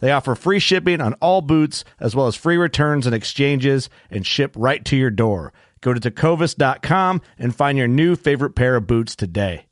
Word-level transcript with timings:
They 0.00 0.12
offer 0.12 0.34
free 0.34 0.58
shipping 0.58 1.00
on 1.00 1.14
all 1.14 1.40
boots, 1.40 1.84
as 1.98 2.14
well 2.14 2.26
as 2.26 2.36
free 2.36 2.56
returns 2.56 3.06
and 3.06 3.14
exchanges, 3.14 3.90
and 4.10 4.26
ship 4.26 4.52
right 4.56 4.84
to 4.86 4.96
your 4.96 5.10
door. 5.10 5.52
Go 5.80 5.94
to 5.94 6.00
tecovas.com 6.00 7.22
and 7.38 7.54
find 7.54 7.78
your 7.78 7.88
new 7.88 8.16
favorite 8.16 8.54
pair 8.54 8.76
of 8.76 8.86
boots 8.86 9.14
today. 9.16 9.64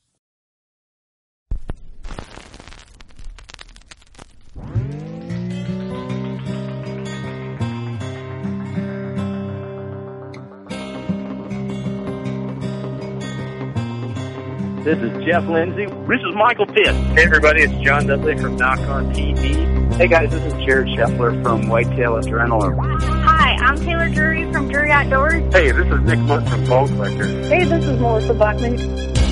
This 14.87 14.99
is 14.99 15.25
Jeff 15.25 15.45
Lindsay. 15.49 15.87
This 15.87 16.21
is 16.21 16.35
Michael 16.37 16.67
Pitt. 16.67 16.95
Hey, 17.17 17.25
everybody, 17.25 17.63
it's 17.63 17.75
John 17.85 18.07
Dudley 18.07 18.39
from 18.39 18.55
Nock 18.55 18.79
On 18.79 19.13
TV. 19.13 19.86
Hey, 19.97 20.09
guys, 20.09 20.31
this 20.31 20.43
is 20.43 20.53
Jared 20.67 20.89
Scheffler 20.89 21.43
from 21.43 21.69
Whitetail 21.69 22.13
Adrenaline. 22.21 23.03
Hi, 23.03 23.53
I'm 23.53 23.77
Taylor 23.77 24.11
Drury 24.11 24.53
from 24.53 24.69
Drury 24.69 24.91
Outdoors. 24.91 25.43
Hey, 25.55 25.71
this 25.73 25.87
is 25.87 26.01
Nick 26.03 26.19
Mundt 26.19 26.47
from 26.51 26.65
Bone 26.67 26.89
Collector. 26.89 27.27
Hey, 27.49 27.65
this 27.65 27.83
is 27.83 27.99
Melissa 27.99 28.35
Bachman. 28.35 28.77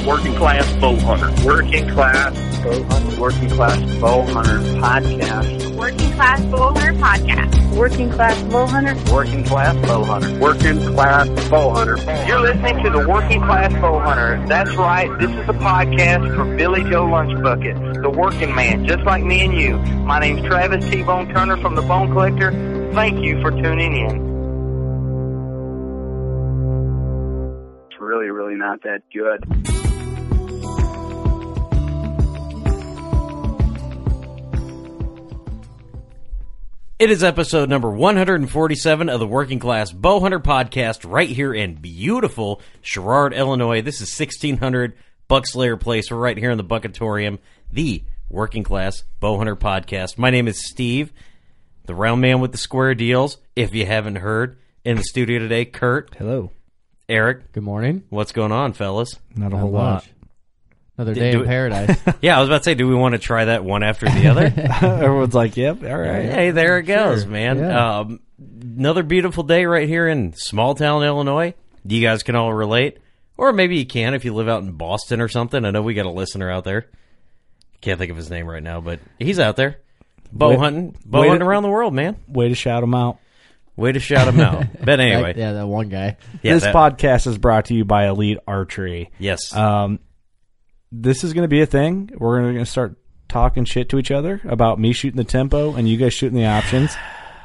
Working 0.07 0.35
Class 0.37 0.75
Bow 0.77 0.97
Hunter. 0.97 1.47
Working 1.47 1.87
Class 1.91 2.35
Bow 2.63 2.83
Hunter. 2.85 3.21
Working 3.21 3.51
Class 3.51 4.01
Bow 4.01 4.23
Hunter 4.23 4.59
Podcast. 4.81 5.64
Working 5.85 6.13
Class 6.13 6.41
Bow 6.47 6.73
Hunter 6.73 6.93
Podcast. 6.95 7.77
Working 7.77 8.11
Class 8.11 8.43
Bow 8.45 8.65
Hunter. 8.65 9.13
Working 9.13 9.45
Class 9.45 9.87
Bow 9.87 10.03
Hunter. 10.03 10.41
Working 10.41 10.81
Class 10.95 11.29
Bow 11.51 11.75
Hunter. 11.75 11.99
You're 12.27 12.41
listening 12.41 12.83
to 12.85 12.89
the 12.89 13.07
Working 13.07 13.43
Class 13.43 13.71
Bow 13.75 13.99
Hunter. 13.99 14.43
That's 14.49 14.75
right. 14.77 15.11
This 15.21 15.29
is 15.29 15.47
a 15.47 15.53
podcast 15.53 16.35
for 16.37 16.57
Billy 16.57 16.81
Joe 16.85 17.05
Lunchbucket, 17.05 18.03
the 18.03 18.09
working 18.09 18.55
man, 18.55 18.87
just 18.87 19.03
like 19.05 19.25
me 19.25 19.45
and 19.45 19.53
you. 19.53 19.77
My 20.07 20.21
name's 20.21 20.41
Travis 20.47 20.89
T-Bone 20.89 21.29
Turner 21.35 21.59
from 21.59 21.75
the 21.75 21.83
Bone 21.83 22.11
Collector. 22.13 22.51
Thank 22.95 23.23
you 23.23 23.43
for 23.43 23.51
tuning 23.51 23.95
in. 23.95 24.17
It's 27.91 28.01
really, 28.01 28.31
really 28.31 28.55
not 28.55 28.83
that 28.85 29.03
good. 29.13 29.84
It 37.05 37.11
is 37.11 37.23
episode 37.23 37.69
number 37.69 37.91
147 37.91 39.11
of 39.11 39.21
the 39.21 39.27
Working 39.27 39.59
Class 39.59 39.93
Bowhunter 39.93 40.43
podcast 40.43 41.05
right 41.07 41.29
here 41.29 41.53
in 41.53 41.75
beautiful 41.75 42.63
Sherrard, 42.81 43.35
Illinois. 43.35 43.83
This 43.83 44.01
is 44.01 44.19
1600 44.19 44.97
Buckslayer 45.29 45.79
Place. 45.79 46.11
We're 46.11 46.17
right 46.17 46.39
here 46.39 46.51
in 46.51 46.57
the 46.57 46.65
Buckatorium, 46.65 47.41
the 47.71 48.05
Working 48.31 48.63
Class 48.63 49.05
Bowhunter 49.21 49.55
podcast. 49.55 50.17
My 50.17 50.31
name 50.31 50.49
is 50.49 50.67
Steve, 50.67 51.13
the 51.85 51.95
round 51.95 52.23
man 52.23 52.41
with 52.41 52.53
the 52.53 52.57
square 52.59 52.95
deals. 52.95 53.37
If 53.55 53.75
you 53.75 53.85
haven't 53.85 54.17
heard, 54.17 54.57
in 54.83 54.97
the 54.97 55.05
studio 55.05 55.39
today, 55.41 55.67
Kurt, 55.67 56.15
Hello. 56.17 56.53
Eric. 57.07 57.53
Good 57.53 57.65
morning. 57.65 58.05
What's 58.09 58.33
going 58.33 58.51
on, 58.51 58.73
fellas? 58.73 59.21
Not 59.37 59.49
a 59.49 59.57
Not 59.57 59.61
whole 59.61 59.71
lot. 59.73 60.09
Another 60.97 61.15
day 61.15 61.33
do 61.33 61.39
in 61.39 61.45
it. 61.45 61.49
paradise. 61.49 61.99
Yeah, 62.21 62.37
I 62.37 62.41
was 62.41 62.49
about 62.49 62.59
to 62.59 62.65
say, 62.65 62.75
do 62.75 62.87
we 62.89 62.95
want 62.95 63.15
to 63.15 63.19
try 63.19 63.47
that 63.47 63.65
one 63.65 63.83
after 63.83 64.07
the 64.07 64.29
other? 64.29 64.45
Everyone's 65.05 65.35
like, 65.35 65.57
"Yep, 65.57 65.83
all 65.85 65.99
right." 65.99 66.25
Hey, 66.31 66.51
there 66.53 66.79
it 66.79 66.85
goes, 66.85 67.23
Sure. 67.23 67.31
man. 67.31 67.59
Yeah. 67.59 67.99
Um, 68.01 68.21
another 68.39 69.03
beautiful 69.03 69.43
day 69.43 69.65
right 69.65 69.89
here 69.89 70.07
in 70.09 70.33
small 70.35 70.75
town 70.75 71.03
Illinois. 71.03 71.55
You 71.87 72.01
guys 72.01 72.23
can 72.23 72.37
all 72.37 72.53
relate, 72.53 72.99
or 73.37 73.53
maybe 73.53 73.77
you 73.79 73.87
can 73.87 74.15
if 74.15 74.25
you 74.25 74.33
live 74.35 74.49
out 74.49 74.63
in 74.63 74.73
Boston 74.73 75.21
or 75.21 75.29
something. 75.29 75.65
I 75.65 75.71
know 75.71 75.83
we 75.83 75.95
got 75.95 76.07
a 76.07 76.11
listener 76.11 76.51
out 76.51 76.65
there. 76.65 76.87
Can't 77.81 77.99
think 77.99 78.11
of 78.11 78.17
his 78.17 78.31
name 78.31 78.47
right 78.47 78.63
now, 78.63 78.81
but 78.81 79.01
he's 79.19 79.39
out 79.39 79.57
there 79.57 79.81
bow 80.33 80.51
Wait- 80.51 80.59
hunting, 80.59 80.97
bow 81.05 81.21
wait- 81.21 81.29
hunting 81.29 81.47
around 81.47 81.63
the 81.65 81.69
world, 81.69 81.93
man. 81.95 82.17
Way 82.27 82.49
to 82.49 82.55
shout 82.55 82.81
them 82.81 82.95
out. 82.95 83.19
Way 83.77 83.93
to 83.93 84.01
shout 84.01 84.27
him 84.29 84.41
out. 84.41 84.65
but 84.85 84.99
anyway, 85.01 85.23
Right? 85.23 85.37
yeah, 85.37 85.53
that 85.55 85.67
one 85.67 85.89
guy. 85.91 86.17
yeah, 86.43 86.55
this 86.55 86.63
that- 86.65 86.75
podcast 86.75 87.27
is 87.27 87.37
brought 87.39 87.67
to 87.67 87.75
you 87.75 87.85
by 87.85 88.07
Elite 88.07 88.39
Archery. 88.47 89.11
yes, 89.19 89.53
Um, 89.55 89.99
this 91.03 91.25
is 91.25 91.33
going 91.33 91.43
to 91.45 91.49
be 91.49 91.61
a 91.61 91.67
thing. 91.67 92.11
We're 92.17 92.41
going 92.43 92.57
to 92.57 92.67
start 92.67 92.97
talking 93.29 93.65
shit 93.65 93.89
to 93.91 93.99
each 93.99 94.11
other 94.11 94.41
about 94.45 94.79
me 94.79 94.93
shooting 94.93 95.17
the 95.17 95.25
tempo 95.25 95.75
and 95.75 95.89
you 95.89 95.97
guys 95.97 96.15
shooting 96.15 96.39
the 96.39 96.47
options. 96.47 96.95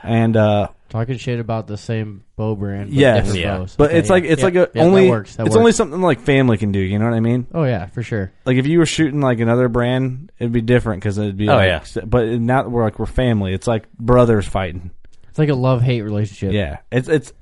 And 0.03 0.37
uh, 0.37 0.69
Talking 0.89 1.17
shit 1.17 1.39
about 1.39 1.67
the 1.67 1.77
same 1.77 2.23
bow 2.35 2.55
brand. 2.55 2.89
But 2.89 2.93
Yes. 2.93 3.17
different 3.25 3.39
Yeah. 3.41 3.57
bows. 3.57 3.75
but 3.77 3.89
Okay, 3.89 3.99
it's 3.99 4.09
like 4.09 4.23
yeah. 4.23 4.31
it's 4.31 4.39
Yeah, 4.41 4.45
like 4.45 4.55
a 4.55 4.69
yeah, 4.73 4.83
only 4.83 5.03
That 5.05 5.09
works. 5.09 5.35
That 5.35 5.45
it's 5.47 5.55
works. 5.55 5.59
only 5.59 5.71
something 5.73 6.01
like 6.01 6.19
family 6.21 6.57
can 6.57 6.71
do. 6.71 6.79
You 6.79 6.99
know 6.99 7.05
what 7.05 7.13
I 7.13 7.19
mean? 7.19 7.47
Oh 7.53 7.63
yeah, 7.63 7.85
for 7.87 8.01
sure. 8.01 8.31
Like 8.45 8.57
if 8.57 8.65
you 8.65 8.79
were 8.79 8.85
shooting 8.85 9.19
like 9.21 9.39
another 9.39 9.67
brand, 9.67 10.31
it'd 10.39 10.53
be 10.53 10.61
different 10.61 11.01
because 11.01 11.17
it'd 11.17 11.37
be 11.37 11.49
Oh, 11.49 11.55
like, 11.55 11.67
yeah. 11.95 12.01
But 12.05 12.27
now 12.39 12.67
we're 12.67 12.83
like 12.83 12.97
we're 12.97 13.05
family. 13.07 13.53
It's 13.53 13.67
like 13.67 13.91
brothers 13.93 14.47
fighting. 14.47 14.91
It's 15.29 15.37
like 15.37 15.49
a 15.49 15.53
love 15.55 15.81
hate 15.81 16.01
relationship. 16.01 16.53
Yeah, 16.53 16.77
it's 16.91 17.07
it's 17.09 17.33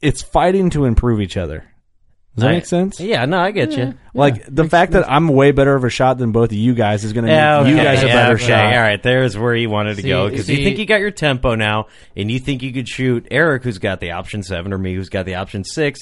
it's 0.00 0.22
fighting 0.22 0.70
to 0.70 0.84
improve 0.84 1.20
each 1.20 1.36
other. 1.36 1.64
Does 2.34 2.42
that 2.42 2.50
I- 2.50 2.54
make 2.54 2.66
sense? 2.66 2.98
Yeah, 2.98 3.24
no, 3.26 3.38
I 3.38 3.50
get 3.50 3.72
you. 3.76 3.94
Like 4.14 4.44
the 4.48 4.64
fact 4.68 4.92
that 4.92 5.10
I'm 5.10 5.28
way 5.28 5.52
better 5.52 5.74
of 5.74 5.84
a 5.84 5.90
shot 5.90 6.16
than 6.18 6.32
both 6.32 6.50
of 6.50 6.56
you 6.56 6.74
guys 6.74 7.04
is 7.04 7.12
going 7.12 7.26
to 7.26 7.30
Yeah, 7.30 7.58
make 7.58 7.66
oh, 7.66 7.68
you 7.68 7.74
okay, 7.76 7.84
guys 7.84 8.02
a 8.02 8.06
yeah, 8.06 8.12
better 8.14 8.34
okay, 8.34 8.46
shot. 8.46 8.74
All 8.74 8.80
right, 8.80 9.02
there's 9.02 9.36
where 9.36 9.54
you 9.54 9.68
wanted 9.68 9.96
to 9.96 10.02
See- 10.02 10.08
go 10.08 10.28
because 10.30 10.48
you 10.48 10.56
see- 10.56 10.64
think 10.64 10.78
you 10.78 10.86
got 10.86 11.00
your 11.00 11.10
tempo 11.10 11.54
now, 11.56 11.88
and 12.16 12.30
you 12.30 12.38
think 12.38 12.62
you 12.62 12.72
could 12.72 12.88
shoot 12.88 13.26
Eric, 13.30 13.64
who's 13.64 13.78
got 13.78 14.00
the 14.00 14.12
option 14.12 14.42
seven, 14.42 14.72
or 14.72 14.78
me, 14.78 14.94
who's 14.94 15.10
got 15.10 15.26
the 15.26 15.34
option 15.34 15.62
six. 15.64 16.00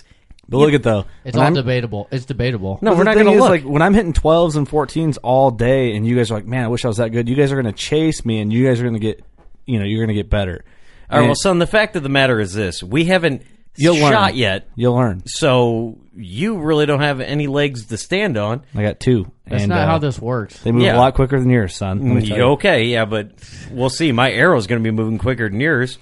But 0.48 0.58
look 0.58 0.72
at 0.72 0.82
though, 0.82 1.04
It's 1.24 1.34
when 1.36 1.40
all 1.42 1.46
I'm- 1.46 1.54
debatable. 1.54 2.08
It's 2.12 2.24
debatable. 2.24 2.78
No, 2.82 2.90
but 2.92 2.98
we're 2.98 2.98
the 2.98 3.04
not 3.10 3.14
thing 3.16 3.24
going 3.24 3.36
to 3.38 3.44
is, 3.44 3.50
look. 3.50 3.62
Like 3.64 3.72
when 3.72 3.82
I'm 3.82 3.94
hitting 3.94 4.12
12s 4.12 4.56
and 4.56 4.68
14s 4.68 5.18
all 5.22 5.50
day, 5.52 5.94
and 5.96 6.04
you 6.06 6.16
guys 6.16 6.30
are 6.30 6.34
like, 6.34 6.46
"Man, 6.46 6.64
I 6.64 6.68
wish 6.68 6.84
I 6.84 6.88
was 6.88 6.96
that 6.98 7.10
good." 7.10 7.28
You 7.28 7.36
guys 7.36 7.50
are 7.52 7.60
going 7.60 7.72
to 7.72 7.78
chase 7.80 8.24
me, 8.24 8.40
and 8.40 8.52
you 8.52 8.66
guys 8.66 8.80
are 8.80 8.84
going 8.84 8.94
to 8.94 9.00
get, 9.00 9.22
you 9.66 9.78
know, 9.78 9.84
you're 9.84 10.04
going 10.04 10.16
to 10.16 10.20
get 10.20 10.28
better. 10.30 10.64
All 11.08 11.16
right, 11.18 11.22
And 11.22 11.26
well, 11.28 11.34
son, 11.36 11.58
the 11.60 11.66
fact 11.68 11.94
of 11.96 12.02
the 12.02 12.08
matter 12.08 12.40
is 12.40 12.52
this: 12.52 12.82
we 12.82 13.04
haven't 13.04 13.42
You'll 13.76 13.94
learn. 13.96 14.12
shot 14.12 14.34
yet, 14.34 14.68
you'll 14.74 14.96
learn. 14.96 15.22
so 15.26 15.98
you 16.16 16.58
really 16.58 16.86
don't 16.86 17.00
have 17.00 17.20
any 17.20 17.46
legs 17.46 17.86
to 17.86 17.96
stand 17.96 18.36
on. 18.36 18.64
I 18.74 18.82
got 18.82 19.00
two. 19.00 19.30
That's 19.46 19.62
and, 19.62 19.70
not 19.70 19.80
uh, 19.80 19.86
how 19.86 19.98
this 19.98 20.18
works. 20.18 20.58
They 20.60 20.72
move 20.72 20.82
Yeah. 20.82 20.96
a 20.96 20.98
lot 20.98 21.14
quicker 21.14 21.38
than 21.38 21.50
yours, 21.50 21.74
son. 21.74 21.98
Let 21.98 22.22
me 22.22 22.28
tell 22.28 22.36
you. 22.36 22.44
Okay, 22.54 22.84
yeah, 22.86 23.04
but 23.04 23.32
we'll 23.70 23.90
see. 23.90 24.12
My 24.12 24.30
arrow's 24.30 24.66
going 24.66 24.82
to 24.82 24.84
be 24.84 24.94
moving 24.94 25.18
quicker 25.18 25.48
than 25.48 25.60
yours, 25.60 25.98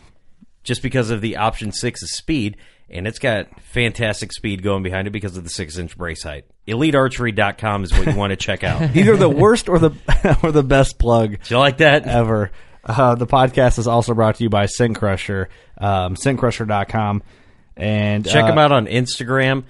just 0.65 0.83
because 0.83 1.11
of 1.11 1.21
the 1.21 1.37
option 1.37 1.73
six's 1.73 2.13
speed, 2.17 2.57
and 2.91 3.07
it's 3.07 3.19
got 3.19 3.49
fantastic 3.61 4.33
speed 4.33 4.63
going 4.63 4.83
behind 4.83 5.07
it 5.07 5.11
because 5.11 5.37
of 5.37 5.45
the 5.45 5.51
six 5.51 5.77
inch 5.77 5.97
brace 5.97 6.23
height. 6.23 6.45
EliteArchery.com 6.67 7.85
is 7.85 7.93
what 7.93 8.07
you 8.07 8.15
want 8.17 8.31
to 8.31 8.37
check 8.37 8.65
out. 8.65 8.83
Either 8.97 9.17
the 9.17 9.29
worst 9.29 9.69
or 9.69 9.79
the 9.79 9.91
or 10.43 10.53
the 10.53 10.63
best 10.63 10.99
plug 10.99 11.43
Do 11.43 11.55
you 11.55 11.59
like 11.59 11.79
that? 11.79 12.07
ever. 12.07 12.51
Uh, 12.85 13.15
the 13.15 13.27
podcast 13.27 13.79
is 13.79 13.87
also 13.87 14.15
brought 14.15 14.37
to 14.37 14.43
you 14.43 14.49
by 14.49 14.65
Scent 14.67 14.97
Crusher, 14.97 15.49
um, 15.77 16.15
scentcrusher.com. 16.15 17.23
And 17.77 18.27
Check 18.27 18.45
uh, 18.45 18.49
them 18.49 18.59
out 18.59 18.73
on 18.73 18.87
Instagram. 18.87 19.65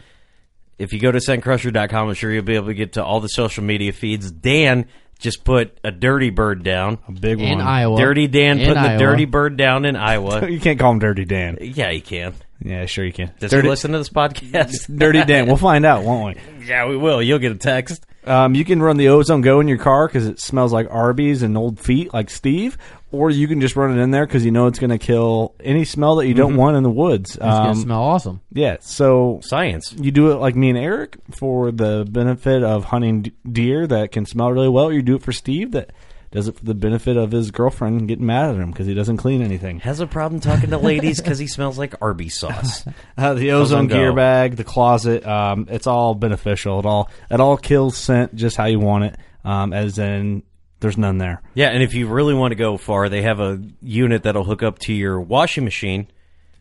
If 0.79 0.93
you 0.93 1.01
go 1.01 1.11
to 1.11 1.19
scentcrusher.com, 1.19 2.09
I'm 2.09 2.15
sure 2.15 2.33
you'll 2.33 2.45
be 2.45 2.55
able 2.55 2.69
to 2.69 2.75
get 2.75 2.93
to 2.95 3.05
all 3.05 3.21
the 3.21 3.29
social 3.29 3.65
media 3.65 3.93
feeds. 3.93 4.31
Dan 4.31 4.87
just 5.19 5.43
put 5.45 5.77
a 5.83 5.91
dirty 5.91 6.31
bird 6.31 6.63
down. 6.63 6.99
A 7.09 7.13
big 7.13 7.41
In 7.41 7.51
one. 7.51 7.61
In 7.61 7.67
Iowa. 7.67 7.99
Dirty 7.99 8.29
Dan 8.29 8.59
In 8.61 8.69
putting 8.69 8.83
the 8.85 8.97
dirty 8.99 9.25
bird 9.25 9.57
down 9.57 9.85
in 9.85 9.97
Iowa. 9.97 10.49
You 10.49 10.61
can't 10.61 10.79
call 10.79 10.93
him 10.93 11.01
Dirty 11.01 11.25
Dan. 11.25 11.59
yeah, 11.61 11.91
you 11.91 12.01
can. 12.03 12.35
Yeah, 12.61 12.87
sure 12.87 13.05
you 13.05 13.13
can. 13.13 13.33
Does 13.39 13.51
Dirty, 13.51 13.67
he 13.67 13.71
listen 13.71 13.93
to 13.93 13.99
this 13.99 14.09
podcast? 14.09 14.97
Dirty 14.99 15.25
Dan. 15.25 15.47
We'll 15.47 15.57
find 15.57 15.85
out, 15.85 16.05
won't 16.05 16.37
we? 16.37 16.67
yeah, 16.67 16.87
we 16.87 16.97
will. 16.97 17.23
You'll 17.23 17.39
get 17.39 17.53
a 17.53 17.57
text. 17.57 18.05
Um, 18.25 18.55
you 18.55 18.65
can 18.65 18.83
run 18.83 18.97
the 18.97 19.09
Ozone 19.09 19.41
Go 19.41 19.61
in 19.61 19.69
your 19.69 19.79
car 19.79 20.07
because 20.07 20.27
it 20.27 20.41
smells 20.41 20.73
like 20.73 20.89
Arby's 20.91 21.43
and 21.43 21.57
old 21.57 21.79
feet, 21.81 22.13
like 22.13 22.31
Steve. 22.31 22.77
Or 23.11 23.31
you 23.31 23.49
can 23.49 23.61
just 23.63 23.75
run 23.75 23.97
it 23.97 24.03
in 24.03 24.11
there 24.11 24.27
because 24.27 24.45
you 24.45 24.51
know 24.51 24.67
it's 24.67 24.79
going 24.79 24.91
to 24.91 24.99
kill 24.99 25.55
any 25.61 25.87
smell 25.87 26.17
that 26.17 26.27
you 26.27 26.35
don't 26.35 26.57
want 26.57 26.77
in 26.77 26.83
the 26.83 26.91
woods. 26.91 27.31
It's 27.31 27.39
gonna 27.39 27.71
Um, 27.71 27.77
smell 27.77 28.03
awesome. 28.03 28.41
yeah, 28.53 28.77
so 28.81 29.41
Science. 29.43 29.95
you 29.99 30.11
do 30.11 30.31
it 30.33 30.37
like 30.37 30.55
me 30.55 30.69
and 30.69 30.77
Eric 30.79 31.17
for 31.31 31.71
the 31.73 32.07
benefit 32.11 32.63
of 32.63 32.85
hunting 32.85 33.23
d- 33.23 33.33
deer 33.51 33.87
that 33.87 34.13
can 34.13 34.27
smell 34.27 34.53
really 34.53 34.69
well. 34.69 34.85
Or 34.89 34.93
you 34.93 35.01
do 35.01 35.15
it 35.17 35.23
for 35.23 35.33
Steve 35.33 35.71
that 35.73 35.91
does 36.31 36.49
it 36.49 36.59
for 36.59 36.65
the 36.67 36.75
benefit 36.75 37.17
of 37.17 37.31
his 37.33 37.51
girlfriend 37.51 38.07
getting 38.09 38.27
mad 38.27 38.51
at 38.51 38.57
him 38.61 38.71
because 38.73 38.87
he 38.87 38.93
doesn't 38.93 39.17
clean 39.17 39.41
anything. 39.41 39.81
Has 39.81 40.01
a 40.01 40.07
problem 40.07 40.43
talking 40.43 40.69
to 40.69 40.77
ladies 40.77 41.19
because 41.23 41.39
he 41.39 41.47
smells 41.47 41.79
like 41.79 41.95
Arby's 42.03 42.39
sauce. 42.39 42.85
Uh, 43.17 43.33
the 43.33 43.53
ozone 43.53 43.63
Ozone 43.63 43.87
Go. 43.89 43.95
gear 43.97 44.13
bag, 44.13 44.57
the 44.57 44.65
closet, 44.65 45.27
um, 45.27 45.67
it's 45.71 45.87
all 45.87 46.15
beneficial. 46.15 46.79
It 46.81 46.85
all 46.85 47.09
it 47.31 47.41
all 47.41 47.57
kills 47.57 47.97
scent 47.97 48.35
just 48.35 48.59
how 48.59 48.67
you 48.67 48.79
want 48.81 49.05
it. 49.05 49.17
Um, 49.45 49.73
as 49.73 49.99
in, 49.99 50.43
there's 50.81 50.99
none 50.99 51.19
there. 51.19 51.43
Yeah, 51.55 51.69
and 51.69 51.83
if 51.83 51.95
you 51.95 52.07
really 52.07 52.35
want 52.35 52.53
to 52.53 52.57
go 52.57 52.77
far, 52.77 53.09
they 53.09 53.23
have 53.23 53.41
a 53.41 53.61
unit 53.83 54.23
that'll 54.23 54.45
hook 54.45 54.63
up 54.63 54.79
to 54.81 54.93
your 54.93 55.21
washing 55.21 55.65
machine 55.65 56.09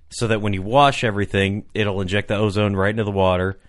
so 0.09 0.27
that 0.27 0.41
when 0.41 0.53
you 0.53 0.61
wash 0.61 1.03
everything, 1.03 1.65
it'll 1.73 2.01
inject 2.01 2.29
the 2.29 2.35
ozone 2.35 2.75
right 2.75 2.89
into 2.89 3.03
the 3.03 3.11
water. 3.11 3.59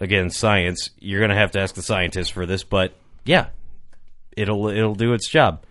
Again, 0.00 0.30
science. 0.30 0.90
You're 0.98 1.20
going 1.20 1.30
to 1.30 1.36
have 1.36 1.52
to 1.52 1.60
ask 1.60 1.74
the 1.74 1.82
scientists 1.82 2.28
for 2.28 2.46
this, 2.46 2.64
but 2.64 2.94
yeah, 3.24 3.48
it'll 4.36 4.68
it'll 4.68 4.94
do 4.94 5.12
its 5.14 5.28
job. 5.28 5.62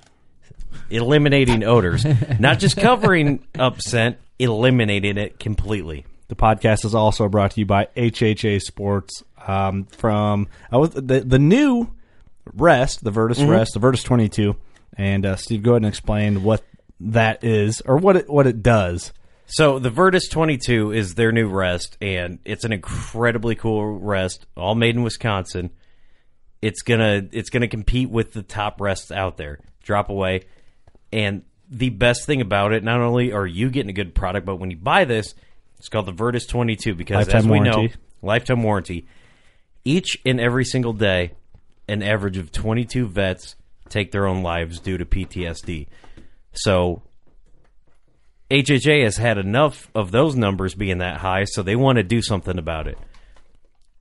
Eliminating 0.89 1.63
odors, 1.63 2.06
not 2.39 2.59
just 2.59 2.77
covering 2.77 3.45
up 3.57 3.81
scent, 3.81 4.17
eliminating 4.39 5.17
it 5.17 5.39
completely. 5.39 6.06
The 6.27 6.35
podcast 6.35 6.85
is 6.85 6.95
also 6.95 7.29
brought 7.29 7.51
to 7.51 7.59
you 7.59 7.65
by 7.65 7.88
HHA 7.95 8.62
Sports. 8.62 9.23
Um, 9.47 9.85
from 9.85 10.47
I 10.71 10.77
was 10.77 10.89
the 10.91 11.19
the 11.19 11.38
new 11.39 11.91
Rest, 12.53 13.03
the 13.03 13.12
Virtus 13.12 13.42
Rest, 13.42 13.74
the 13.74 13.80
Virtus 13.80 14.03
22, 14.03 14.56
and 14.97 15.25
uh, 15.25 15.36
Steve, 15.36 15.63
go 15.63 15.71
ahead 15.71 15.83
and 15.83 15.88
explain 15.88 16.44
what 16.44 16.63
that 17.00 17.44
is 17.44 17.81
or 17.81 17.97
what 17.97 18.15
it 18.15 18.30
what 18.30 18.47
it 18.47 18.63
does. 18.63 19.12
So 19.47 19.77
the 19.77 19.89
Virtus 19.89 20.27
22 20.27 20.92
is 20.92 21.15
their 21.15 21.31
new 21.31 21.47
rest, 21.47 21.97
and 22.01 22.39
it's 22.45 22.65
an 22.65 22.74
incredibly 22.74 23.56
cool 23.56 24.00
rest, 24.00 24.47
all 24.57 24.74
made 24.74 24.95
in 24.95 25.03
Wisconsin. 25.03 25.69
It's 26.62 26.81
gonna 26.81 27.27
it's 27.31 27.50
gonna 27.50 27.68
compete 27.68 28.09
with 28.09 28.33
the 28.33 28.42
top 28.42 28.81
rests 28.81 29.12
out 29.12 29.38
there. 29.38 29.59
Drop 29.83 30.09
away, 30.09 30.45
and 31.13 31.44
the 31.69 31.89
best 31.89 32.25
thing 32.25 32.41
about 32.41 32.74
it, 32.74 32.83
not 32.83 33.01
only 33.01 33.33
are 33.33 33.45
you 33.45 33.69
getting 33.69 33.89
a 33.89 33.94
good 33.94 34.15
product, 34.15 34.45
but 34.45 34.56
when 34.56 34.71
you 34.71 34.77
buy 34.77 35.06
this, 35.06 35.36
it's 35.77 35.89
called 35.89 36.06
the 36.06 36.12
Virtus 36.12 36.45
22 36.45 36.95
because 36.95 37.27
Lifetime 37.27 37.38
as 37.38 37.48
we 37.48 37.59
know, 37.59 37.88
lifetime 38.21 38.63
warranty. 38.63 39.07
Each 39.83 40.18
and 40.25 40.39
every 40.39 40.65
single 40.65 40.94
day, 40.94 41.33
an 41.88 42.04
average 42.04 42.38
of 42.38 42.52
22 42.52 43.08
vets 43.08 43.56
take 43.90 44.12
their 44.12 44.28
own 44.28 44.42
lives 44.44 44.80
due 44.80 44.98
to 44.98 45.06
PTSD. 45.06 45.88
So 46.54 47.04
HHA 48.50 49.04
has 49.04 49.18
had 49.18 49.38
enough 49.38 49.90
of 49.96 50.12
those 50.12 50.36
numbers 50.36 50.76
being 50.76 51.00
that 51.00 51.18
high, 51.18 51.46
so 51.46 51.64
they 51.64 51.76
want 51.76 51.98
to 51.98 52.04
do 52.04 52.22
something 52.22 52.58
about 52.58 52.88
it. 52.88 52.98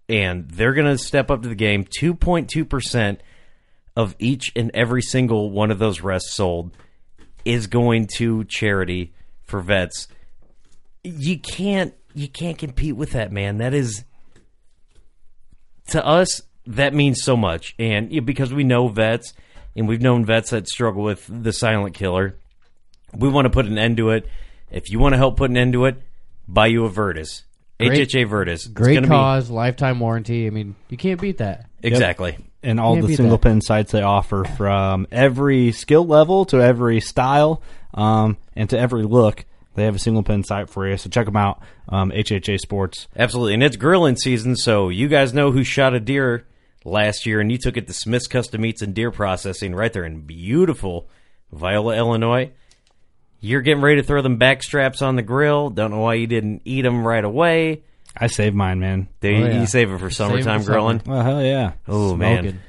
And 0.09 0.49
they're 0.51 0.75
going 0.75 0.87
to 0.87 0.99
step 0.99 1.31
up 1.31 1.43
to 1.43 1.49
the 1.49 1.55
game. 1.55 1.85
2.2% 1.85 3.19
of 3.97 4.15
each 4.19 4.53
and 4.55 4.71
every 4.75 5.03
single 5.03 5.51
one 5.51 5.71
of 5.71 5.79
those 5.79 6.01
rests 6.01 6.35
sold 6.35 6.77
is 7.45 7.67
going 7.67 8.09
to 8.17 8.45
charity 8.45 9.13
for 9.43 9.61
vets. 9.61 10.09
You 11.03 11.39
can't 11.39 11.95
you 12.15 12.29
can't 12.29 12.57
compete 12.59 12.97
with 12.97 13.13
that, 13.13 13.33
man. 13.33 13.59
That 13.59 13.75
is 13.75 14.05
to 15.89 16.05
us 16.05 16.43
that 16.66 16.94
means 16.94 17.22
so 17.22 17.37
much. 17.37 17.75
And 17.78 18.12
yeah, 18.12 18.20
because 18.20 18.52
we 18.52 18.64
know 18.64 18.88
vets 18.88 19.32
and 19.76 19.88
we've 19.88 20.02
known 20.02 20.25
vets 20.25 20.50
that 20.50 20.69
struggle 20.69 21.02
with 21.02 21.26
the 21.28 21.52
silent 21.52 21.94
killer 21.94 22.37
we 23.16 23.28
want 23.28 23.46
to 23.46 23.50
put 23.50 23.66
an 23.66 23.78
end 23.78 23.96
to 23.99 24.11
it. 24.11 24.28
If 24.70 24.90
you 24.90 24.99
want 24.99 25.12
to 25.12 25.16
help 25.16 25.37
put 25.37 25.50
an 25.50 25.56
end 25.56 25.72
to 25.75 25.87
it, 25.87 25.96
buy 26.49 26.66
you 26.66 26.84
a 26.84 26.88
Virtus. 26.88 27.44
Great- 27.78 28.08
HHA 28.08 28.28
Virtus. 28.28 28.66
Great 28.66 28.94
gonna 28.94 29.08
cause, 29.08 29.50
lifetime 29.50 30.00
warranty. 30.00 30.46
I 30.46 30.50
mean, 30.50 30.75
you 30.88 30.96
can't 30.96 31.20
beat 31.20 31.38
that. 31.38 31.66
Be, 31.81 31.88
exactly. 31.88 32.37
and 32.62 32.81
all 32.81 32.96
the 32.96 33.14
single 33.14 33.37
that. 33.37 33.49
pin 33.49 33.61
sights 33.61 33.93
they 33.93 34.02
offer 34.02 34.44
from 34.44 35.06
every 35.12 35.72
skill 35.72 36.06
level 36.06 36.44
to 36.46 36.62
every 36.62 37.00
style 37.00 37.62
um, 37.93 38.37
and 38.55 38.70
to 38.70 38.78
every 38.78 39.02
look. 39.02 39.44
They 39.75 39.84
have 39.84 39.96
a 39.96 39.99
single 39.99 40.22
pin 40.22 40.44
sight 40.44 40.70
for 40.70 40.88
you, 40.88 40.96
so 40.96 41.11
check 41.11 41.26
them 41.26 41.37
out. 41.37 41.61
Um, 41.88 42.12
HHA 42.12 42.61
Sports. 42.61 43.08
Absolutely. 43.16 43.55
And 43.55 43.62
it's 43.62 43.76
grilling 43.76 44.16
season, 44.16 44.55
so 44.55 44.88
you 44.88 45.08
guys 45.08 45.34
know 45.34 45.50
who 45.50 45.64
shot 45.64 45.94
a 45.94 46.00
deer 46.00 46.46
last 46.85 47.27
year 47.27 47.41
and 47.41 47.51
you 47.51 47.59
took 47.59 47.77
it 47.77 47.87
to 47.87 47.93
Smith's 47.93 48.27
Custom 48.27 48.61
Meats 48.61 48.83
and 48.83 48.95
Deer 48.95 49.11
Processing 49.11 49.75
right 49.75 49.93
there 49.93 50.05
in 50.05 50.21
beautiful 50.21 51.09
Viola, 51.53 51.97
Illinois. 51.97 52.51
You're 53.41 53.61
getting 53.63 53.83
ready 53.83 54.01
to 54.01 54.07
throw 54.07 54.23
them 54.23 54.37
back 54.39 54.63
straps 54.63 55.03
on 55.03 55.17
the 55.17 55.23
grill. 55.23 55.71
Don't 55.71 55.91
know 55.91 56.01
why 56.01 56.15
you 56.15 56.27
didn't 56.27 56.63
eat 56.65 56.83
them 56.83 57.07
right 57.07 57.25
away. 57.25 57.83
I 58.17 58.29
saved 58.29 58.55
mine, 58.57 58.81
man. 58.81 59.09
They, 59.21 59.35
Oh, 59.35 59.47
yeah. 59.47 59.61
You 59.61 59.67
save 59.67 59.91
it 59.91 59.99
for 59.99 60.09
Save 60.11 60.29
it 60.29 60.37
for 60.37 60.43
summertime 60.43 60.63
summer. 60.63 60.73
grilling. 60.75 61.03
Well, 61.05 61.23
hell 61.23 61.43
yeah. 61.45 61.73
Oh 61.89 62.15
man. 62.17 62.61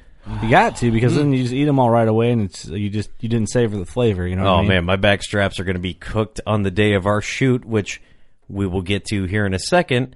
You 0.42 0.50
got 0.50 0.78
to 0.78 0.92
because 0.92 1.16
then 1.16 1.32
you 1.34 1.44
just 1.44 1.54
eat 1.54 1.66
them 1.66 1.78
all 1.78 1.92
right 1.92 2.08
away, 2.08 2.32
and 2.32 2.42
it's 2.42 2.66
you 2.66 2.90
just 2.90 3.12
you 3.20 3.30
didn't 3.30 3.50
savor 3.52 3.78
the 3.78 3.86
flavor. 3.86 4.28
You 4.28 4.36
know? 4.36 4.44
what 4.46 4.50
Oh 4.50 4.56
I 4.56 4.60
mean? 4.62 4.68
man, 4.70 4.86
my 4.86 4.96
back 4.96 5.22
straps 5.22 5.60
are 5.60 5.64
going 5.64 5.76
to 5.76 5.80
be 5.82 5.94
cooked 5.94 6.42
on 6.48 6.64
the 6.64 6.72
day 6.72 6.94
of 6.96 7.06
our 7.06 7.22
shoot, 7.22 7.64
which 7.64 8.02
we 8.50 8.66
will 8.66 8.82
get 8.82 9.06
to 9.06 9.26
here 9.26 9.46
in 9.46 9.54
a 9.54 9.60
second. 9.60 10.16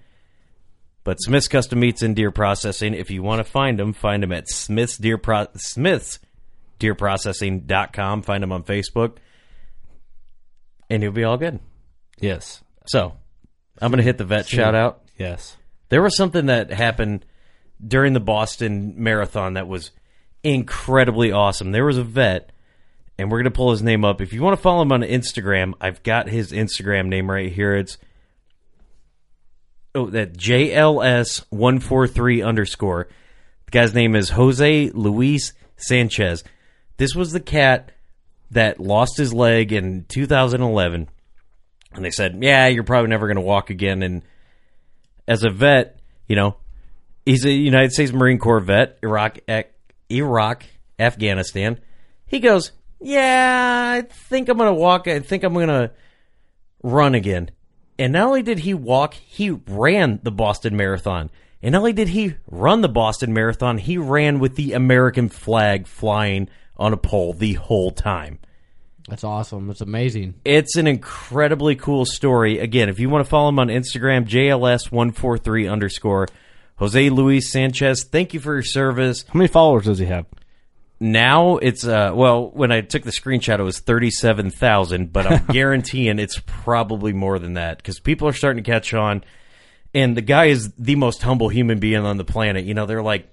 But 1.04 1.16
Smith's 1.22 1.48
Custom 1.48 1.80
Meats 1.80 2.01
and 2.01 2.16
Deer 2.16 2.31
Processing, 2.31 2.94
if 2.94 3.10
you 3.10 3.24
want 3.24 3.40
to 3.40 3.44
find 3.50 3.80
them, 3.80 3.94
find 3.94 4.22
them 4.22 4.31
at 4.31 4.50
Smith's 4.50 4.98
Deer 4.98 5.18
Pro- 5.18 5.48
Smith's 5.56 6.19
deerprocessing.com. 6.80 8.22
Find 8.22 8.44
them 8.44 8.51
on 8.51 8.63
Facebook. 8.63 9.18
And 10.90 11.04
you'll 11.04 11.12
be 11.12 11.24
all 11.24 11.38
good. 11.38 11.60
Yes, 12.19 12.62
So, 12.88 13.13
I'm 13.81 13.92
going 13.92 13.98
to 14.00 14.04
hit 14.04 14.18
the 14.18 14.25
vet 14.25 14.46
shout 14.48 14.75
out. 14.75 15.04
yes. 15.18 15.56
There 15.88 16.01
was 16.01 16.18
something 16.18 16.48
that 16.48 16.70
happened 16.72 17.25
during 17.86 18.12
the 18.13 18.20
Boston 18.20 18.96
Marathon 18.98 19.53
that 19.53 19.68
was 19.68 19.91
incredibly 20.44 21.32
awesome. 21.32 21.72
There 21.72 21.86
was 21.86 21.98
a 21.98 22.03
vet, 22.03 22.51
and 23.18 23.32
we're 23.32 23.38
going 23.38 23.46
to 23.51 23.58
pull 23.58 23.72
his 23.72 23.82
name 23.82 24.03
up. 24.03 24.20
If 24.22 24.34
you 24.34 24.41
want 24.44 24.58
to 24.58 24.62
follow 24.62 24.82
him 24.82 24.91
on 24.91 25.01
Instagram, 25.01 25.74
I've 25.79 26.03
got 26.03 26.27
his 26.27 26.51
Instagram 26.51 27.08
name 27.08 27.32
right 27.32 27.51
here. 27.51 27.74
It's 27.75 27.98
oh 29.96 30.08
that 30.08 30.34
JLS 30.38 31.46
one 31.50 31.79
four 31.79 32.08
three 32.08 32.41
underscore. 32.41 33.08
The 33.65 33.72
guy's 33.72 33.93
name 33.93 34.15
is 34.15 34.29
Jose 34.29 34.89
Luis 34.93 35.53
Sanchez. 35.77 36.43
This 36.98 37.15
was 37.15 37.31
the 37.31 37.39
cat 37.39 37.91
that 38.51 38.79
lost 38.79 39.17
his 39.17 39.34
leg 39.34 39.72
in 39.72 40.05
2011, 40.10 41.08
and 41.93 42.05
they 42.05 42.12
said, 42.12 42.38
"Yeah, 42.41 42.67
you're 42.67 42.84
probably 42.84 43.10
never 43.10 43.27
going 43.27 43.36
to 43.36 43.41
walk 43.41 43.69
again." 43.69 44.01
And 44.03 44.24
as 45.27 45.43
a 45.43 45.50
vet, 45.50 46.00
you 46.27 46.36
know, 46.36 46.58
he's 47.25 47.46
a 47.46 47.51
United 47.51 47.91
States 47.91 48.12
Marine 48.12 48.39
Corps 48.39 48.60
vet, 48.60 48.98
Iraq, 49.03 49.38
Iraq, 50.12 50.63
Afghanistan. 50.98 51.79
He 52.25 52.39
goes, 52.39 52.72
"Yeah, 53.00 53.93
I 53.98 54.01
think 54.01 54.50
I'm 54.50 54.58
gonna 54.58 54.74
walk. 54.74 55.08
I 55.08 55.19
think 55.19 55.43
I'm 55.43 55.53
gonna 55.53 55.91
run 56.84 57.15
again." 57.15 57.51
And 58.00 58.13
not 58.13 58.27
only 58.27 58.41
did 58.41 58.60
he 58.60 58.74
walk, 58.74 59.13
he 59.13 59.50
ran 59.51 60.22
the 60.24 60.32
Boston 60.32 60.77
Marathon. 60.77 61.29
And 61.62 61.74
not 61.74 61.79
only 61.79 61.91
did 61.91 62.08
he 62.08 62.36
run 62.50 62.79
the 62.79 62.88
Boston 62.88 63.34
Marathon, 63.34 63.77
he 63.77 63.98
ran 63.98 64.39
with 64.39 64.56
the 64.56 64.72
American 64.72 65.27
flag 65.27 65.86
flying 65.86 66.48
on 66.77 66.94
a 66.94 66.98
pole 66.98 67.34
the 67.34 67.53
whole 67.56 67.91
time. 67.91 68.39
That's 69.10 69.25
awesome. 69.25 69.68
That's 69.68 69.82
amazing. 69.82 70.36
It's 70.46 70.77
an 70.77 70.88
incredibly 70.88 71.75
cool 71.75 72.06
story. 72.06 72.60
Again, 72.60 72.88
if 72.88 73.00
you 73.00 73.10
want 73.10 73.25
to 73.25 73.29
follow 73.29 73.50
him 73.50 73.60
on 73.60 73.68
Instagram, 73.68 74.25
JLS143 74.25 75.70
underscore 75.70 76.27
Jose 76.77 77.10
Luis 77.10 77.51
Sanchez, 77.51 78.06
thank 78.06 78.34
you 78.34 78.39
for 78.39 78.53
your 78.53 78.63
service. 78.63 79.25
How 79.27 79.38
many 79.38 79.50
followers 79.50 79.86
does 79.86 80.00
he 80.00 80.06
have? 80.06 80.25
Now 81.00 81.58
it's, 81.58 81.86
uh, 81.88 82.12
well, 82.13 82.50
when 82.50 82.72
I 82.72 82.82
took 82.82 83.03
the 83.03 83.12
screenshot, 83.12 83.60
it 83.60 83.63
was 83.63 83.79
37,000, 83.79 85.13
but 85.13 85.25
I'm 85.25 85.46
guaranteeing 85.50 86.20
it's 86.20 86.41
probably 86.46 87.13
more 87.13 87.39
than 87.39 87.53
that 87.53 87.77
because 87.77 88.00
people 88.00 88.27
are 88.27 88.34
starting 88.34 88.63
to 88.63 88.70
catch 88.70 88.94
on. 88.94 89.24
And 89.94 90.15
the 90.15 90.22
guy 90.22 90.46
is 90.46 90.72
the 90.77 90.96
most 90.96 91.22
humble 91.22 91.50
human 91.50 91.79
being 91.79 92.06
on 92.06 92.18
the 92.18 92.25
planet. 92.25 92.65
You 92.65 92.74
know, 92.74 92.86
they're 92.86 93.01
like, 93.01 93.27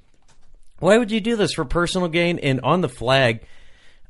why 0.78 0.96
would 0.96 1.10
you 1.10 1.20
do 1.20 1.36
this 1.36 1.52
for 1.54 1.64
personal 1.64 2.08
gain? 2.08 2.38
And 2.38 2.60
on 2.60 2.80
the 2.80 2.88
flag, 2.88 3.46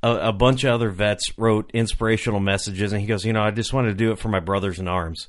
a, 0.02 0.28
a 0.28 0.32
bunch 0.32 0.64
of 0.64 0.74
other 0.74 0.90
vets 0.90 1.32
wrote 1.36 1.70
inspirational 1.72 2.40
messages, 2.40 2.92
and 2.92 3.00
he 3.00 3.06
goes, 3.06 3.24
you 3.24 3.32
know, 3.32 3.42
I 3.42 3.50
just 3.50 3.72
wanted 3.72 3.88
to 3.88 3.94
do 3.94 4.12
it 4.12 4.18
for 4.18 4.28
my 4.28 4.40
brothers 4.40 4.78
in 4.78 4.86
arms. 4.86 5.28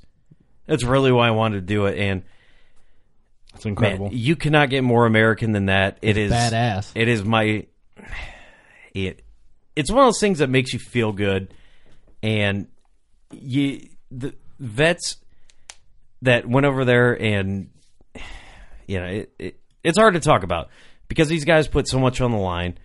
That's 0.65 0.83
really 0.83 1.11
why 1.11 1.27
I 1.27 1.31
wanted 1.31 1.55
to 1.55 1.73
do 1.73 1.85
it. 1.85 1.97
And 1.97 2.23
That's 3.53 3.65
incredible. 3.65 4.09
man, 4.09 4.17
you 4.17 4.35
cannot 4.35 4.69
get 4.69 4.83
more 4.83 5.05
American 5.05 5.53
than 5.53 5.67
that. 5.67 5.97
It 6.01 6.17
is 6.17 6.31
badass. 6.31 6.91
It 6.93 7.07
is 7.07 7.23
my. 7.23 7.65
It. 8.93 9.23
It's 9.75 9.91
one 9.91 9.99
of 9.99 10.07
those 10.07 10.19
things 10.19 10.39
that 10.39 10.49
makes 10.49 10.73
you 10.73 10.79
feel 10.79 11.11
good, 11.11 11.53
and 12.23 12.67
you 13.31 13.89
the 14.11 14.33
vets 14.59 15.17
that 16.21 16.47
went 16.47 16.65
over 16.65 16.85
there 16.85 17.13
and 17.13 17.69
you 18.87 18.99
know 18.99 19.05
it, 19.05 19.33
it 19.37 19.59
it's 19.83 19.97
hard 19.97 20.15
to 20.15 20.19
talk 20.19 20.43
about 20.43 20.69
because 21.07 21.27
these 21.27 21.45
guys 21.45 21.67
put 21.67 21.87
so 21.87 21.99
much 21.99 22.21
on 22.21 22.31
the 22.31 22.37
line 22.37 22.77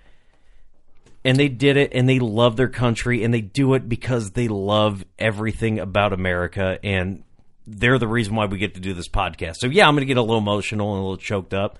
and 1.25 1.37
they 1.37 1.49
did 1.49 1.77
it 1.77 1.93
and 1.95 2.09
they 2.09 2.19
love 2.19 2.57
their 2.57 2.69
country 2.69 3.25
and 3.25 3.33
they 3.33 3.41
do 3.41 3.75
it 3.75 3.89
because 3.89 4.33
they 4.33 4.49
love 4.49 5.05
everything 5.19 5.79
about 5.79 6.13
America 6.13 6.79
and 6.83 7.23
they're 7.67 7.99
the 7.99 8.09
reason 8.09 8.35
why 8.35 8.47
we 8.47 8.59
get 8.59 8.75
to 8.75 8.81
do 8.81 8.93
this 8.93 9.09
podcast. 9.09 9.57
So 9.59 9.69
yeah, 9.69 9.87
I'm 9.87 9.95
going 9.95 10.03
to 10.03 10.07
get 10.07 10.17
a 10.17 10.23
little 10.23 10.39
emotional 10.39 10.95
and 10.95 10.99
a 10.99 11.03
little 11.03 11.17
choked 11.17 11.55
up. 11.55 11.79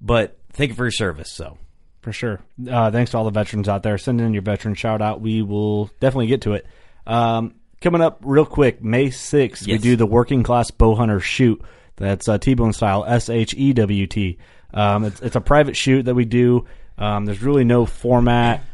But 0.00 0.36
thank 0.52 0.70
you 0.70 0.74
for 0.74 0.84
your 0.84 0.90
service. 0.90 1.30
So 1.32 1.58
For 2.00 2.12
sure. 2.12 2.40
Uh, 2.68 2.90
thanks 2.90 3.10
to 3.10 3.18
all 3.18 3.24
the 3.24 3.30
veterans 3.30 3.68
out 3.68 3.82
there. 3.82 3.98
Send 3.98 4.20
in 4.20 4.32
your 4.32 4.42
veteran 4.42 4.74
shout 4.74 5.02
out. 5.02 5.20
We 5.20 5.42
will 5.42 5.90
definitely 6.00 6.28
get 6.28 6.42
to 6.42 6.54
it. 6.54 6.66
Um, 7.06 7.54
coming 7.80 8.00
up 8.00 8.20
real 8.22 8.46
quick, 8.46 8.82
May 8.82 9.08
6th, 9.08 9.66
we 9.66 9.78
do 9.78 9.96
the 9.96 10.06
Working 10.06 10.42
Class 10.42 10.70
Bow 10.70 10.94
Hunter 10.94 11.20
Shoot. 11.20 11.62
That's 11.96 12.28
uh, 12.28 12.38
T-Bone 12.38 12.72
style, 12.72 13.04
S-H-E-W-T. 13.06 14.38
Um, 14.72 15.04
it's, 15.04 15.20
it's 15.20 15.36
a 15.36 15.40
private 15.40 15.76
shoot 15.76 16.04
that 16.04 16.14
we 16.14 16.24
do. 16.24 16.66
Um, 16.96 17.26
there's 17.26 17.42
really 17.42 17.64
no 17.64 17.84
format 17.84 18.64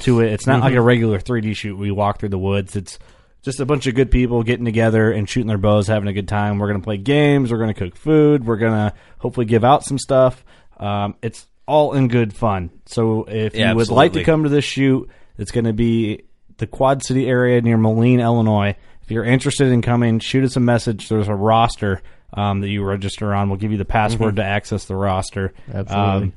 to 0.00 0.20
it. 0.20 0.32
It's 0.32 0.46
not 0.46 0.60
like 0.60 0.74
a 0.74 0.82
regular 0.82 1.18
3D 1.18 1.56
shoot. 1.56 1.76
We 1.76 1.90
walk 1.90 2.18
through 2.18 2.30
the 2.30 2.38
woods. 2.38 2.76
It's 2.76 2.98
just 3.42 3.60
a 3.60 3.66
bunch 3.66 3.86
of 3.86 3.94
good 3.94 4.10
people 4.10 4.42
getting 4.42 4.64
together 4.64 5.10
and 5.10 5.28
shooting 5.28 5.48
their 5.48 5.58
bows, 5.58 5.86
having 5.86 6.08
a 6.08 6.12
good 6.12 6.28
time. 6.28 6.58
We're 6.58 6.68
going 6.68 6.80
to 6.80 6.84
play 6.84 6.96
games. 6.96 7.50
We're 7.50 7.58
going 7.58 7.72
to 7.72 7.78
cook 7.78 7.96
food. 7.96 8.46
We're 8.46 8.56
going 8.56 8.72
to 8.72 8.94
hopefully 9.18 9.46
give 9.46 9.64
out 9.64 9.84
some 9.84 9.98
stuff. 9.98 10.44
Um, 10.78 11.14
it's 11.22 11.46
all 11.66 11.92
in 11.94 12.08
good 12.08 12.34
fun. 12.34 12.70
So 12.86 13.24
if 13.24 13.54
Yeah, 13.54 13.70
you 13.70 13.76
would 13.76 13.88
like 13.88 14.12
to 14.14 14.24
come 14.24 14.44
to 14.44 14.48
this 14.48 14.64
shoot, 14.64 15.08
it's 15.38 15.50
going 15.50 15.64
to 15.64 15.72
be 15.72 16.22
the 16.58 16.66
Quad 16.66 17.02
City 17.02 17.26
area 17.26 17.60
near 17.60 17.76
Moline, 17.76 18.20
Illinois. 18.20 18.76
If 19.02 19.10
you're 19.10 19.24
interested 19.24 19.68
in 19.68 19.82
coming, 19.82 20.18
shoot 20.18 20.44
us 20.44 20.56
a 20.56 20.60
message. 20.60 21.08
There's 21.08 21.28
a 21.28 21.34
roster 21.34 22.00
um, 22.32 22.60
that 22.60 22.68
you 22.68 22.82
register 22.84 23.34
on. 23.34 23.48
We'll 23.48 23.58
give 23.58 23.72
you 23.72 23.78
the 23.78 23.84
password 23.84 24.36
to 24.36 24.44
access 24.44 24.84
the 24.86 24.96
roster. 24.96 25.52
Absolutely. 25.72 26.22
Um, 26.26 26.32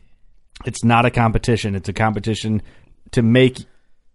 it's 0.66 0.84
not 0.84 1.06
a 1.06 1.12
competition. 1.12 1.76
It's 1.76 1.88
a 1.90 1.94
competition 1.94 2.62
to 3.12 3.22
make. 3.22 3.58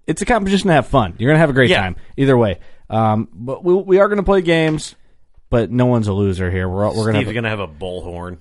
It's 0.07 0.21
a 0.21 0.27
competition 0.27 0.67
to 0.69 0.75
have 0.75 0.87
fun. 0.89 1.15
You're 1.19 1.31
gonna 1.31 1.39
have 1.39 1.51
a 1.51 1.55
great 1.55 1.71
Yeah. 1.71 1.81
time 1.83 1.97
either 2.17 2.37
way. 2.37 2.59
Um, 2.91 3.29
but 3.33 3.65
we, 3.65 3.73
we 3.75 3.99
are 4.01 4.09
gonna 4.09 4.23
play 4.25 4.43
games, 4.43 4.97
but 5.49 5.71
no 5.71 5.87
one's 5.87 6.09
a 6.09 6.13
loser 6.13 6.51
here. 6.51 6.69
We're 6.69 6.85
all, 6.85 6.97
we're 6.97 7.07
gonna 7.07 7.19
Steve's 7.19 7.29
have, 7.29 7.35
going 7.35 7.45
to 7.45 7.51
have 7.51 7.61
a 7.61 7.69
bullhorn. 7.69 8.39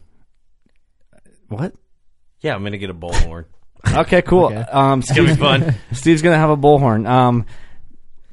what? 1.48 1.74
Yeah, 2.41 2.55
I'm 2.55 2.62
going 2.62 2.71
to 2.74 2.77
get 2.77 2.89
a 2.89 2.93
bullhorn. 2.93 3.45
Okay, 3.93 4.21
cool. 4.21 4.45
Okay. 4.45 4.57
Um, 4.57 5.00
It's 5.00 5.12
going 5.12 5.27
to 5.27 5.33
Steve, 5.33 5.39
be 5.39 5.43
fun. 5.43 5.75
Steve's 5.91 6.21
gonna 6.21 6.38
have 6.38 6.51
a 6.51 6.55
bullhorn. 6.55 7.07
Um, 7.10 7.45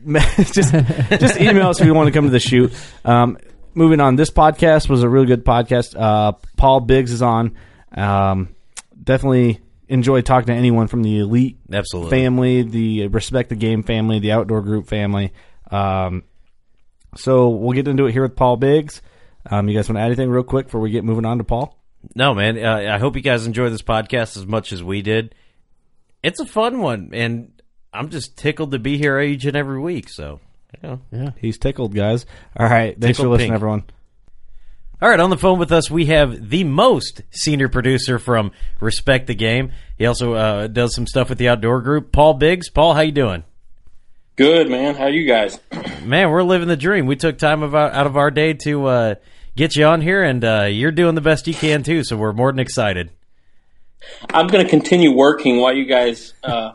just 0.53 0.73
just 1.19 1.41
email 1.41 1.71
us 1.71 1.81
if 1.81 1.87
you 1.87 1.95
want 1.95 2.07
to 2.09 2.13
come 2.13 2.27
to 2.27 2.31
the 2.31 2.39
shoot. 2.39 2.71
Um, 3.03 3.39
moving 3.75 3.99
on, 3.99 4.15
this 4.17 4.31
podcast 4.31 4.91
was 4.91 5.03
a 5.03 5.09
really 5.09 5.25
good 5.27 5.47
podcast. 5.47 5.99
Uh, 5.99 6.33
Paul 6.59 6.81
Biggs 6.81 7.13
is 7.13 7.23
on. 7.23 7.57
Um, 7.93 8.55
definitely 9.03 9.61
enjoy 9.89 10.21
talking 10.21 10.49
to 10.49 10.53
anyone 10.53 10.87
from 10.87 11.03
the 11.03 11.19
elite 11.21 11.59
Absolutely. 11.73 12.11
family, 12.11 12.63
the 12.63 13.09
respect 13.09 13.49
the 13.49 13.57
game 13.57 13.83
family, 13.83 14.19
the 14.19 14.33
outdoor 14.33 14.61
group 14.61 14.87
family. 14.87 15.33
Um, 15.71 16.25
so 17.17 17.49
we'll 17.49 17.73
get 17.73 17.89
into 17.89 18.05
it 18.05 18.13
here 18.13 18.23
with 18.23 18.37
Paul 18.37 18.59
Biggs. 18.59 19.01
Um, 19.51 19.67
you 19.67 19.75
guys 19.75 19.89
want 19.89 19.97
to 19.97 20.03
add 20.03 20.07
anything 20.09 20.29
real 20.29 20.43
quick 20.43 20.67
before 20.67 20.83
we 20.83 20.91
get 20.91 21.05
moving 21.05 21.25
on 21.25 21.39
to 21.39 21.45
Paul? 21.45 21.75
No, 22.15 22.35
man. 22.35 22.59
Uh, 22.63 22.95
I 22.95 22.99
hope 22.99 23.17
you 23.17 23.23
guys 23.23 23.47
enjoy 23.47 23.71
this 23.71 23.83
podcast 23.83 24.37
as 24.37 24.47
much 24.47 24.73
as 24.73 24.83
we 24.83 25.03
did. 25.03 25.35
It's 26.23 26.41
a 26.41 26.47
fun 26.47 26.81
one, 26.81 27.11
and 27.13 27.53
I'm 27.93 28.09
just 28.09 28.37
tickled 28.37 28.73
to 28.73 28.79
be 28.79 28.99
here 28.99 29.21
each 29.21 29.45
and 29.45 29.57
every 29.57 29.81
week. 29.81 30.09
So, 30.09 30.41
you 30.83 30.89
know. 30.89 31.01
Yeah. 31.13 31.31
He's 31.39 31.59
tickled, 31.59 31.95
guys. 31.95 32.27
All 32.57 32.69
right, 32.69 32.99
thanks 32.99 33.19
Tickled 33.19 33.27
for 33.27 33.31
listening, 33.31 33.49
pink. 33.51 33.55
everyone. 33.55 33.85
All 35.01 35.09
right, 35.09 35.21
on 35.21 35.31
the 35.31 35.37
phone 35.39 35.61
with 35.61 35.71
us, 35.71 35.89
we 35.91 36.07
have 36.07 36.51
the 36.51 36.65
most 36.65 37.23
senior 37.31 37.69
producer 37.69 38.19
from 38.19 38.51
Respect 38.81 39.29
the 39.29 39.35
Game. 39.35 39.71
He 39.97 40.07
also 40.07 40.35
uh, 40.35 40.67
does 40.67 40.93
some 40.95 41.07
stuff 41.07 41.29
with 41.29 41.39
the 41.39 41.49
outdoor 41.49 41.83
group. 41.83 42.11
Paul 42.11 42.35
Biggs. 42.35 42.69
Paul, 42.69 42.95
how 42.95 43.03
you 43.03 43.13
doing? 43.13 43.45
Good 44.35 44.69
man. 44.69 44.97
How 44.97 45.07
you 45.07 45.27
guys? 45.27 45.59
Man, 46.05 46.31
we're 46.31 46.45
living 46.45 46.69
the 46.69 46.77
dream. 46.77 47.07
We 47.07 47.17
took 47.17 47.39
time 47.39 47.63
of 47.65 47.75
our, 47.75 47.91
out 47.91 48.07
of 48.07 48.17
our 48.17 48.31
day 48.31 48.55
to 48.55 48.87
uh, 48.87 49.15
get 49.59 49.77
you 49.77 49.85
on 49.85 50.01
here, 50.01 50.23
and 50.23 50.43
uh, 50.45 50.63
you're 50.65 50.93
doing 50.93 51.15
the 51.15 51.21
best 51.21 51.47
you 51.47 51.53
can 51.55 51.83
too. 51.83 52.05
So 52.05 52.17
we're 52.17 52.33
more 52.33 52.51
than 52.53 52.61
excited. 52.61 53.11
I'm 54.33 54.47
going 54.47 54.65
to 54.65 54.71
continue 54.71 55.13
working 55.15 55.61
while 55.61 55.75
you 55.75 55.85
guys, 55.85 56.33
uh, 56.45 56.73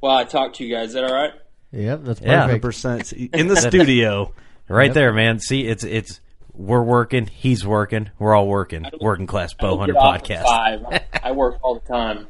while 0.00 0.16
I 0.16 0.24
talk 0.24 0.54
to 0.54 0.64
you 0.64 0.74
guys. 0.74 0.88
Is 0.88 0.94
that 0.94 1.04
all 1.04 1.12
right? 1.14 1.32
Yep, 1.72 2.00
that's 2.04 2.20
Yeah. 2.20 2.46
perfect. 2.46 2.62
percent 2.62 3.12
in 3.12 3.46
the 3.48 3.56
studio. 3.56 4.32
Right 4.68 4.94
there, 4.94 5.12
man. 5.12 5.38
See, 5.38 5.66
it's 5.66 5.84
it's 5.84 6.20
we're 6.54 6.82
working. 6.82 7.26
He's 7.26 7.66
working. 7.66 8.08
We're 8.18 8.34
all 8.34 8.46
working. 8.46 8.86
Working 9.02 9.26
class 9.26 9.52
bow 9.52 9.76
hunter 9.76 9.92
Get 9.92 10.00
off 10.02 10.14
at 10.14 10.24
podcast. 10.24 10.44
Five. 10.44 10.84
I, 10.86 11.00
I 11.24 11.32
work 11.32 11.58
all 11.62 11.74
the 11.74 11.86
time. 11.86 12.26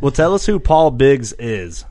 Well, 0.00 0.10
tell 0.10 0.34
us 0.34 0.46
who 0.46 0.58
Paul 0.58 0.90
Biggs 0.90 1.32
is. 1.34 1.84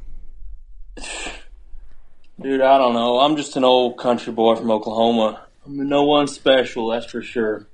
Dude, 2.42 2.60
I 2.62 2.78
don't 2.78 2.94
know. 2.94 3.20
I'm 3.20 3.38
just 3.38 3.56
an 3.56 3.64
old 3.64 3.98
country 3.98 4.34
boy 4.34 4.56
from 4.56 4.70
Oklahoma. 4.72 5.44
No 5.72 6.04
one 6.04 6.28
special, 6.28 6.90
that's 6.90 7.06
for 7.06 7.22
sure. 7.22 7.68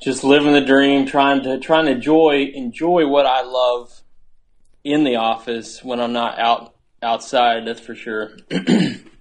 Just 0.00 0.24
living 0.24 0.52
the 0.52 0.60
dream, 0.60 1.06
trying 1.06 1.42
to 1.44 1.58
trying 1.58 1.86
to 1.86 1.92
enjoy 1.92 2.50
enjoy 2.54 3.06
what 3.06 3.26
I 3.26 3.42
love 3.42 4.02
in 4.82 5.04
the 5.04 5.16
office 5.16 5.82
when 5.82 6.00
I'm 6.00 6.12
not 6.12 6.38
out 6.38 6.74
outside. 7.02 7.66
That's 7.66 7.80
for 7.80 7.94
sure. 7.94 8.36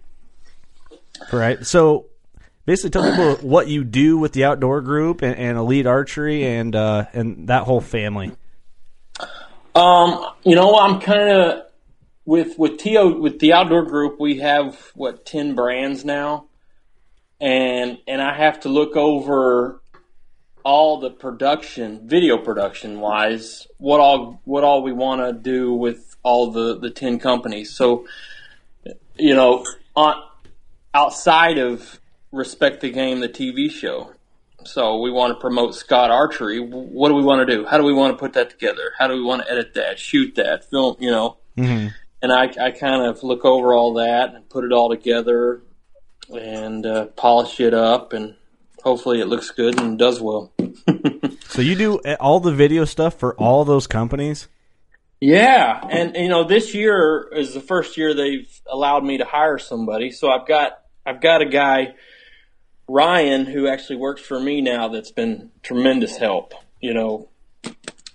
Right. 1.31 1.65
So, 1.65 2.07
basically, 2.65 2.89
tell 2.91 3.09
people 3.09 3.47
what 3.47 3.67
you 3.67 3.83
do 3.83 4.17
with 4.17 4.33
the 4.33 4.45
outdoor 4.45 4.81
group 4.81 5.21
and, 5.21 5.35
and 5.37 5.57
elite 5.57 5.85
archery 5.85 6.45
and 6.45 6.75
uh, 6.75 7.05
and 7.13 7.47
that 7.47 7.63
whole 7.63 7.81
family. 7.81 8.31
Um, 9.75 10.25
you 10.43 10.55
know, 10.55 10.77
I'm 10.77 10.99
kind 10.99 11.29
of 11.29 11.63
with 12.25 12.57
with 12.57 12.77
To 12.79 13.19
with 13.19 13.39
the 13.39 13.53
outdoor 13.53 13.83
group. 13.83 14.19
We 14.19 14.39
have 14.39 14.91
what 14.95 15.25
ten 15.25 15.55
brands 15.55 16.03
now, 16.03 16.47
and 17.43 17.97
and 18.07 18.21
I 18.21 18.33
have 18.33 18.61
to 18.61 18.69
look 18.69 18.95
over 18.95 19.81
all 20.63 21.01
the 21.01 21.09
production, 21.09 22.07
video 22.07 22.37
production 22.37 23.01
wise, 23.01 23.67
what 23.77 23.99
all 23.99 24.41
what 24.45 24.63
all 24.63 24.81
we 24.81 24.93
want 24.93 25.19
to 25.21 25.33
do 25.33 25.73
with 25.73 26.15
all 26.23 26.51
the 26.51 26.79
the 26.79 26.89
ten 26.89 27.19
companies. 27.19 27.75
So, 27.75 28.07
you 29.17 29.35
know, 29.35 29.65
on 29.93 30.23
outside 30.93 31.57
of 31.57 31.99
respect 32.31 32.79
the 32.79 32.89
game, 32.89 33.19
the 33.19 33.27
TV 33.27 33.69
show. 33.69 34.13
So 34.63 35.01
we 35.01 35.11
want 35.11 35.33
to 35.33 35.41
promote 35.41 35.75
Scott 35.75 36.09
Archery. 36.09 36.61
What 36.61 37.09
do 37.09 37.15
we 37.15 37.23
want 37.23 37.45
to 37.45 37.57
do? 37.57 37.65
How 37.65 37.77
do 37.77 37.83
we 37.83 37.91
want 37.91 38.13
to 38.13 38.17
put 38.17 38.31
that 38.33 38.49
together? 38.49 38.93
How 38.97 39.07
do 39.07 39.15
we 39.15 39.21
want 39.21 39.41
to 39.41 39.51
edit 39.51 39.73
that, 39.73 39.99
shoot 39.99 40.35
that, 40.35 40.69
film? 40.69 40.95
You 40.99 41.11
know, 41.11 41.37
Mm-hmm. 41.57 41.89
and 42.23 42.31
I, 42.31 42.45
I 42.59 42.71
kind 42.71 43.05
of 43.05 43.21
look 43.21 43.45
over 43.45 43.75
all 43.75 43.93
that 43.95 44.33
and 44.33 44.49
put 44.49 44.63
it 44.63 44.71
all 44.71 44.89
together 44.89 45.61
and 46.35 46.85
uh, 46.85 47.05
polish 47.07 47.59
it 47.59 47.73
up, 47.73 48.13
and 48.13 48.35
hopefully 48.83 49.21
it 49.21 49.27
looks 49.27 49.51
good 49.51 49.79
and 49.79 49.97
does 49.97 50.21
well. 50.21 50.51
So 51.53 51.61
you 51.61 51.75
do 51.75 51.99
all 52.19 52.39
the 52.39 52.51
video 52.51 52.83
stuff 52.83 53.19
for 53.19 53.35
all 53.35 53.63
those 53.63 53.85
companies. 53.85 54.47
Yeah, 55.21 55.79
and 55.87 56.15
you 56.15 56.27
know 56.27 56.45
this 56.45 56.73
year 56.73 57.29
is 57.31 57.53
the 57.53 57.61
first 57.61 57.95
year 57.95 58.15
they've 58.15 58.49
allowed 58.65 59.03
me 59.03 59.19
to 59.19 59.25
hire 59.25 59.59
somebody. 59.59 60.09
So 60.09 60.31
I've 60.31 60.47
got 60.47 60.79
I've 61.05 61.21
got 61.21 61.43
a 61.43 61.45
guy 61.45 61.93
Ryan 62.87 63.45
who 63.45 63.67
actually 63.67 63.97
works 63.97 64.23
for 64.23 64.39
me 64.39 64.61
now 64.61 64.87
that's 64.87 65.11
been 65.11 65.51
tremendous 65.61 66.17
help. 66.17 66.55
You 66.81 66.95
know, 66.95 67.29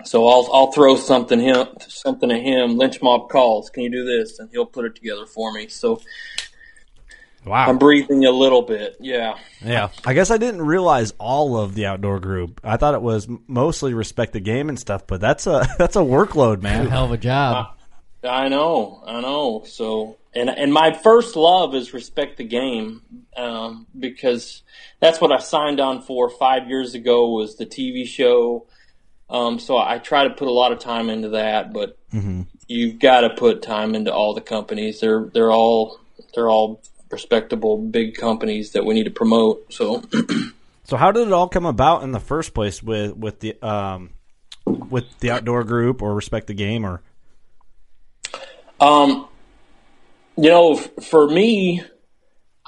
so 0.04 0.26
I'll 0.26 0.50
I'll 0.52 0.72
throw 0.72 0.96
something 0.96 1.38
him 1.38 1.68
something 1.86 2.32
at 2.32 2.42
him. 2.42 2.76
Lynch 2.76 3.00
mob 3.00 3.30
calls, 3.30 3.70
can 3.70 3.84
you 3.84 3.90
do 3.92 4.04
this? 4.04 4.40
And 4.40 4.50
he'll 4.50 4.66
put 4.66 4.84
it 4.84 4.96
together 4.96 5.26
for 5.26 5.52
me. 5.52 5.68
So 5.68 6.02
Wow. 7.48 7.66
I'm 7.66 7.78
breathing 7.78 8.24
a 8.24 8.30
little 8.30 8.62
bit. 8.62 8.96
Yeah. 9.00 9.38
Yeah. 9.64 9.88
I 10.04 10.14
guess 10.14 10.30
I 10.30 10.36
didn't 10.36 10.62
realize 10.62 11.12
all 11.18 11.56
of 11.56 11.74
the 11.74 11.86
outdoor 11.86 12.20
group. 12.20 12.60
I 12.62 12.76
thought 12.76 12.94
it 12.94 13.02
was 13.02 13.26
mostly 13.46 13.94
respect 13.94 14.34
the 14.34 14.40
game 14.40 14.68
and 14.68 14.78
stuff, 14.78 15.06
but 15.06 15.20
that's 15.20 15.46
a 15.46 15.66
that's 15.78 15.96
a 15.96 16.00
workload, 16.00 16.62
man. 16.62 16.86
Hell 16.86 17.06
of 17.06 17.12
a 17.12 17.16
job. 17.18 17.74
I 18.24 18.48
know, 18.48 19.02
I 19.06 19.20
know. 19.20 19.62
So, 19.66 20.18
and 20.34 20.50
and 20.50 20.72
my 20.72 20.92
first 20.92 21.36
love 21.36 21.74
is 21.74 21.94
respect 21.94 22.36
the 22.36 22.44
game, 22.44 23.02
um, 23.36 23.86
because 23.98 24.62
that's 25.00 25.20
what 25.20 25.32
I 25.32 25.38
signed 25.38 25.80
on 25.80 26.02
for 26.02 26.28
five 26.28 26.68
years 26.68 26.94
ago 26.94 27.30
was 27.30 27.56
the 27.56 27.66
TV 27.66 28.06
show. 28.06 28.66
Um, 29.30 29.58
so 29.58 29.76
I 29.76 29.98
try 29.98 30.24
to 30.24 30.34
put 30.34 30.48
a 30.48 30.52
lot 30.52 30.72
of 30.72 30.78
time 30.80 31.10
into 31.10 31.30
that, 31.30 31.72
but 31.72 31.98
you've 32.66 32.98
got 32.98 33.20
to 33.20 33.30
put 33.30 33.62
time 33.62 33.94
into 33.94 34.12
all 34.12 34.34
the 34.34 34.40
companies. 34.40 35.00
They're 35.00 35.30
they're 35.32 35.52
all 35.52 36.00
they're 36.34 36.48
all 36.48 36.82
respectable 37.10 37.78
big 37.78 38.14
companies 38.14 38.72
that 38.72 38.84
we 38.84 38.94
need 38.94 39.04
to 39.04 39.10
promote. 39.10 39.72
So 39.72 40.02
So 40.84 40.96
how 40.96 41.12
did 41.12 41.26
it 41.26 41.32
all 41.32 41.48
come 41.48 41.66
about 41.66 42.02
in 42.02 42.12
the 42.12 42.20
first 42.20 42.54
place 42.54 42.82
with 42.82 43.16
with 43.16 43.40
the 43.40 43.60
um 43.62 44.10
with 44.66 45.18
the 45.20 45.30
outdoor 45.30 45.64
group 45.64 46.02
or 46.02 46.14
respect 46.14 46.46
the 46.46 46.54
game 46.54 46.84
or 46.84 47.02
Um, 48.80 49.28
you 50.36 50.50
know, 50.50 50.74
f- 50.74 51.04
for 51.04 51.28
me, 51.28 51.82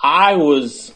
I 0.03 0.35
was 0.37 0.93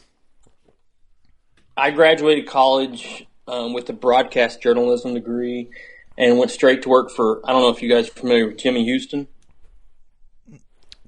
I 1.77 1.91
graduated 1.91 2.47
college 2.47 3.27
um, 3.47 3.73
with 3.73 3.89
a 3.91 3.93
broadcast 3.93 4.63
journalism 4.63 5.15
degree 5.15 5.71
and 6.17 6.39
went 6.39 6.51
straight 6.51 6.83
to 6.83 6.89
work 6.89 7.11
for. 7.11 7.41
I 7.45 7.53
don't 7.53 7.63
know 7.63 7.71
if 7.71 7.83
you 7.83 7.89
guys 7.89 8.09
are 8.09 8.13
familiar 8.13 8.47
with 8.49 8.59
Jimmy 8.59 8.85
Houston, 8.85 9.29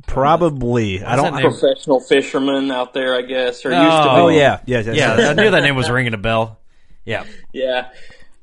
probably 0.07 1.03
I 1.03 1.17
don't 1.17 1.33
that 1.35 1.43
name? 1.43 1.51
professional 1.51 2.01
fisherman 2.01 2.71
out 2.71 2.95
there, 2.95 3.15
I 3.15 3.23
guess, 3.23 3.65
or 3.65 3.73
Oh. 3.73 3.83
used 3.83 3.97
to 3.97 4.03
be. 4.03 4.09
Oh 4.11 4.29
yeah, 4.29 4.61
yeah, 4.67 4.81
yeah. 4.81 4.93
Yeah, 4.93 5.29
I 5.31 5.35
knew 5.35 5.51
that 5.51 5.63
name 5.63 5.77
was 5.77 5.91
ringing 5.91 6.15
a 6.15 6.19
bell. 6.19 6.59
Yeah. 7.05 7.25
Yeah. 7.53 7.89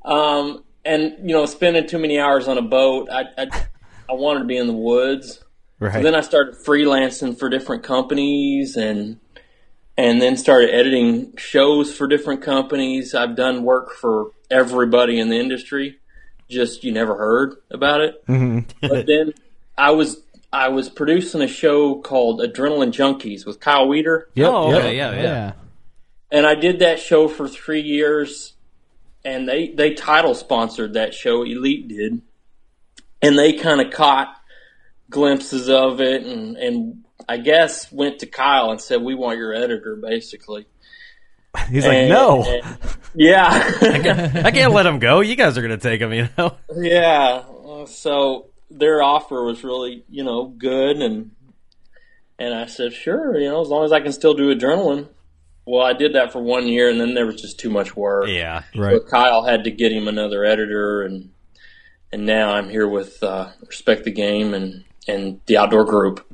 Um, 0.04 0.64
and 0.84 1.14
you 1.20 1.34
know, 1.34 1.46
spending 1.46 1.86
too 1.86 1.98
many 1.98 2.18
hours 2.18 2.48
on 2.48 2.58
a 2.58 2.62
boat, 2.62 3.08
I, 3.10 3.24
I, 3.38 3.46
I 4.08 4.12
wanted 4.12 4.40
to 4.40 4.44
be 4.46 4.56
in 4.56 4.66
the 4.66 4.72
woods. 4.74 5.42
right. 5.78 5.94
So 5.94 6.02
then 6.02 6.14
I 6.14 6.20
started 6.20 6.54
freelancing 6.56 7.38
for 7.38 7.48
different 7.48 7.82
companies 7.82 8.76
and 8.76 9.18
and 9.96 10.20
then 10.20 10.36
started 10.36 10.74
editing 10.74 11.36
shows 11.36 11.94
for 11.94 12.06
different 12.06 12.42
companies. 12.42 13.14
I've 13.14 13.36
done 13.36 13.62
work 13.64 13.92
for 13.92 14.32
everybody 14.50 15.20
in 15.20 15.28
the 15.28 15.38
industry. 15.38 15.98
Just 16.50 16.84
you 16.84 16.92
never 16.92 17.16
heard 17.16 17.56
about 17.70 18.00
it. 18.02 18.26
Mm-hmm. 18.26 18.70
but 18.86 19.06
then 19.06 19.32
I 19.78 19.90
was 19.92 20.18
I 20.54 20.68
was 20.68 20.88
producing 20.88 21.42
a 21.42 21.48
show 21.48 21.96
called 21.96 22.40
Adrenaline 22.40 22.92
Junkies 22.92 23.44
with 23.44 23.58
Kyle 23.58 23.88
Weeder. 23.88 24.28
Yep, 24.34 24.48
oh, 24.48 24.70
yep. 24.70 24.78
okay, 24.78 24.96
yeah, 24.96 25.12
yeah. 25.12 25.22
Yeah. 25.22 25.52
and 26.30 26.46
I 26.46 26.54
did 26.54 26.78
that 26.78 27.00
show 27.00 27.26
for 27.26 27.48
three 27.48 27.80
years, 27.80 28.52
and 29.24 29.48
they 29.48 29.70
they 29.70 29.94
title 29.94 30.32
sponsored 30.34 30.92
that 30.92 31.12
show. 31.12 31.42
Elite 31.42 31.88
did, 31.88 32.22
and 33.20 33.36
they 33.36 33.54
kind 33.54 33.80
of 33.80 33.92
caught 33.92 34.28
glimpses 35.10 35.68
of 35.68 36.00
it, 36.00 36.24
and 36.24 36.56
and 36.56 37.04
I 37.28 37.38
guess 37.38 37.90
went 37.90 38.20
to 38.20 38.26
Kyle 38.26 38.70
and 38.70 38.80
said, 38.80 39.02
"We 39.02 39.16
want 39.16 39.38
your 39.38 39.52
editor," 39.52 39.96
basically. 39.96 40.66
He's 41.68 41.86
like, 41.86 42.08
no. 42.08 42.44
and- 42.44 42.78
yeah, 43.14 43.46
I 44.42 44.50
can't 44.50 44.72
let 44.72 44.86
him 44.86 44.98
go. 44.98 45.20
You 45.20 45.36
guys 45.36 45.56
are 45.56 45.62
going 45.62 45.78
to 45.78 45.82
take 45.82 46.00
him, 46.00 46.12
you 46.12 46.28
know? 46.36 46.56
yeah. 46.76 47.44
So 47.86 48.46
their 48.78 49.02
offer 49.02 49.44
was 49.44 49.64
really, 49.64 50.04
you 50.08 50.24
know, 50.24 50.46
good, 50.46 50.98
and 50.98 51.30
and 52.38 52.54
I 52.54 52.66
said, 52.66 52.92
sure, 52.92 53.38
you 53.38 53.48
know, 53.48 53.60
as 53.60 53.68
long 53.68 53.84
as 53.84 53.92
I 53.92 54.00
can 54.00 54.12
still 54.12 54.34
do 54.34 54.54
adrenaline. 54.54 55.08
Well, 55.66 55.82
I 55.82 55.94
did 55.94 56.14
that 56.14 56.30
for 56.30 56.42
one 56.42 56.68
year, 56.68 56.90
and 56.90 57.00
then 57.00 57.14
there 57.14 57.24
was 57.24 57.40
just 57.40 57.58
too 57.58 57.70
much 57.70 57.96
work. 57.96 58.28
Yeah. 58.28 58.64
right. 58.76 59.00
So 59.00 59.08
Kyle 59.08 59.44
had 59.44 59.64
to 59.64 59.70
get 59.70 59.92
him 59.92 60.08
another 60.08 60.44
editor, 60.44 61.02
and 61.02 61.30
and 62.12 62.26
now 62.26 62.52
I'm 62.52 62.68
here 62.68 62.86
with 62.86 63.22
uh, 63.22 63.50
Respect 63.66 64.04
the 64.04 64.12
Game 64.12 64.52
and 64.52 64.84
and 65.08 65.40
the 65.46 65.56
Outdoor 65.56 65.84
Group. 65.84 66.26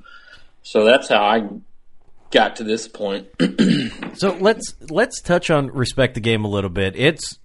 So 0.62 0.84
that's 0.84 1.08
how 1.08 1.22
I 1.22 1.48
got 2.30 2.56
to 2.56 2.64
this 2.64 2.88
point. 2.88 3.28
So 4.14 4.36
let's 4.38 4.74
let's 4.90 5.22
touch 5.22 5.50
on 5.50 5.68
respect 5.68 6.14
the 6.14 6.20
game 6.20 6.44
a 6.44 6.48
little 6.48 6.68
bit. 6.68 6.94
It's 6.96 7.38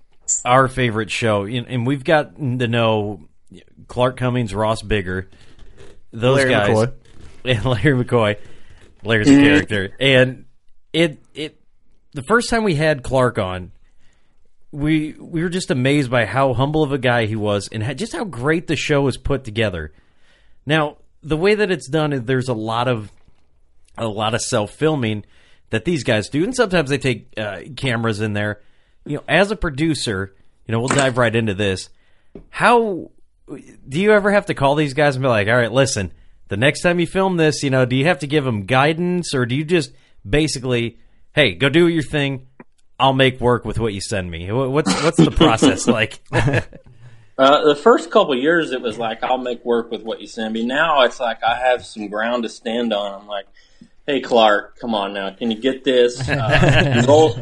our 0.43 0.67
favorite 0.67 1.11
show, 1.11 1.43
and 1.45 1.67
and 1.67 1.85
we've 1.85 2.03
gotten 2.03 2.59
to 2.59 2.67
know 2.67 3.29
Clark 3.88 4.18
Cummings, 4.18 4.54
Ross 4.54 4.82
Bigger, 4.82 5.30
those 6.12 6.38
Larry 6.38 6.50
guys, 6.50 6.70
McCoy. 6.70 6.94
and 7.46 7.65
Larry 7.65 8.04
McCoy. 8.04 8.38
Larry's 9.04 9.30
a 9.30 9.36
character, 9.36 9.96
and 10.00 10.46
it 10.94 11.20
it 11.34 11.62
the 12.13 12.24
first 12.24 12.50
time 12.50 12.63
we 12.63 12.75
had 12.75 13.04
Clark 13.04 13.38
on, 13.38 13.72
we 14.72 15.13
we 15.20 15.44
were 15.44 15.50
just 15.50 15.70
amazed 15.70 16.10
by 16.10 16.25
how 16.25 16.54
humble 16.54 16.84
of 16.84 16.92
a 16.92 16.98
guy 16.98 17.25
he 17.25 17.36
was, 17.36 17.70
and 17.72 17.84
how, 17.84 17.94
just 17.94 18.13
how 18.13 18.24
great 18.24 18.67
the 18.67 18.76
show 18.76 19.02
was 19.02 19.17
put 19.17 19.43
together. 19.43 19.93
Now, 20.65 20.98
the 21.21 21.38
way 21.38 21.56
that 21.56 21.71
it's 21.71 21.89
done 21.89 22.13
is 22.13 22.24
there's 22.24 22.50
a 22.50 22.54
lot 22.54 22.88
of 22.88 23.12
a 23.98 24.08
lot 24.08 24.34
of 24.34 24.41
self 24.41 24.71
filming 24.71 25.26
that 25.69 25.86
these 25.86 26.04
guys 26.04 26.30
do, 26.30 26.43
and 26.43 26.56
sometimes 26.56 26.89
they 26.89 26.98
take 26.98 27.34
uh, 27.38 27.62
cameras 27.76 28.21
in 28.21 28.34
there. 28.34 28.62
You 29.06 29.17
know, 29.17 29.24
as 29.28 29.52
a 29.52 29.56
producer, 29.56 30.34
you 30.65 30.71
know, 30.71 30.80
we'll 30.80 30.88
dive 30.88 31.17
right 31.17 31.36
into 31.36 31.54
this. 31.54 31.89
How 32.50 33.12
do 33.47 34.01
you 34.01 34.12
ever 34.12 34.31
have 34.31 34.47
to 34.47 34.53
call 34.53 34.75
these 34.75 34.93
guys 34.93 35.15
and 35.15 35.23
be 35.23 35.27
like, 35.29 35.47
"All 35.47 35.55
right, 35.55 35.71
listen, 35.71 36.12
the 36.47 36.58
next 36.58 36.81
time 36.81 36.99
you 36.99 37.08
film 37.08 37.38
this, 37.38 37.63
you 37.63 37.69
know, 37.69 37.86
do 37.86 37.95
you 37.95 38.05
have 38.05 38.19
to 38.19 38.27
give 38.27 38.43
them 38.43 38.65
guidance, 38.65 39.34
or 39.34 39.45
do 39.45 39.55
you 39.55 39.63
just 39.63 39.91
basically, 40.27 40.97
hey, 41.34 41.53
go 41.53 41.69
do 41.69 41.88
your 41.88 42.03
thing, 42.03 42.47
I'll 42.99 43.13
make 43.13 43.39
work 43.39 43.65
with 43.65 43.79
what 43.79 43.93
you 43.93 44.01
send 44.01 44.29
me"? 44.29 44.51
What's 44.51 45.03
what's 45.03 45.17
the 45.17 45.31
process 45.31 45.88
like? 45.99 46.19
Uh, 47.38 47.67
the 47.67 47.75
first 47.75 48.12
couple 48.12 48.31
of 48.31 48.39
years, 48.39 48.71
it 48.71 48.81
was 48.81 48.97
like 48.97 49.21
I'll 49.21 49.38
make 49.38 49.63
work 49.65 49.91
with 49.91 50.03
what 50.03 50.21
you 50.21 50.27
send 50.27 50.53
me. 50.53 50.65
Now 50.65 51.01
it's 51.01 51.19
like 51.19 51.43
I 51.43 51.55
have 51.55 51.86
some 51.86 52.08
ground 52.08 52.43
to 52.43 52.49
stand 52.49 52.93
on. 52.93 53.21
I'm 53.21 53.27
like, 53.27 53.45
hey 54.08 54.21
Clark, 54.21 54.79
come 54.79 54.95
on 54.95 55.13
now, 55.13 55.31
can 55.31 55.51
you 55.51 55.60
get 55.60 55.84
this? 55.84 56.29
Uh, 56.29 57.03
roll, 57.05 57.38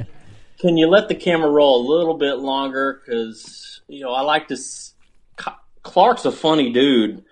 can 0.58 0.78
you 0.78 0.88
let 0.88 1.10
the 1.10 1.16
camera 1.16 1.50
roll 1.50 1.86
a 1.86 1.88
little 1.88 2.16
bit 2.16 2.40
longer? 2.40 3.02
Because 3.06 3.82
you 3.88 4.02
know 4.02 4.14
I 4.14 4.22
like 4.22 4.48
to. 4.48 4.58
S- 5.86 5.92
Ca- 5.92 5.92
Clark's 5.92 6.26
a 6.26 6.32
funny 6.32 6.72
dude. 6.72 7.24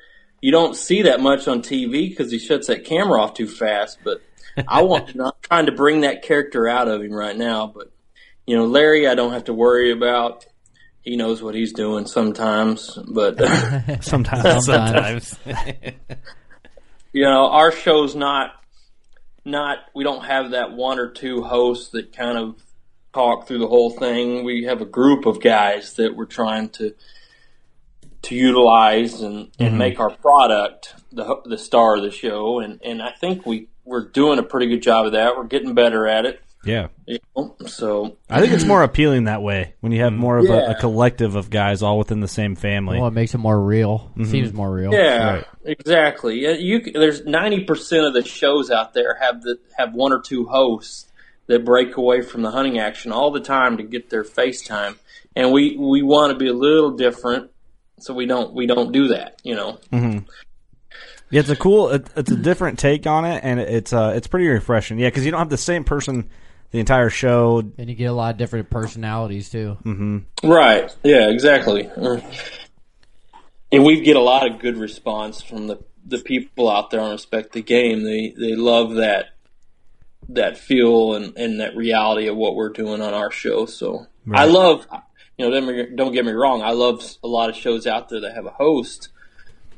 You 0.42 0.52
don't 0.52 0.76
see 0.76 1.04
that 1.04 1.20
much 1.20 1.48
on 1.48 1.62
TV 1.62 2.10
because 2.10 2.32
he 2.32 2.40
shuts 2.40 2.68
that 2.68 2.86
camera 2.86 3.22
off 3.22 3.34
too 3.34 3.48
fast. 3.48 4.00
But 4.04 4.22
I 4.68 4.82
want. 4.84 5.10
I'm 5.20 5.32
trying 5.42 5.66
to 5.68 5.72
bring 5.72 6.02
that 6.02 6.24
character 6.24 6.68
out 6.68 6.88
of 6.88 7.02
him 7.02 7.14
right 7.14 7.38
now. 7.38 7.68
But 7.68 7.92
you 8.48 8.56
know, 8.56 8.66
Larry, 8.66 9.08
I 9.08 9.16
don't 9.16 9.34
have 9.34 9.46
to 9.46 9.54
worry 9.54 9.92
about. 9.92 10.46
He 11.02 11.16
knows 11.16 11.42
what 11.42 11.56
he's 11.56 11.74
doing 11.74 12.06
sometimes, 12.06 12.98
but 13.08 13.40
Sometimes. 14.04 14.66
Sometimes, 14.66 15.40
you 17.12 17.24
know, 17.24 17.50
our 17.50 17.72
show's 17.72 18.16
not 18.16 18.52
not 19.44 19.80
we 19.96 20.04
don't 20.04 20.24
have 20.26 20.52
that 20.52 20.74
one 20.74 21.00
or 21.00 21.10
two 21.10 21.42
hosts 21.42 21.90
that 21.90 22.16
kind 22.16 22.38
of 22.38 22.56
talk 23.14 23.48
through 23.48 23.60
the 23.60 23.68
whole 23.68 23.90
thing. 23.90 24.46
We 24.46 24.66
have 24.66 24.82
a 24.82 24.86
group 24.86 25.26
of 25.26 25.42
guys 25.42 25.94
that 25.96 26.16
we're 26.16 26.26
trying 26.26 26.70
to 26.70 26.94
to 28.24 28.36
utilize 28.36 29.22
and, 29.22 29.52
and 29.60 29.70
mm-hmm. 29.70 29.78
make 29.78 30.00
our 30.00 30.12
product 30.12 30.94
the 31.12 31.42
the 31.46 31.58
star 31.58 31.98
of 31.98 32.04
the 32.04 32.12
show 32.12 32.60
and 32.60 32.80
and 32.84 33.02
I 33.02 33.12
think 33.12 33.46
we 33.46 33.68
we're 33.84 34.08
doing 34.08 34.40
a 34.40 34.44
pretty 34.44 34.68
good 34.68 34.82
job 34.82 35.08
of 35.08 35.14
that. 35.14 35.36
We're 35.36 35.46
getting 35.46 35.74
better 35.74 36.08
at 36.08 36.26
it. 36.26 36.42
yeah. 36.64 36.88
You 37.08 37.18
know? 37.36 37.56
So 37.66 38.18
I 38.30 38.40
think 38.40 38.54
it's 38.54 38.64
more 38.64 38.84
appealing 38.84 39.24
that 39.26 39.42
way 39.42 39.74
when 39.82 39.92
you 39.92 40.02
have 40.02 40.14
more 40.14 40.38
of 40.38 40.46
a, 40.46 40.48
Yeah. 40.48 40.72
a 40.72 40.80
collective 40.80 41.36
of 41.36 41.50
guys 41.50 41.82
all 41.82 41.98
within 41.98 42.20
the 42.20 42.28
same 42.28 42.56
family. 42.56 43.00
Well, 43.00 43.08
it 43.08 43.14
makes 43.14 43.34
it 43.34 43.40
more 43.40 43.60
real. 43.60 44.12
Mm-hmm. 44.12 44.26
Seems 44.26 44.54
more 44.54 44.72
real. 44.72 44.94
Yeah, 44.94 45.44
exactly. 45.66 46.40
Yeah, 46.42 46.52
you 46.52 46.92
there's 46.94 47.26
ninety 47.26 47.64
percent 47.64 48.06
of 48.06 48.14
the 48.14 48.24
shows 48.24 48.70
out 48.70 48.94
there 48.94 49.18
have 49.20 49.42
the 49.42 49.58
have 49.78 49.94
one 49.94 50.14
or 50.14 50.22
two 50.22 50.46
hosts 50.46 51.08
that 51.48 51.66
break 51.66 51.98
away 51.98 52.22
from 52.22 52.44
the 52.44 52.52
hunting 52.52 52.78
action 52.78 53.12
all 53.12 53.32
the 53.32 53.42
time 53.42 53.78
to 53.78 53.84
get 53.84 54.10
their 54.12 54.24
FaceTime, 54.24 54.96
and 55.36 55.52
we 55.52 55.76
we 55.76 56.04
want 56.04 56.32
to 56.32 56.38
be 56.38 56.48
a 56.48 56.54
little 56.54 56.92
different, 56.92 57.50
so 58.02 58.14
we 58.14 58.26
don't 58.26 58.54
we 58.54 58.66
don't 58.66 58.92
do 58.92 59.10
that. 59.10 59.42
You 59.44 59.56
know. 59.56 59.80
Yeah, 61.30 61.40
it's 61.40 61.50
a 61.50 61.56
cool. 61.56 61.90
It, 61.90 62.08
it's 62.16 62.32
a 62.32 62.36
different 62.36 62.78
take 62.78 63.08
on 63.08 63.24
it, 63.26 63.42
and 63.44 63.60
it's 63.60 63.94
uh, 63.94 64.14
it's 64.16 64.28
pretty 64.28 64.48
refreshing. 64.48 65.00
Yeah, 65.00 65.08
because 65.08 65.26
you 65.26 65.32
don't 65.32 65.40
have 65.40 65.50
the 65.50 65.58
same 65.58 65.84
person 65.84 66.30
the 66.72 66.80
entire 66.80 67.10
show. 67.10 67.60
And 67.78 67.90
you 67.90 67.96
get 67.96 68.06
a 68.06 68.14
lot 68.14 68.32
of 68.32 68.38
different 68.38 68.70
personalities 68.70 69.50
too. 69.50 69.78
Right. 70.44 70.94
Yeah. 71.04 71.30
Exactly. 71.30 71.90
And 73.74 73.86
we 73.86 74.02
get 74.02 74.16
a 74.16 74.22
lot 74.22 74.50
of 74.50 74.60
good 74.60 74.78
response 74.78 75.42
from 75.42 75.68
the 75.68 75.80
the 76.06 76.18
people 76.18 76.70
out 76.70 76.90
there 76.90 77.00
on 77.00 77.12
respect 77.12 77.54
the 77.54 77.62
game. 77.62 78.04
They 78.04 78.34
they 78.38 78.56
love 78.56 78.96
that 78.96 79.28
that 80.30 80.58
feel 80.58 81.14
and, 81.16 81.38
and 81.38 81.60
that 81.60 81.76
reality 81.76 82.28
of 82.28 82.36
what 82.36 82.56
we're 82.56 82.70
doing 82.70 83.02
on 83.02 83.14
our 83.14 83.32
show. 83.32 83.66
So 83.66 84.08
I 84.32 84.46
love, 84.46 84.88
you 85.42 85.50
know, 85.50 85.60
don't, 85.60 85.96
don't 85.96 86.12
get 86.12 86.26
me 86.26 86.32
wrong. 86.32 86.62
I 86.62 86.72
love 86.72 87.04
a 87.24 87.28
lot 87.28 87.50
of 87.50 87.56
shows 87.56 87.88
out 87.88 88.10
there 88.10 88.22
that 88.22 88.36
have 88.36 88.46
a 88.46 88.52
host, 88.52 89.10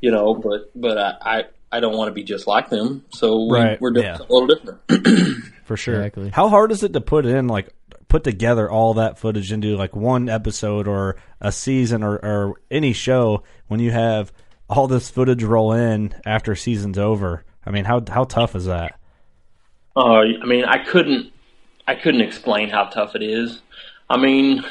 you 0.01 0.11
know, 0.11 0.33
but 0.35 0.71
but 0.75 0.97
I 0.97 1.13
I, 1.21 1.43
I 1.71 1.79
don't 1.79 1.95
want 1.97 2.09
to 2.09 2.13
be 2.13 2.23
just 2.23 2.47
like 2.47 2.69
them. 2.69 3.05
So 3.11 3.45
we, 3.49 3.57
Right. 3.57 3.81
we're 3.81 3.91
doing 3.91 4.05
Yeah. 4.05 4.17
a 4.17 4.31
little 4.33 4.47
different. 4.47 5.43
for 5.65 5.77
sure. 5.77 5.95
Exactly. 5.95 6.29
How 6.31 6.49
hard 6.49 6.71
is 6.71 6.83
it 6.83 6.93
to 6.93 7.01
put 7.01 7.25
in 7.25 7.47
like 7.47 7.69
put 8.09 8.23
together 8.23 8.69
all 8.69 8.95
that 8.95 9.17
footage 9.17 9.51
into 9.51 9.75
like 9.75 9.95
one 9.95 10.29
episode 10.29 10.87
or 10.87 11.15
a 11.41 11.51
season 11.51 12.03
or, 12.03 12.15
or 12.17 12.53
any 12.69 12.93
show 12.93 13.41
when 13.67 13.79
you 13.79 13.89
have 13.91 14.31
all 14.69 14.87
this 14.87 15.09
footage 15.09 15.43
roll 15.43 15.71
in 15.73 16.13
after 16.25 16.55
season's 16.55 16.97
over? 16.99 17.43
I 17.65 17.71
mean, 17.71 17.85
how 17.85 18.03
how 18.07 18.25
tough 18.25 18.55
is 18.55 18.65
that? 18.65 18.99
Uh, 19.95 20.21
I 20.41 20.45
mean, 20.45 20.65
I 20.65 20.83
couldn't, 20.83 21.31
I 21.87 21.95
couldn't 21.95 22.21
explain 22.21 22.69
how 22.69 22.85
tough 22.85 23.15
it 23.15 23.21
is. 23.23 23.61
I 24.09 24.17
mean, 24.17 24.63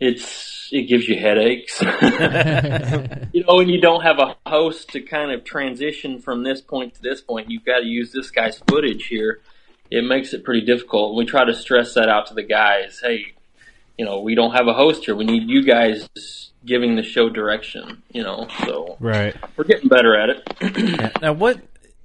it's 0.00 0.68
it 0.72 0.82
gives 0.88 1.08
you 1.08 1.18
headaches, 1.18 1.80
you 3.32 3.44
know, 3.44 3.60
and 3.60 3.70
you 3.70 3.80
don't 3.80 4.02
have 4.02 4.18
a 4.18 4.36
host 4.48 4.90
to 4.90 5.00
kind 5.00 5.30
of 5.32 5.44
transition 5.44 6.20
from 6.20 6.42
this 6.44 6.60
point 6.60 6.94
to 6.94 7.02
this 7.02 7.20
point. 7.20 7.50
You've 7.50 7.64
got 7.64 7.80
to 7.80 7.86
use 7.86 8.12
this 8.12 8.30
guy's 8.30 8.58
footage 8.68 9.06
here, 9.06 9.40
it 9.90 10.04
makes 10.04 10.32
it 10.32 10.44
pretty 10.44 10.64
difficult. 10.64 11.16
We 11.16 11.24
try 11.26 11.44
to 11.44 11.54
stress 11.54 11.94
that 11.94 12.08
out 12.08 12.26
to 12.28 12.34
the 12.34 12.42
guys. 12.44 13.00
Hey, 13.02 13.34
you 13.98 14.04
know, 14.04 14.20
we 14.20 14.34
don't 14.34 14.52
have 14.52 14.66
a 14.68 14.72
host 14.72 15.04
here. 15.04 15.14
We 15.16 15.24
need 15.24 15.48
you 15.50 15.62
guys 15.64 16.08
giving 16.64 16.94
the 16.96 17.02
show 17.02 17.28
direction. 17.28 18.02
You 18.12 18.22
know, 18.22 18.46
so 18.64 18.96
Right. 19.00 19.34
we're 19.56 19.64
getting 19.64 19.88
better 19.88 20.16
at 20.16 20.30
it. 20.30 21.20
Now 21.20 21.32
what? 21.32 21.60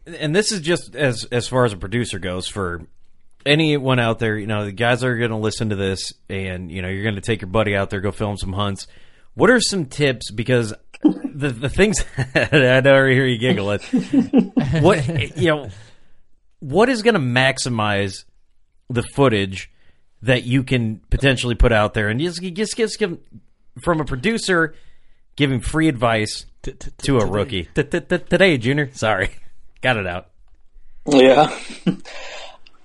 And 0.07 0.35
this 0.35 0.51
is 0.51 0.59
just 0.61 0.95
as 0.95 1.25
as 1.31 1.47
far 1.47 1.65
as 1.65 1.73
a 1.73 1.77
producer 1.77 2.19
goes 2.19 2.47
for 2.47 2.81
anyone 3.45 3.99
out 3.99 4.19
there. 4.19 4.37
You 4.37 4.47
know, 4.47 4.65
the 4.65 4.71
guys 4.71 5.01
that 5.01 5.07
are 5.07 5.17
going 5.17 5.31
to 5.31 5.37
listen 5.37 5.69
to 5.69 5.75
this, 5.75 6.13
and 6.29 6.71
you 6.71 6.81
know, 6.81 6.87
you're 6.87 7.03
going 7.03 7.15
to 7.15 7.21
take 7.21 7.41
your 7.41 7.49
buddy 7.49 7.75
out 7.75 7.89
there, 7.89 8.01
go 8.01 8.11
film 8.11 8.37
some 8.37 8.53
hunts. 8.53 8.87
What 9.33 9.49
are 9.49 9.59
some 9.59 9.85
tips? 9.85 10.31
Because 10.31 10.73
the 11.03 11.49
the 11.49 11.69
things 11.69 12.03
I 12.35 12.81
know 12.81 13.05
I 13.05 13.09
hear 13.09 13.25
you 13.25 13.37
giggle 13.37 13.71
at. 13.71 13.83
what 14.81 15.37
you 15.37 15.47
know, 15.47 15.69
what 16.59 16.89
is 16.89 17.01
going 17.01 17.13
to 17.15 17.19
maximize 17.19 18.23
the 18.89 19.03
footage 19.03 19.71
that 20.21 20.43
you 20.43 20.63
can 20.63 21.01
potentially 21.09 21.55
put 21.55 21.71
out 21.71 21.93
there, 21.93 22.09
and 22.09 22.19
just 22.19 22.41
just 22.41 22.77
just 22.77 22.99
give 22.99 23.17
from 23.81 23.99
a 23.99 24.05
producer 24.05 24.73
giving 25.35 25.59
free 25.59 25.87
advice 25.87 26.45
to 26.99 27.19
a 27.19 27.25
rookie 27.25 27.67
today, 27.75 28.57
Junior. 28.57 28.89
Sorry, 28.93 29.29
got 29.81 29.97
it 29.97 30.07
out. 30.07 30.29
Yeah. 31.07 31.55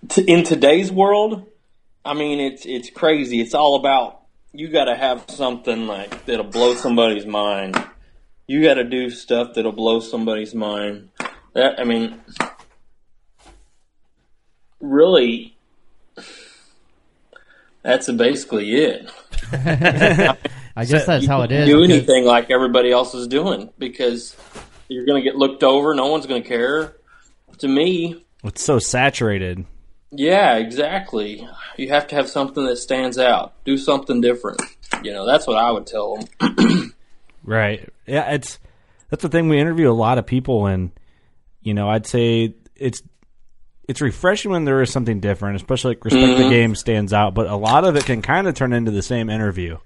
T- 0.09 0.23
In 0.23 0.45
today's 0.45 0.91
world, 0.91 1.47
I 2.05 2.15
mean, 2.15 2.41
it's 2.41 2.65
it's 2.65 2.91
crazy. 2.91 3.41
It's 3.41 3.55
all 3.55 3.77
about 3.77 4.23
you 4.53 4.69
got 4.69 4.85
to 4.87 4.97
have 4.97 5.25
something 5.29 5.87
like 5.87 6.25
that'll 6.27 6.45
blow 6.45 6.75
somebody's 6.75 7.27
mind. 7.27 7.83
You 8.47 8.63
got 8.63 8.75
to 8.75 8.85
do 8.85 9.11
stuff 9.11 9.55
that'll 9.55 9.73
blow 9.73 10.01
somebody's 10.01 10.55
mind. 10.55 11.11
That 11.55 11.79
I 11.79 11.85
mean, 11.85 12.21
really, 14.81 15.57
that's 17.83 18.11
basically 18.11 18.75
it. 18.75 19.11
I 20.77 20.85
guess 20.85 21.05
that's 21.07 21.27
how 21.27 21.43
it 21.43 21.53
is. 21.53 21.67
do 21.69 21.81
because- 21.83 21.91
anything 21.97 22.25
like 22.25 22.51
everybody 22.51 22.91
else 22.91 23.15
is 23.15 23.27
doing 23.29 23.71
because 23.79 24.35
you're 24.89 25.05
going 25.07 25.23
to 25.23 25.29
get 25.29 25.37
looked 25.37 25.63
over. 25.63 25.95
No 25.95 26.07
one's 26.07 26.27
going 26.27 26.43
to 26.43 26.49
care. 26.49 26.97
To 27.59 27.69
me, 27.69 28.25
It's 28.45 28.65
so 28.65 28.79
saturated. 28.79 29.67
Yeah, 30.13 30.57
exactly. 30.57 31.47
You 31.77 31.89
have 31.91 32.07
to 32.09 32.15
have 32.17 32.29
something 32.29 32.65
that 32.67 32.77
stands 32.77 33.19
out. 33.19 33.55
Do 33.65 33.77
something 33.79 34.21
different. 34.21 34.61
You 35.03 35.13
know, 35.13 35.27
that's 35.27 35.47
what 35.47 35.57
I 35.57 35.71
would 35.71 35.87
tell 35.87 36.17
them. 36.17 36.95
Right. 37.43 37.89
Yeah, 38.07 38.33
it's 38.33 38.59
that's 39.09 39.23
the 39.23 39.29
thing. 39.29 39.49
We 39.49 39.59
interview 39.59 39.91
a 39.91 39.93
lot 39.93 40.19
of 40.19 40.27
people, 40.27 40.67
and 40.67 40.91
you 41.63 41.75
know, 41.75 41.89
I'd 41.89 42.07
say 42.07 42.55
it's 42.77 43.03
it's 43.89 44.01
refreshing 44.01 44.51
when 44.51 44.65
there 44.65 44.83
is 44.83 44.93
something 44.93 45.21
different, 45.21 45.57
especially 45.57 45.93
like 45.93 46.05
respect 46.05 46.39
the 46.39 46.49
game 46.49 46.75
stands 46.75 47.13
out. 47.13 47.35
But 47.35 47.49
a 47.49 47.57
lot 47.57 47.85
of 47.85 47.97
it 47.97 48.05
can 48.05 48.23
kind 48.23 48.47
of 48.47 48.55
turn 48.55 48.73
into 48.73 48.91
the 48.91 49.03
same 49.03 49.31
interview. 49.31 49.79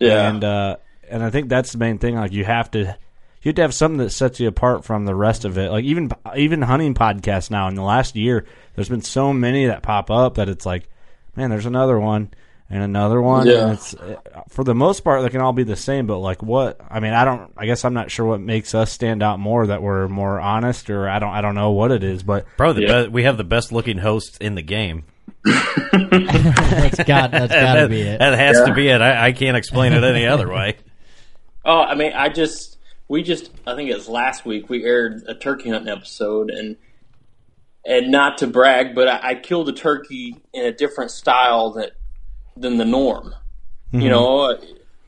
Yeah. 0.00 0.28
and 0.28 0.42
uh, 0.42 0.76
and 1.08 1.22
I 1.22 1.30
think 1.30 1.48
that's 1.48 1.72
the 1.72 1.78
main 1.78 1.98
thing. 1.98 2.16
Like 2.16 2.32
you 2.32 2.44
have 2.44 2.70
to 2.72 2.96
you 3.42 3.50
have 3.50 3.56
to 3.56 3.62
have 3.62 3.74
something 3.74 3.98
that 3.98 4.10
sets 4.10 4.40
you 4.40 4.48
apart 4.48 4.84
from 4.84 5.04
the 5.04 5.14
rest 5.14 5.44
of 5.44 5.56
it. 5.58 5.70
Like 5.70 5.84
even 5.84 6.10
even 6.36 6.62
hunting 6.62 6.94
podcasts 6.94 7.50
now 7.50 7.68
in 7.68 7.74
the 7.74 7.82
last 7.82 8.16
year, 8.16 8.44
there's 8.74 8.88
been 8.88 9.02
so 9.02 9.32
many 9.32 9.66
that 9.66 9.82
pop 9.82 10.10
up 10.10 10.34
that 10.36 10.48
it's 10.48 10.66
like, 10.66 10.88
man, 11.36 11.50
there's 11.50 11.66
another 11.66 11.98
one 11.98 12.30
and 12.70 12.82
another 12.82 13.22
one. 13.22 13.46
Yeah. 13.46 13.62
And 13.64 13.72
it's 13.72 13.94
uh, 13.94 14.16
for 14.48 14.62
the 14.64 14.74
most 14.74 15.00
part 15.04 15.22
they 15.22 15.30
can 15.30 15.40
all 15.40 15.52
be 15.52 15.62
the 15.62 15.76
same, 15.76 16.06
but 16.06 16.18
like 16.18 16.42
what? 16.42 16.80
I 16.90 17.00
mean, 17.00 17.14
I 17.14 17.24
don't. 17.24 17.52
I 17.56 17.66
guess 17.66 17.84
I'm 17.84 17.94
not 17.94 18.10
sure 18.10 18.26
what 18.26 18.40
makes 18.40 18.74
us 18.74 18.92
stand 18.92 19.22
out 19.22 19.38
more 19.40 19.68
that 19.68 19.82
we're 19.82 20.08
more 20.08 20.38
honest, 20.40 20.90
or 20.90 21.08
I 21.08 21.18
don't. 21.18 21.30
I 21.32 21.40
don't 21.40 21.54
know 21.54 21.70
what 21.70 21.90
it 21.92 22.02
is, 22.02 22.22
but 22.22 22.44
Probably 22.56 22.86
the 22.86 22.92
Yeah. 22.92 23.02
be- 23.04 23.08
we 23.08 23.22
have 23.24 23.36
the 23.36 23.44
best 23.44 23.72
looking 23.72 23.98
hosts 23.98 24.36
in 24.38 24.54
the 24.54 24.62
game. 24.62 25.04
that's 25.44 27.04
got 27.04 27.30
that's 27.30 27.52
got 27.52 27.74
to 27.74 27.80
that, 27.80 27.90
be 27.90 28.00
it. 28.02 28.18
that 28.18 28.38
has 28.38 28.60
to 28.66 28.74
be 28.74 28.88
it. 28.88 29.00
I, 29.00 29.28
I 29.28 29.32
can't 29.32 29.56
explain 29.56 29.92
it 29.92 30.02
any 30.04 30.26
other 30.26 30.48
way. 30.52 30.76
Oh, 31.64 31.80
I 31.80 31.94
mean, 31.94 32.12
I 32.12 32.28
just 32.28 32.77
we 33.08 33.22
just 33.22 33.50
I 33.66 33.74
think 33.74 33.90
it 33.90 33.94
was 33.94 34.08
last 34.08 34.44
week 34.44 34.68
we 34.68 34.84
aired 34.84 35.22
a 35.26 35.34
turkey 35.34 35.70
hunting 35.70 35.92
episode 35.92 36.50
and 36.50 36.76
and 37.86 38.10
not 38.10 38.38
to 38.38 38.46
brag, 38.46 38.94
but 38.94 39.08
I, 39.08 39.30
I 39.30 39.34
killed 39.34 39.68
a 39.68 39.72
turkey 39.72 40.36
in 40.52 40.66
a 40.66 40.72
different 40.72 41.10
style 41.10 41.70
that 41.72 41.92
than 42.56 42.76
the 42.76 42.84
norm. 42.84 43.34
You 43.92 44.10
know, 44.10 44.58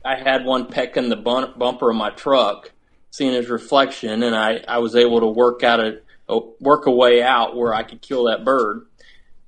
I 0.04 0.16
had 0.16 0.46
one 0.46 0.66
pecking 0.66 1.10
the 1.10 1.16
bumper 1.16 1.90
of 1.90 1.96
my 1.96 2.10
truck, 2.10 2.72
seeing 3.10 3.34
his 3.34 3.50
reflection, 3.50 4.22
and 4.22 4.34
I, 4.34 4.62
I 4.66 4.78
was 4.78 4.96
able 4.96 5.20
to 5.20 5.26
work 5.26 5.62
out 5.62 5.80
a, 5.80 6.00
a 6.28 6.40
work 6.60 6.86
a 6.86 6.90
way 6.90 7.22
out 7.22 7.56
where 7.56 7.74
I 7.74 7.82
could 7.82 8.00
kill 8.00 8.24
that 8.24 8.44
bird. 8.44 8.86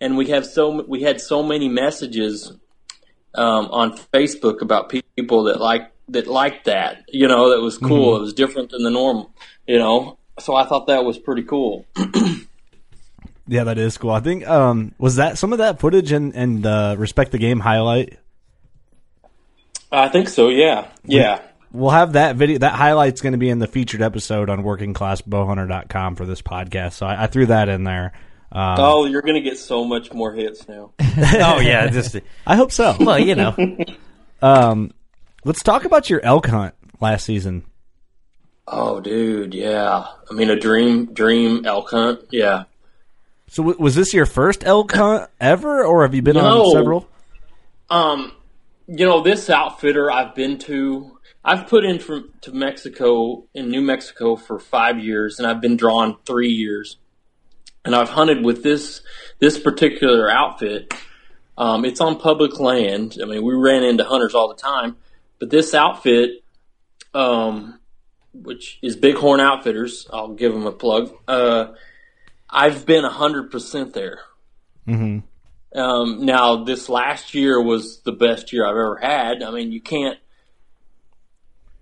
And 0.01 0.17
we 0.19 0.29
have 0.29 0.45
so 0.45 0.83
we 0.83 1.03
had 1.03 1.21
so 1.21 1.43
many 1.43 1.69
messages 1.69 2.53
um, 3.35 3.67
on 3.71 3.97
Facebook 4.13 4.61
about 4.61 4.93
people 5.17 5.45
that 5.45 5.61
like 5.61 5.92
that 6.13 6.27
liked 6.27 6.65
that. 6.67 7.05
You 7.09 7.29
know, 7.29 7.51
that 7.51 7.61
was 7.61 7.79
cool. 7.79 8.17
It 8.17 8.21
was 8.21 8.33
different 8.33 8.71
than 8.71 8.83
the 8.83 8.91
norm. 8.91 9.27
You 9.67 9.79
know, 9.79 10.19
so 10.39 10.55
I 10.55 10.65
thought 10.67 10.87
that 10.87 11.05
was 11.05 11.19
pretty 11.19 11.43
cool. 11.43 11.87
yeah, 13.47 13.65
that 13.65 13.79
is 13.79 13.99
cool. 13.99 14.11
I 14.11 14.21
think 14.21 14.47
um 14.49 14.95
was 14.99 15.17
that 15.17 15.39
some 15.39 15.53
of 15.53 15.59
that 15.59 15.81
footage 15.81 16.13
and 16.13 16.35
and 16.35 16.63
the 16.63 16.95
respect 16.99 17.33
the 17.33 17.39
game 17.39 17.61
highlight. 17.61 18.19
I 19.91 20.09
think 20.09 20.29
so. 20.29 20.49
Yeah, 20.49 20.89
yeah. 21.05 21.43
We'll 21.71 21.91
have 21.91 22.13
that 22.15 22.37
video. 22.37 22.59
That 22.59 22.75
highlight's 22.75 23.21
going 23.23 23.33
to 23.33 23.39
be 23.39 23.49
in 23.49 23.59
the 23.59 23.67
featured 23.67 24.03
episode 24.03 24.51
on 24.51 24.63
workingclassbowhunter.com 24.63 26.17
for 26.17 26.27
this 26.27 26.43
podcast. 26.43 26.93
So 26.95 27.07
I, 27.07 27.25
I 27.25 27.27
threw 27.29 27.47
that 27.47 27.69
in 27.71 27.85
there. 27.85 28.13
Um, 28.51 28.77
Oh, 28.79 29.05
you're 29.07 29.23
gonna 29.23 29.41
get 29.41 29.57
so 29.59 29.85
much 29.85 30.13
more 30.13 30.33
hits 30.33 30.69
now. 30.69 30.93
oh 31.01 31.61
yeah, 31.61 31.89
just 31.89 32.17
I 32.47 32.57
hope 32.57 32.73
so. 32.73 32.95
well, 33.01 33.19
you 33.19 33.35
know, 33.35 33.57
Um, 34.43 34.93
let's 35.45 35.63
talk 35.63 35.85
about 35.85 36.11
your 36.11 36.21
elk 36.25 36.47
hunt 36.47 36.75
last 37.01 37.25
season. 37.27 37.65
Oh, 38.67 39.01
dude, 39.01 39.55
yeah. 39.55 40.05
I 40.31 40.35
mean, 40.35 40.51
a 40.51 40.59
dream, 40.59 41.13
dream 41.13 41.67
elk 41.67 41.91
hunt. 41.91 42.21
Yeah. 42.31 42.65
So 43.49 43.63
w- 43.65 43.79
was 43.79 43.95
this 43.95 44.15
your 44.15 44.25
first 44.27 44.65
elk 44.65 44.93
hunt 44.93 45.29
ever, 45.41 45.85
or 45.85 46.03
have 46.03 46.15
you 46.15 46.23
been 46.23 46.37
No. 46.37 46.63
on 46.67 46.73
several? 46.73 47.09
Um, 47.91 48.33
you 48.87 49.05
know, 49.05 49.21
this 49.23 49.51
outfitter 49.51 50.11
I've 50.11 50.35
been 50.35 50.59
to, 50.61 51.19
I've 51.45 51.67
put 51.67 51.85
in 51.85 51.99
from 51.99 52.31
to 52.43 52.53
Mexico 52.53 53.45
in 53.53 53.69
New 53.71 53.83
Mexico 53.83 54.37
for 54.37 54.59
five 54.59 54.99
years, 54.99 55.39
and 55.39 55.47
I've 55.47 55.61
been 55.61 55.77
drawn 55.77 56.17
three 56.25 56.49
years, 56.51 56.97
and 57.85 57.95
I've 57.95 58.09
hunted 58.11 58.45
with 58.45 58.63
this 58.63 59.03
this 59.41 59.59
particular 59.59 60.31
outfit. 60.31 60.95
Um, 61.59 61.85
it's 61.85 62.01
on 62.01 62.19
public 62.19 62.59
land. 62.61 63.19
I 63.21 63.27
mean, 63.27 63.45
we 63.45 63.55
ran 63.55 63.83
into 63.83 64.05
hunters 64.05 64.35
all 64.35 64.49
the 64.49 64.55
time, 64.55 64.97
but 65.43 65.51
this 65.51 65.75
outfit, 65.75 66.45
um, 67.15 67.81
which 68.33 68.79
is 68.81 68.95
Bighorn 68.95 69.41
Outfitters, 69.41 70.07
I'll 70.13 70.35
give 70.35 70.53
them 70.53 70.67
a 70.67 70.71
plug. 70.73 71.13
Uh, 71.27 71.73
I've 72.49 72.87
been 72.87 73.03
hundred 73.03 73.51
percent 73.51 73.93
there. 73.93 74.21
Um, 75.75 76.25
now, 76.25 76.63
this 76.63 76.89
last 76.89 77.35
year 77.35 77.61
was 77.61 78.03
the 78.03 78.13
best 78.13 78.53
year 78.53 78.65
I've 78.65 78.77
ever 78.77 78.99
had. 79.03 79.43
I 79.43 79.51
mean, 79.51 79.73
you 79.73 79.81
can't. 79.81 80.17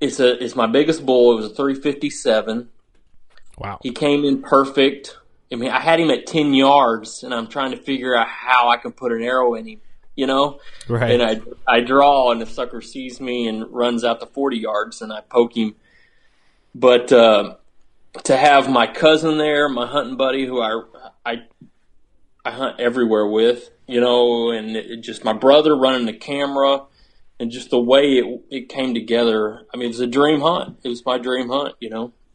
It's 0.01 0.21
a 0.21 0.43
it's 0.43 0.57
my 0.57 0.67
biggest 0.67 1.05
bull. 1.05 1.33
It 1.33 1.43
was 1.43 1.53
a 1.53 1.55
357. 1.55 2.67
Wow. 3.59 3.79
He 3.83 3.93
came 3.93 4.25
in 4.25 4.41
perfect. 4.41 5.19
I 5.53 5.57
mean, 5.57 5.71
I 5.71 5.81
had 5.81 6.01
him 6.01 6.09
at 6.09 6.27
10 6.27 6.55
yards, 6.55 7.25
and 7.25 7.35
I'm 7.35 7.47
trying 7.47 7.73
to 7.73 7.77
figure 7.77 8.17
out 8.17 8.27
how 8.27 8.71
I 8.71 8.79
can 8.79 8.93
put 8.93 9.13
an 9.13 9.21
arrow 9.21 9.55
in 9.55 9.67
him. 9.67 9.81
You 10.17 10.27
know, 10.27 10.61
Right. 10.89 11.13
and 11.13 11.23
I 11.23 11.41
I 11.67 11.81
draw, 11.81 12.31
and 12.33 12.41
the 12.43 12.47
sucker 12.47 12.81
sees 12.83 13.21
me 13.21 13.47
and 13.47 13.67
runs 13.73 14.05
out 14.05 14.21
to 14.21 14.27
40 14.27 14.59
yards, 14.59 15.01
and 15.01 15.13
I 15.13 15.21
poke 15.23 15.57
him. 15.57 15.77
But 16.75 17.11
uh, 17.13 17.55
to 18.25 18.37
have 18.37 18.69
my 18.69 18.87
cousin 18.87 19.39
there, 19.39 19.69
my 19.69 19.87
hunting 19.87 20.17
buddy, 20.17 20.47
who 20.47 20.61
I 20.61 20.83
I 21.25 21.43
I 22.45 22.51
hunt 22.51 22.81
everywhere 22.81 23.27
with, 23.27 23.71
you 23.87 24.01
know, 24.01 24.51
and 24.51 24.77
it, 24.77 24.91
it 24.91 24.97
just 25.01 25.25
my 25.25 25.33
brother 25.33 25.77
running 25.77 26.07
the 26.07 26.13
camera, 26.13 26.83
and 27.39 27.51
just 27.51 27.71
the 27.71 27.81
way 27.81 28.19
it 28.19 28.43
it 28.51 28.69
came 28.69 28.93
together. 28.95 29.63
I 29.73 29.77
mean, 29.77 29.87
it 29.87 29.89
was 29.89 30.01
a 30.01 30.07
dream 30.07 30.41
hunt. 30.41 30.79
It 30.83 30.89
was 30.89 31.05
my 31.07 31.19
dream 31.19 31.49
hunt, 31.49 31.77
you 31.81 31.89
know. 31.89 32.13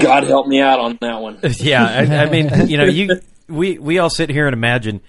God 0.00 0.24
help 0.24 0.46
me 0.46 0.60
out 0.60 0.80
on 0.80 0.98
that 1.00 1.20
one. 1.20 1.38
yeah. 1.58 1.84
I, 1.84 2.24
I 2.24 2.30
mean, 2.30 2.68
you 2.68 2.76
know, 2.76 2.84
you 2.84 3.20
we 3.52 3.78
we 3.78 3.98
all 3.98 4.10
sit 4.10 4.30
here 4.30 4.46
and 4.46 4.54
imagine, 4.54 5.00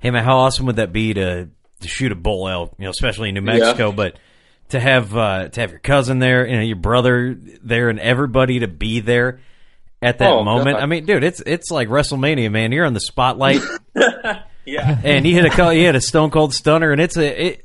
hey 0.00 0.10
man, 0.10 0.24
how 0.24 0.38
awesome 0.38 0.66
would 0.66 0.76
that 0.76 0.92
be 0.92 1.14
to 1.14 1.48
to 1.80 1.88
shoot 1.88 2.12
a 2.12 2.14
bull 2.14 2.48
elk, 2.48 2.74
you 2.78 2.84
know, 2.84 2.90
especially 2.90 3.28
in 3.30 3.34
New 3.34 3.42
Mexico, 3.42 3.92
but. 3.92 4.16
To 4.68 4.78
have 4.78 5.16
uh, 5.16 5.48
to 5.48 5.60
have 5.62 5.70
your 5.72 5.80
cousin 5.80 6.20
there, 6.20 6.46
you 6.46 6.54
know, 6.54 6.62
your 6.62 6.76
brother 6.76 7.36
there, 7.64 7.88
and 7.88 7.98
everybody 7.98 8.60
to 8.60 8.68
be 8.68 9.00
there 9.00 9.40
at 10.00 10.18
that 10.18 10.30
Oh, 10.30 10.44
moment. 10.44 10.76
God. 10.76 10.82
I 10.84 10.86
mean, 10.86 11.06
dude, 11.06 11.24
it's 11.24 11.40
it's 11.44 11.72
like 11.72 11.88
WrestleMania, 11.88 12.52
man. 12.52 12.70
You're 12.70 12.86
on 12.86 12.92
the 12.94 13.00
spotlight, 13.00 13.62
Yeah. 14.64 14.96
and 15.02 15.26
you 15.26 15.34
hit 15.34 15.44
a 15.44 15.50
call, 15.50 15.72
you 15.72 15.86
hit 15.86 15.96
a 15.96 16.00
Stone 16.00 16.30
Cold 16.30 16.54
Stunner, 16.54 16.92
and 16.92 17.00
it's 17.00 17.16
a 17.16 17.46
it, 17.48 17.60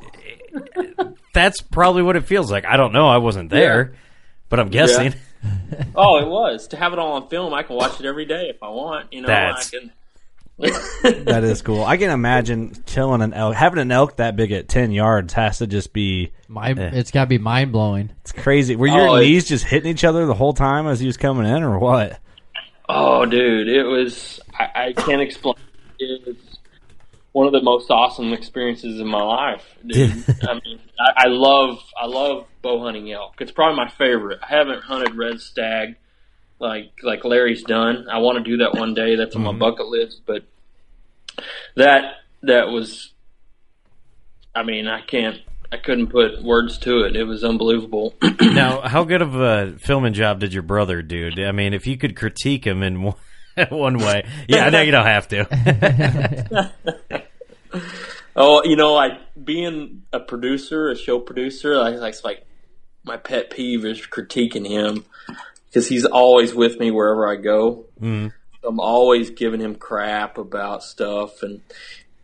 it- 0.75 1.07
that's 1.31 1.61
probably 1.61 2.01
what 2.01 2.15
it 2.15 2.21
feels 2.25 2.49
like. 2.51 2.65
I 2.65 2.75
don't 2.75 2.91
know, 2.91 3.07
I 3.07 3.17
wasn't 3.17 3.51
there, 3.51 3.93
but 4.49 4.59
I'm 4.59 4.69
guessing. 4.69 5.13
Oh, 5.95 6.17
it 6.17 6.27
was 6.27 6.69
to 6.69 6.77
have 6.77 6.91
it 6.91 6.97
all 6.97 7.13
on 7.21 7.29
film. 7.29 7.53
I 7.53 7.61
can 7.61 7.75
watch 7.75 7.99
it 7.99 8.07
every 8.07 8.25
day 8.25 8.49
if 8.49 8.63
I 8.63 8.69
want. 8.69 9.13
You 9.13 9.21
know, 9.21 9.27
That's- 9.27 9.71
I 9.71 9.77
can. 9.77 9.91
That 11.03 11.43
is 11.43 11.61
cool. 11.61 11.83
I 11.83 11.97
can 11.97 12.09
imagine 12.11 12.73
killing 12.85 13.21
an 13.21 13.33
elk. 13.33 13.55
Having 13.55 13.79
an 13.79 13.91
elk 13.91 14.15
that 14.17 14.35
big 14.35 14.51
at 14.51 14.67
ten 14.67 14.91
yards 14.91 15.33
has 15.33 15.57
to 15.59 15.67
just 15.67 15.91
be 15.93 16.31
My, 16.47 16.71
eh. 16.71 16.91
It's 16.93 17.11
got 17.11 17.25
to 17.25 17.27
be 17.27 17.37
mind 17.37 17.71
blowing. 17.71 18.11
it's 18.21 18.31
crazy. 18.31 18.75
Were 18.75 18.87
your 18.87 19.09
Oh, 19.09 19.17
knees 19.19 19.45
just 19.47 19.65
hitting 19.65 19.91
each 19.91 20.03
other 20.03 20.25
the 20.25 20.33
whole 20.33 20.53
time 20.53 20.87
as 20.87 20.99
he 20.99 21.07
was 21.07 21.17
coming 21.17 21.45
in, 21.45 21.61
or 21.63 21.77
what? 21.79 22.19
Oh, 22.87 23.25
dude, 23.25 23.67
it 23.67 23.83
was. 23.83 24.39
I, 24.57 24.69
I 24.87 24.93
can't 24.93 25.21
explain. 25.21 25.55
It 25.99 26.25
was 26.25 26.35
one 27.33 27.47
of 27.47 27.53
the 27.53 27.61
most 27.61 27.91
awesome 27.91 28.31
experiences 28.31 28.99
in 28.99 29.07
my 29.07 29.21
life, 29.21 29.63
dude. 29.85 30.11
I 30.47 30.53
mean, 30.53 30.79
I, 30.99 31.25
I 31.25 31.27
love, 31.27 31.79
I 32.01 32.05
love 32.05 32.45
bow 32.61 32.81
hunting 32.83 33.11
elk. 33.11 33.35
It's 33.41 33.51
probably 33.51 33.75
my 33.75 33.89
favorite. 33.89 34.39
I 34.41 34.47
haven't 34.55 34.83
hunted 34.83 35.15
red 35.15 35.41
stag 35.41 35.95
like 36.59 36.91
like 37.03 37.23
Larry's 37.23 37.63
done. 37.63 38.07
I 38.09 38.19
want 38.19 38.37
to 38.37 38.43
do 38.43 38.57
that 38.57 38.73
one 38.75 38.93
day. 38.93 39.15
That's 39.15 39.35
on 39.35 39.43
my 39.43 39.51
mm-hmm. 39.51 39.59
bucket 39.59 39.87
list. 39.87 40.21
But 40.25 40.43
that 41.75 42.15
that 42.43 42.69
was. 42.69 43.11
I 44.53 44.63
mean, 44.63 44.87
I 44.87 45.01
can't. 45.01 45.39
I 45.71 45.77
couldn't 45.77 46.07
put 46.07 46.41
words 46.43 46.77
to 46.79 47.03
it. 47.03 47.15
It 47.15 47.23
was 47.25 47.43
unbelievable. 47.43 48.15
now, 48.41 48.81
how 48.81 49.03
good 49.03 49.21
of 49.21 49.35
a 49.35 49.73
filming 49.79 50.13
job 50.13 50.39
did 50.39 50.53
your 50.53 50.63
brother 50.63 51.01
do? 51.01 51.31
I 51.45 51.51
mean, 51.51 51.73
if 51.73 51.87
you 51.87 51.97
could 51.97 52.15
critique 52.15 52.65
him 52.65 52.83
in 52.83 53.01
one, 53.03 53.15
one 53.69 53.97
way, 53.97 54.25
yeah, 54.47 54.65
I 54.65 54.69
know 54.69 54.81
you 54.81 54.91
don't 54.91 55.05
have 55.05 55.27
to. 55.29 56.71
Oh, 58.35 58.63
you 58.65 58.75
know, 58.75 58.93
like 58.93 59.13
being 59.41 60.03
a 60.11 60.19
producer, 60.19 60.89
a 60.89 60.95
show 60.97 61.19
producer, 61.19 61.79
I 61.79 61.91
like, 61.91 62.13
it's 62.13 62.23
like 62.23 62.45
my 63.03 63.15
pet 63.15 63.49
peeve 63.49 63.85
is 63.85 64.01
critiquing 64.01 64.67
him 64.67 65.05
because 65.75 65.89
he's 65.89 66.05
always 66.05 66.55
with 66.55 66.79
me 66.79 66.89
wherever 66.89 67.27
I 67.27 67.35
go. 67.35 67.83
Mhm. 68.01 68.31
I'm 68.63 68.79
always 68.79 69.29
giving 69.29 69.59
him 69.59 69.75
crap 69.75 70.37
about 70.37 70.83
stuff, 70.83 71.43
and 71.43 71.59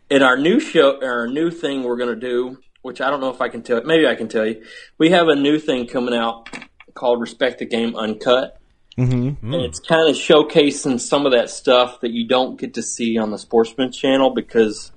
in 0.09 0.23
our 0.23 0.37
new 0.37 0.61
show, 0.61 1.03
our 1.03 1.27
new 1.27 1.51
thing 1.51 1.83
we're 1.83 1.97
gonna 1.97 2.15
do, 2.15 2.59
which 2.81 3.01
I 3.01 3.09
don't 3.09 3.19
know 3.19 3.29
if 3.29 3.41
I 3.41 3.49
can 3.49 3.61
tell. 3.61 3.83
Maybe 3.83 4.07
I 4.07 4.15
can 4.15 4.29
tell 4.29 4.45
you. 4.45 4.63
We 4.97 5.09
have 5.09 5.27
a 5.27 5.35
new 5.35 5.59
thing 5.59 5.85
coming 5.85 6.15
out 6.15 6.47
called 6.93 7.19
Respect 7.19 7.59
the 7.59 7.65
Game 7.65 7.93
Uncut. 7.93 8.57
Mm-hmm. 8.97 9.53
And 9.53 9.61
it's 9.63 9.79
kind 9.79 10.09
of 10.09 10.15
showcasing 10.15 11.01
some 11.01 11.25
of 11.25 11.33
that 11.33 11.49
stuff 11.49 11.99
that 12.01 12.11
you 12.11 12.27
don't 12.27 12.57
get 12.57 12.73
to 12.75 12.81
see 12.81 13.17
on 13.17 13.31
the 13.31 13.37
Sportsman 13.37 13.91
channel 13.91 14.29
because 14.29 14.93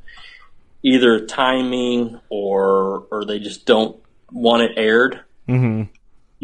either 0.84 1.26
timing 1.26 2.20
or 2.28 3.08
or 3.10 3.24
they 3.24 3.40
just 3.40 3.66
don't 3.66 3.96
want 4.30 4.62
it 4.62 4.72
aired. 4.76 5.20
Mm-hmm. 5.48 5.90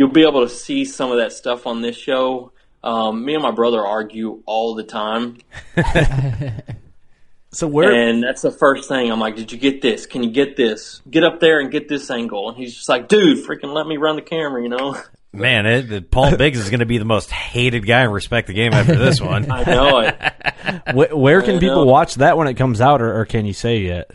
You'll 0.00 0.08
be 0.08 0.22
able 0.22 0.40
to 0.40 0.48
see 0.48 0.86
some 0.86 1.12
of 1.12 1.18
that 1.18 1.30
stuff 1.30 1.66
on 1.66 1.82
this 1.82 1.94
show. 1.94 2.52
Um, 2.82 3.22
me 3.22 3.34
and 3.34 3.42
my 3.42 3.50
brother 3.50 3.84
argue 3.84 4.42
all 4.46 4.74
the 4.74 4.82
time, 4.82 5.36
So 7.52 7.66
where? 7.66 7.92
and 7.92 8.22
that's 8.22 8.40
the 8.40 8.50
first 8.50 8.88
thing. 8.88 9.12
I'm 9.12 9.20
like, 9.20 9.36
"Did 9.36 9.52
you 9.52 9.58
get 9.58 9.82
this? 9.82 10.06
Can 10.06 10.22
you 10.22 10.30
get 10.30 10.56
this? 10.56 11.02
Get 11.10 11.22
up 11.22 11.38
there 11.40 11.60
and 11.60 11.70
get 11.70 11.86
this 11.86 12.10
angle." 12.10 12.48
And 12.48 12.56
he's 12.56 12.74
just 12.74 12.88
like, 12.88 13.08
"Dude, 13.08 13.46
freaking 13.46 13.74
let 13.74 13.86
me 13.86 13.98
run 13.98 14.16
the 14.16 14.22
camera," 14.22 14.62
you 14.62 14.70
know. 14.70 14.96
Man, 15.34 15.66
it, 15.66 15.82
the- 15.82 16.00
Paul 16.00 16.34
Biggs 16.34 16.58
is 16.58 16.70
going 16.70 16.80
to 16.80 16.86
be 16.86 16.96
the 16.96 17.04
most 17.04 17.30
hated 17.30 17.86
guy 17.86 18.04
in 18.04 18.10
Respect 18.10 18.46
the 18.46 18.54
Game 18.54 18.72
after 18.72 18.96
this 18.96 19.20
one. 19.20 19.50
I 19.52 19.64
know 19.64 19.98
it. 19.98 20.94
where, 20.94 21.14
where 21.14 21.42
can 21.42 21.56
I 21.56 21.58
people 21.58 21.84
watch 21.84 22.14
that 22.14 22.38
when 22.38 22.48
it 22.48 22.54
comes 22.54 22.80
out, 22.80 23.02
or, 23.02 23.20
or 23.20 23.26
can 23.26 23.44
you 23.44 23.52
say 23.52 23.80
yet? 23.80 24.10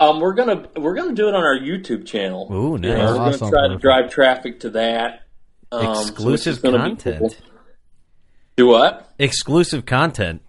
Um, 0.00 0.18
we're 0.18 0.32
gonna 0.34 0.66
we're 0.76 0.94
gonna 0.94 1.14
do 1.14 1.28
it 1.28 1.34
on 1.34 1.42
our 1.44 1.58
YouTube 1.58 2.06
channel. 2.06 2.48
Ooh, 2.50 2.72
You 2.72 2.78
nice. 2.78 2.98
know, 2.98 3.14
we're 3.16 3.20
Awesome. 3.20 3.50
gonna 3.50 3.50
try 3.50 3.68
to 3.68 3.78
drive 3.78 4.10
traffic 4.10 4.60
to 4.60 4.70
that. 4.70 5.22
Um, 5.70 5.86
Exclusive 6.00 6.54
just 6.62 6.62
content. 6.62 7.18
cool. 7.18 7.34
Do 8.56 8.66
what? 8.66 9.12
Exclusive 9.18 9.84
content. 9.86 10.42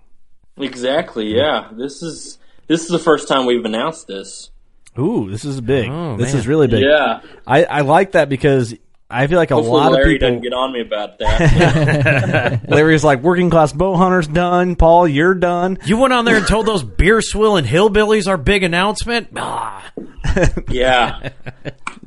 Exactly. 0.58 1.36
Yeah. 1.36 1.70
This 1.74 2.02
is 2.02 2.38
this 2.68 2.82
is 2.82 2.88
the 2.88 3.00
first 3.00 3.28
time 3.28 3.46
we've 3.46 3.66
announced 3.66 4.08
this. 4.08 4.50
Ooh, 4.98 5.30
this 5.30 5.46
is 5.46 5.60
big. 5.62 5.90
Oh, 5.90 6.18
this 6.18 6.32
man. 6.34 6.40
is 6.40 6.48
really 6.48 6.68
big. 6.68 6.84
Yeah. 6.84 7.22
I, 7.48 7.64
I 7.66 7.82
like 7.82 8.14
that 8.14 8.28
because 8.30 8.74
I 9.12 9.28
feel 9.28 9.38
like 9.38 9.52
a 9.52 9.56
Hopefully 9.56 9.80
lot 9.82 9.91
Larry 9.91 10.15
of 10.15 10.19
people. 10.19 10.28
doesn't 10.30 10.43
get 10.43 10.54
on 10.54 10.71
me 10.74 10.82
about 10.82 11.19
that. 11.19 12.62
Larry's 12.69 13.04
like 13.04 13.21
working 13.21 13.50
class 13.50 13.74
bow 13.74 13.95
hunters 13.95 14.28
done. 14.28 14.76
Paul, 14.76 15.08
you're 15.08 15.36
done. 15.36 15.78
You 15.86 15.97
went 15.97 16.13
on 16.13 16.26
there 16.26 16.38
and 16.38 16.47
told 16.47 16.65
those 16.65 16.84
beer 16.84 17.21
swilling 17.21 17.65
hillbillies 17.65 18.28
our 18.28 18.38
big 18.38 18.63
announcement. 18.63 19.30
Ah, 19.36 19.91
yeah. 20.69 21.30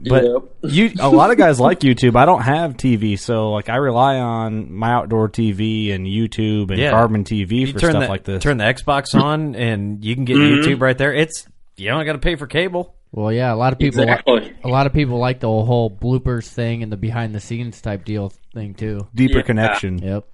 But 0.07 0.25
Yep. 0.25 0.43
you, 0.65 0.93
a 1.01 1.09
lot 1.09 1.31
of 1.31 1.39
guys 1.39 1.59
like 1.59 1.81
YouTube. 1.81 2.15
I 2.17 2.27
don't 2.27 2.43
have 2.43 2.75
TV, 2.77 3.19
so 3.19 3.53
like 3.53 3.69
I 3.69 3.77
rely 3.77 4.17
on 4.19 4.71
my 4.73 4.93
outdoor 4.93 5.29
TV 5.31 5.93
and 5.95 6.07
YouTube 6.07 6.71
and 6.71 6.79
Yeah. 6.79 6.91
Carbon 6.91 7.25
TV 7.25 7.61
you 7.61 7.67
for 7.73 7.79
turn 7.79 7.91
stuff 7.93 8.03
the 8.03 8.09
like 8.09 8.25
this. 8.25 8.43
turn 8.43 8.59
the 8.59 8.65
Xbox 8.65 9.19
on, 9.19 9.55
and 9.55 10.05
you 10.05 10.15
can 10.15 10.25
get 10.25 10.37
Mm-hmm. 10.37 10.69
YouTube 10.69 10.81
right 10.83 10.97
there. 10.99 11.13
It's 11.15 11.47
you 11.77 11.89
don't 11.91 12.05
got 12.05 12.13
to 12.13 12.19
pay 12.19 12.37
for 12.37 12.47
cable. 12.47 12.95
Well, 13.17 13.33
yeah, 13.33 13.53
a 13.53 13.55
lot 13.55 13.73
of 13.73 13.79
people. 13.79 14.03
Exactly. 14.03 14.53
A 14.65 14.69
lot 14.69 14.87
of 14.87 14.93
people 14.93 15.19
like 15.19 15.39
the 15.39 15.47
whole 15.47 15.89
bloopers 15.89 16.49
thing 16.49 16.83
and 16.83 16.91
the 16.91 16.97
behind 16.97 17.33
the 17.33 17.39
scenes 17.41 17.81
type 17.81 18.05
deal 18.05 18.33
thing 18.53 18.75
too. 18.75 19.07
Deeper 19.15 19.37
Yeah. 19.39 19.43
connection. 19.43 19.99
Yep. 19.99 20.25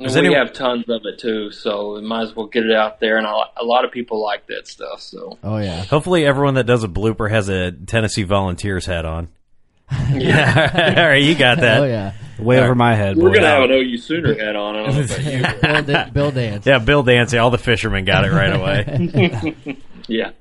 And 0.00 0.08
Is 0.08 0.14
we 0.14 0.20
anyone- 0.20 0.38
have 0.38 0.52
tons 0.52 0.84
of 0.90 1.02
it 1.06 1.18
too, 1.18 1.50
so 1.50 1.94
we 1.94 2.02
might 2.02 2.24
as 2.24 2.36
well 2.36 2.46
get 2.46 2.66
it 2.66 2.72
out 2.76 3.00
there. 3.00 3.16
And 3.16 3.26
a 3.26 3.64
lot- 3.64 3.84
of 3.86 3.90
people 3.92 4.22
like 4.22 4.46
that 4.48 4.66
stuff. 4.68 5.00
So 5.00 5.38
Oh 5.42 5.56
yeah. 5.56 5.84
Hopefully, 5.84 6.26
everyone 6.26 6.54
that 6.54 6.64
does 6.64 6.84
a 6.84 6.88
blooper 6.88 7.30
has 7.30 7.48
a 7.48 7.72
Tennessee 7.72 8.24
Volunteers 8.24 8.84
hat 8.86 9.04
on. 9.06 9.28
Yeah, 10.12 10.94
all 10.98 11.08
right, 11.08 11.22
you 11.22 11.34
got 11.34 11.58
that. 11.60 11.80
Oh 11.80 11.84
yeah. 11.86 12.12
Way 12.38 12.58
over 12.60 12.74
my 12.74 12.94
head. 12.96 13.16
we're 13.16 13.28
boy. 13.30 13.36
gonna 13.36 13.46
have 13.46 13.62
an 13.62 13.70
OU 13.70 13.96
Sooner 13.98 14.34
hat 14.34 14.56
on. 14.56 14.76
I 14.76 14.86
don't 14.86 14.96
know. 14.96 15.60
Bill, 15.62 15.82
Da- 15.82 16.10
Bill 16.10 16.30
Dance. 16.32 16.66
Yeah, 16.66 16.78
Bill 16.80 17.02
Dancy, 17.02 17.38
all 17.38 17.50
the 17.50 17.58
fishermen 17.58 18.04
got 18.04 18.24
it 18.24 18.32
right 18.32 18.52
away. 18.54 19.76
Yeah. 20.08 20.32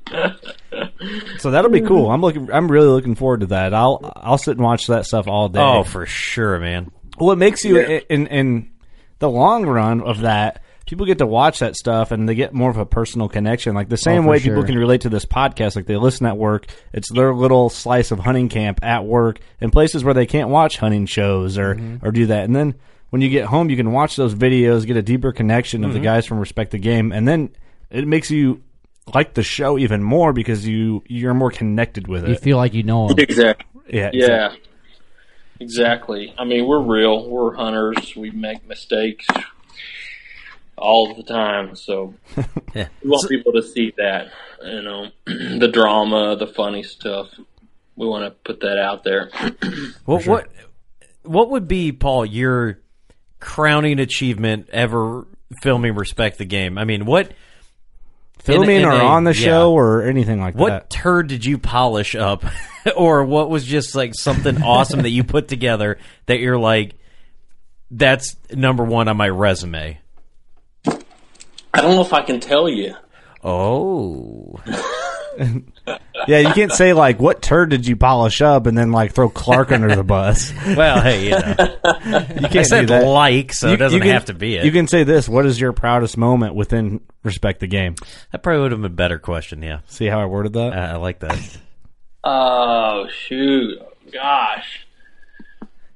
So 1.38 1.52
that'll 1.52 1.71
be 1.71 1.82
cool. 1.82 2.10
I'm 2.10 2.21
looking. 2.21 2.52
I'm 2.52 2.69
really 2.69 2.88
looking 2.88 3.15
forward 3.15 3.41
to 3.41 3.45
that. 3.47 3.73
I'll 3.73 4.13
I'll 4.15 4.38
sit 4.38 4.52
and 4.52 4.62
watch 4.62 4.88
that 4.88 5.06
stuff 5.06 5.28
all 5.28 5.49
day. 5.49 5.60
oh, 5.60 5.84
for 5.84 6.06
sure, 6.06 6.60
man. 6.60 6.91
Well, 7.17 7.32
it 7.32 7.38
makes 7.38 7.63
you 7.63 7.80
Yeah. 7.80 7.99
in 8.10 8.28
in 8.28 8.71
the 9.19 9.30
long 9.30 9.65
run 9.65 10.02
of 10.02 10.21
that. 10.21 10.62
People 10.86 11.06
get 11.06 11.19
to 11.19 11.26
watch 11.26 11.60
that 11.60 11.76
stuff 11.76 12.12
and 12.12 12.28
they 12.28 12.36
get 12.36 12.54
more 12.54 12.69
of 12.69 12.78
a 12.78 12.86
personal 12.86 13.30
connection. 13.30 13.73
Like 13.73 13.88
the 13.88 13.93
oh, 13.93 13.95
same 13.95 14.23
for 14.23 14.30
way 14.30 14.39
people 14.39 14.63
can 14.63 14.78
relate 14.78 15.02
to 15.02 15.10
this 15.10 15.26
podcast. 15.26 15.76
Like 15.76 15.86
they 15.86 15.95
listen 15.95 16.26
at 16.26 16.38
work. 16.38 16.65
It's 16.91 17.12
their 17.12 17.34
little 17.34 17.69
slice 17.69 18.12
of 18.12 18.19
hunting 18.19 18.49
camp 18.49 18.80
at 18.84 19.06
work 19.06 19.39
in 19.62 19.71
places 19.71 20.04
where 20.04 20.13
they 20.13 20.26
can't 20.26 20.49
watch 20.49 20.78
hunting 20.78 21.06
shows 21.06 21.58
or 21.58 21.76
mm-hmm. 21.76 22.06
or 22.06 22.12
do 22.12 22.26
that. 22.28 22.43
And 22.43 22.56
then 22.56 22.76
when 23.12 23.21
you 23.21 23.30
get 23.30 23.45
home, 23.45 23.69
you 23.69 23.78
can 23.78 23.91
watch 23.91 24.15
those 24.15 24.34
videos, 24.34 24.86
get 24.86 24.97
a 24.97 25.02
deeper 25.04 25.32
connection 25.32 25.84
of 25.84 25.93
the 25.93 25.99
mm-hmm. 25.99 26.06
guys 26.06 26.26
from 26.26 26.39
Respect 26.39 26.71
the 26.71 26.80
Game, 26.80 27.12
and 27.12 27.28
then 27.28 27.52
it 27.91 28.08
makes 28.08 28.32
you 28.32 28.63
like 29.13 29.33
the 29.33 29.43
show 29.43 29.77
even 29.77 30.03
more 30.03 30.33
because 30.33 30.67
you 30.67 31.03
you're 31.07 31.33
more 31.33 31.51
connected 31.51 32.07
with 32.07 32.23
it. 32.25 32.29
You 32.29 32.35
feel 32.35 32.57
like 32.57 32.73
you 32.73 32.83
know 32.83 33.07
him. 33.09 33.15
Exactly. 33.19 33.81
yeah, 33.89 34.09
Yeah. 34.13 34.53
Exactly. 35.59 36.33
I 36.37 36.43
mean, 36.45 36.67
we're 36.67 36.81
real. 36.81 37.29
We're 37.29 37.53
hunters. 37.55 38.15
We 38.15 38.31
make 38.31 38.67
mistakes 38.67 39.25
all 40.77 41.13
the 41.15 41.23
time. 41.23 41.75
So 41.75 42.15
Yeah. 42.75 42.87
we 43.03 43.09
want 43.09 43.29
people 43.29 43.53
to 43.53 43.61
see 43.63 43.93
that, 43.97 44.31
you 44.63 44.81
know, 44.81 45.07
the 45.25 45.69
drama, 45.71 46.35
the 46.35 46.47
funny 46.47 46.83
stuff. 46.83 47.29
We 47.95 48.07
want 48.07 48.25
to 48.25 48.31
put 48.31 48.61
that 48.61 48.77
out 48.79 49.03
there. 49.03 49.29
What 50.05 50.25
what 50.27 50.47
what 51.23 51.49
would 51.51 51.67
be 51.69 51.91
Paul 51.93 52.25
your 52.25 52.79
crowning 53.39 53.99
achievement 53.99 54.69
ever 54.71 55.25
filming 55.61 55.95
Respect 55.95 56.37
the 56.39 56.45
Game? 56.45 56.77
I 56.77 56.83
mean, 56.83 57.05
what 57.05 57.31
filming 58.43 58.82
in 58.82 58.86
or 58.86 58.91
a- 58.91 59.06
on 59.06 59.23
the 59.23 59.34
yeah. 59.34 59.45
show 59.45 59.73
or 59.73 60.03
anything 60.03 60.39
like 60.39 60.56
what 60.56 60.69
that. 60.69 60.82
What 60.84 60.89
turd 60.89 61.27
did 61.27 61.45
you 61.45 61.58
polish 61.58 62.15
up, 62.15 62.43
or 62.95 63.23
what 63.23 63.49
was 63.49 63.65
just 63.65 63.95
like 63.95 64.13
something 64.13 64.62
awesome 64.63 65.01
that 65.01 65.10
you 65.10 65.23
put 65.23 65.47
together 65.47 65.97
that 66.25 66.39
you're 66.39 66.58
like, 66.58 66.95
that's 67.91 68.36
number 68.51 68.84
one 68.84 69.08
on 69.08 69.17
my 69.17 69.29
resume. 69.29 69.99
I 70.86 71.82
don't 71.82 71.95
know 71.95 72.01
if 72.01 72.13
I 72.13 72.21
can 72.21 72.39
tell 72.39 72.69
you. 72.69 72.95
Oh, 73.43 74.60
Yeah, 76.28 76.39
you 76.39 76.54
can't 76.54 76.72
say 76.72 76.93
like 76.93 77.19
what 77.19 77.41
turd 77.41 77.69
did 77.69 77.86
you 77.86 77.96
polish 77.96 78.41
up 78.41 78.65
and 78.65 78.78
then 78.78 78.91
like 78.91 79.13
throw 79.13 79.30
Clark 79.30 79.72
under 79.72 79.93
the 79.96 80.04
bus. 80.04 80.54
well, 80.67 81.02
hey, 81.02 81.26
you 81.26 81.32
know, 81.32 81.39
You 81.50 82.48
can't 82.48 82.56
I 82.58 82.63
said 82.63 82.82
do 82.82 82.86
that. 82.88 83.06
like, 83.06 83.52
so 83.54 83.67
You- 83.67 83.74
it 83.74 83.78
doesn't 83.78 84.00
can- 84.02 84.10
have 84.12 84.26
to 84.26 84.34
be 84.34 84.56
it. 84.56 84.65
You 84.65 84.72
can 84.72 84.88
say 84.88 85.04
this. 85.04 85.28
What 85.28 85.46
is 85.46 85.60
your 85.60 85.74
proudest 85.74 86.17
moment 86.17 86.56
within 86.56 87.02
respect 87.24 87.60
the 87.60 87.67
game? 87.67 87.96
that 88.32 88.41
probably 88.43 88.62
would 88.62 88.72
have 88.72 88.82
been 88.82 88.91
a 88.91 88.96
better 88.96 89.19
question. 89.19 89.62
Yeah, 89.62 89.80
See 89.88 90.06
how 90.06 90.19
I 90.22 90.26
worded 90.26 90.54
that? 90.54 90.74
I, 90.74 90.91
I 90.91 90.96
like 90.96 91.19
that. 91.19 91.58
Oh, 92.24 93.08
shoot. 93.10 93.80
Gosh. 94.12 94.86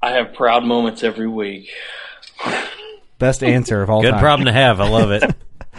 I 0.02 0.12
have 0.12 0.34
proud 0.34 0.63
moments 0.65 1.04
every 1.04 1.28
week. 1.28 1.69
Best 3.17 3.43
answer 3.43 3.82
of 3.82 3.89
all 3.89 4.02
Good 4.02 4.12
time. 4.12 4.19
problem 4.19 4.45
to 4.45 4.52
have. 4.52 4.80
I 4.82 4.89
love 4.89 5.12
it. 5.12 5.23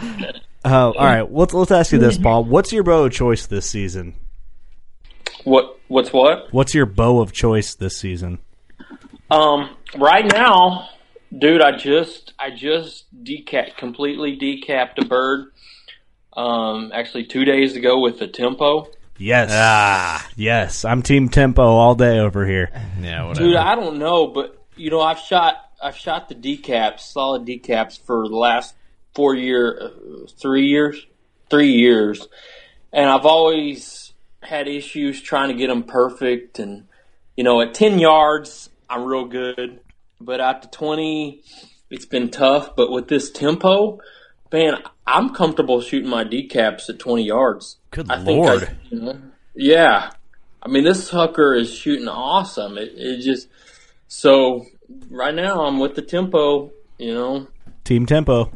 Uh, 0.63 0.91
all 0.91 1.05
right, 1.05 1.31
let's 1.31 1.53
let's 1.53 1.71
ask 1.71 1.91
you 1.91 1.99
this, 1.99 2.17
Paul. 2.17 2.43
What's 2.43 2.73
your 2.73 2.83
bow 2.83 3.05
of 3.05 3.13
choice 3.13 3.45
this 3.45 3.69
season? 3.69 4.15
What? 5.43 5.79
What's 5.87 6.11
what? 6.11 6.51
What's 6.51 6.73
your 6.73 6.85
bow 6.85 7.21
of 7.21 7.31
choice 7.31 7.75
this 7.75 7.97
season? 7.97 8.39
Um, 9.31 9.75
right 9.95 10.25
now, 10.25 10.89
dude, 11.37 11.61
I 11.61 11.71
just 11.71 12.33
I 12.37 12.49
just 12.49 13.05
decap 13.23 13.77
completely 13.77 14.37
decapped 14.37 14.97
a 14.97 15.05
bird. 15.05 15.51
Um, 16.33 16.91
actually, 16.93 17.25
two 17.25 17.45
days 17.45 17.75
ago 17.75 17.99
with 17.99 18.19
the 18.19 18.27
tempo. 18.27 18.89
Yes. 19.17 19.49
Ah. 19.53 20.27
Yes. 20.35 20.85
I'm 20.85 21.01
team 21.01 21.27
tempo 21.29 21.63
all 21.63 21.95
day 21.95 22.19
over 22.19 22.47
here. 22.47 22.71
Yeah, 23.01 23.27
whatever. 23.27 23.47
Dude, 23.47 23.55
I 23.57 23.75
don't 23.75 23.99
know, 23.99 24.27
but 24.27 24.63
you 24.75 24.89
know, 24.89 25.01
I've 25.01 25.19
shot 25.19 25.55
I've 25.81 25.97
shot 25.97 26.29
the 26.29 26.35
decaps, 26.35 27.01
solid 27.01 27.45
decaps 27.45 27.99
for 27.99 28.27
the 28.27 28.35
last 28.35 28.75
four 29.19 29.35
year, 29.35 29.77
uh, 29.81 30.27
three 30.41 30.67
years, 30.67 31.05
three 31.49 31.73
years, 31.73 32.25
and 32.93 33.09
I've 33.09 33.25
always 33.25 34.13
had 34.41 34.69
issues 34.69 35.21
trying 35.21 35.49
to 35.49 35.55
get 35.55 35.67
them 35.67 35.83
perfect. 35.83 36.57
And 36.57 36.87
you 37.35 37.43
know, 37.43 37.59
at 37.59 37.73
ten 37.73 37.99
yards, 37.99 38.69
I'm 38.89 39.03
real 39.03 39.25
good, 39.25 39.81
but 40.21 40.39
out 40.39 40.61
to 40.61 40.69
twenty, 40.69 41.43
it's 41.89 42.05
been 42.05 42.29
tough. 42.29 42.77
But 42.77 42.91
with 42.91 43.09
this 43.09 43.29
tempo, 43.29 43.99
man, 44.53 44.75
I'm 45.05 45.35
comfortable 45.35 45.81
shooting 45.81 46.09
my 46.09 46.23
decaps 46.23 46.87
at 46.87 46.97
twenty 46.97 47.25
yards. 47.25 47.75
Good 47.91 48.09
I 48.09 48.23
think 48.23 48.45
lord. 48.45 48.63
I- 48.63 48.75
you 48.89 49.01
know, 49.01 49.21
yeah. 49.53 50.11
I 50.63 50.69
mean, 50.69 50.85
this 50.85 51.09
hooker 51.09 51.53
is 51.53 51.73
shooting 51.73 52.07
awesome. 52.07 52.77
It, 52.77 52.93
it 52.95 53.21
just 53.21 53.49
so 54.07 54.65
right 55.09 55.35
now 55.35 55.65
I'm 55.65 55.77
with 55.77 55.95
the 55.95 56.03
tempo. 56.03 56.71
You 56.97 57.13
know, 57.13 57.47
Team 57.83 58.05
tempo. 58.05 58.51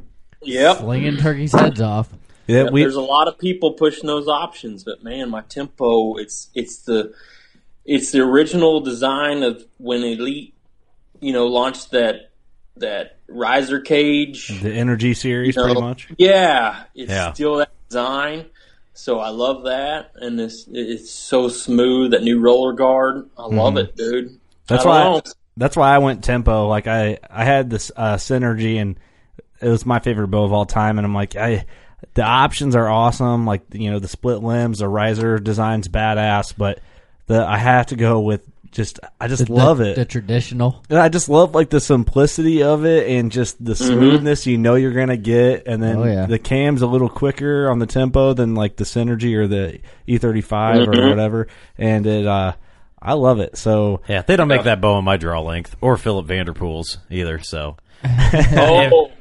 Yep. 0.45 0.77
Slinging 0.77 1.17
turkeys' 1.17 1.51
heads 1.53 1.81
off. 1.81 2.09
Yeah, 2.47 2.69
we 2.69 2.81
There's 2.81 2.95
a 2.95 3.01
lot 3.01 3.27
of 3.27 3.37
people 3.39 3.73
pushing 3.73 4.07
those 4.07 4.27
options, 4.27 4.83
but 4.83 5.03
man, 5.03 5.29
my 5.29 5.41
tempo 5.41 6.15
it's 6.15 6.49
it's 6.53 6.79
the 6.79 7.13
it's 7.85 8.11
the 8.11 8.21
original 8.21 8.81
design 8.81 9.43
of 9.43 9.63
when 9.77 10.03
Elite, 10.03 10.53
you 11.21 11.31
know, 11.33 11.47
launched 11.47 11.91
that 11.91 12.31
that 12.77 13.17
riser 13.27 13.79
cage. 13.79 14.47
the 14.61 14.73
energy 14.73 15.13
series 15.13 15.55
you 15.55 15.61
know, 15.61 15.67
pretty 15.67 15.81
much. 15.81 16.07
Yeah, 16.17 16.83
it's 16.95 17.11
Yeah. 17.11 17.31
still 17.33 17.57
that 17.57 17.71
design. 17.89 18.45
So 18.95 19.19
I 19.19 19.29
love 19.29 19.63
that, 19.63 20.11
and 20.15 20.37
this 20.37 20.67
it's 20.71 21.11
so 21.11 21.47
smooth. 21.47 22.11
That 22.11 22.23
new 22.23 22.39
roller 22.39 22.73
guard, 22.73 23.29
I 23.37 23.45
love 23.47 23.77
it, 23.77 23.95
dude. 23.95 24.25
Mm-hmm. 24.25 24.35
That's 24.67 24.85
I 24.85 24.89
why 24.89 25.03
know. 25.03 25.21
that's 25.57 25.75
why 25.77 25.95
I 25.95 25.97
went 25.99 26.23
tempo. 26.23 26.67
Like 26.67 26.87
I 26.87 27.17
I 27.29 27.43
had 27.45 27.69
this 27.69 27.91
uh, 27.95 28.15
synergy 28.15 28.81
and 28.81 28.97
it 29.63 29.69
was 29.69 29.85
my 29.85 29.99
favorite 29.99 30.27
bow 30.27 30.43
of 30.43 30.53
all 30.53 30.65
time 30.65 30.97
and 30.97 31.05
I'm 31.05 31.13
like 31.15 31.35
I 31.35 31.65
the 32.15 32.23
options 32.23 32.75
are 32.75 32.89
awesome. 32.89 33.45
Like 33.45 33.61
you 33.73 33.89
know 33.91 33.99
the 33.99 34.07
split 34.09 34.43
limbs, 34.43 34.79
the 34.79 34.87
riser 34.89 35.39
design's 35.39 35.87
badass, 35.87 36.53
but 36.57 36.79
the 37.27 37.45
I 37.45 37.57
have 37.57 37.87
to 37.87 37.95
go 37.95 38.19
with 38.19 38.45
just 38.71 38.99
I 39.21 39.27
just 39.27 39.45
The- 39.45 39.53
love 39.53 39.77
the, 39.77 39.91
it. 39.91 39.95
The 39.95 40.05
traditional. 40.05 40.83
And 40.89 40.97
I 40.99 41.07
just 41.07 41.29
love 41.29 41.53
like 41.55 41.69
the 41.69 41.79
simplicity 41.79 42.63
of 42.63 42.85
it 42.85 43.07
and 43.07 43.31
just 43.31 43.63
the 43.63 43.75
smoothness 43.75 44.45
you 44.47 44.57
know 44.57 44.75
you're 44.75 44.91
gonna 44.93 45.15
get, 45.15 45.67
and 45.67 45.81
then 45.81 45.97
Oh, 45.97 46.03
yeah. 46.05 46.25
the 46.25 46.39
cam's 46.39 46.81
a 46.81 46.87
little 46.87 47.07
quicker 47.09 47.69
on 47.69 47.79
the 47.79 47.85
tempo 47.85 48.33
than 48.33 48.55
like 48.55 48.75
the 48.75 48.83
Synergy 48.83 49.35
or 49.35 49.47
the 49.47 49.79
E35 50.07 50.87
or 50.87 51.09
whatever, 51.09 51.47
and 51.77 52.05
it 52.07 52.25
uh 52.27 52.53
I 53.01 53.13
love 53.13 53.39
it. 53.39 53.57
So 53.57 54.01
Yeah, 54.07 54.23
they 54.23 54.35
don't 54.35 54.47
make 54.47 54.63
that 54.63 54.81
bow 54.81 54.97
in 54.99 55.05
my 55.05 55.17
draw 55.17 55.39
length 55.41 55.75
or 55.79 55.95
Philip 55.97 56.25
Vanderpool's 56.25 56.97
either. 57.09 57.39
So 57.39 57.77
Oh, 58.03 59.11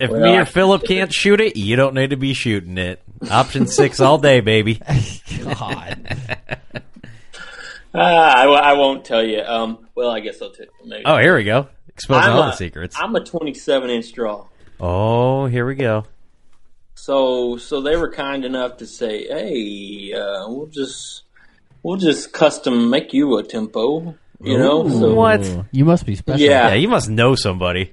if 0.00 0.10
Well, 0.10 0.20
me 0.20 0.30
I- 0.36 0.40
or 0.42 0.44
Philip 0.44 0.82
can't 0.84 1.12
shoot 1.12 1.40
it, 1.40 1.56
you 1.56 1.76
don't 1.76 1.94
need 1.94 2.10
to 2.10 2.16
be 2.16 2.34
shooting 2.34 2.78
it. 2.78 3.02
Option 3.30 3.66
six 3.66 4.00
all 4.00 4.18
day, 4.18 4.40
baby. 4.40 4.80
God. 5.44 6.16
ah, 7.94 7.98
I, 8.42 8.44
I 8.44 8.72
won't 8.74 9.04
tell 9.04 9.22
you. 9.24 9.42
Um, 9.42 9.86
well, 9.94 10.10
I 10.10 10.20
guess 10.20 10.40
I'll 10.42 10.50
tell 10.50 10.66
you. 10.84 11.02
Oh, 11.04 11.18
here 11.18 11.36
we 11.36 11.44
go. 11.44 11.68
Exposing 11.88 12.30
I'm 12.30 12.36
all 12.36 12.42
a- 12.44 12.46
the 12.46 12.52
secrets. 12.56 12.96
I'm 12.98 13.14
a 13.14 13.24
27 13.24 13.90
inch 13.90 14.12
draw. 14.12 14.46
Oh, 14.80 15.46
here 15.46 15.66
we 15.66 15.74
go. 15.74 16.04
So 16.94 17.56
so 17.56 17.80
they 17.80 17.96
were 17.96 18.10
kind 18.10 18.44
enough 18.44 18.76
to 18.78 18.86
say, 18.86 19.26
"Hey, 19.26 20.12
uh, 20.14 20.44
we'll 20.48 20.66
just 20.66 21.22
we'll 21.82 21.96
just 21.96 22.32
custom 22.32 22.90
make 22.90 23.12
you 23.14 23.38
a 23.38 23.42
tempo." 23.42 24.14
You 24.42 24.56
know, 24.58 24.88
so 24.88 25.14
What? 25.14 25.46
You 25.70 25.84
must 25.84 26.06
be 26.06 26.14
special. 26.14 26.40
Yeah. 26.40 26.68
Yeah, 26.68 26.74
you 26.74 26.88
must 26.88 27.10
know 27.10 27.34
somebody. 27.34 27.92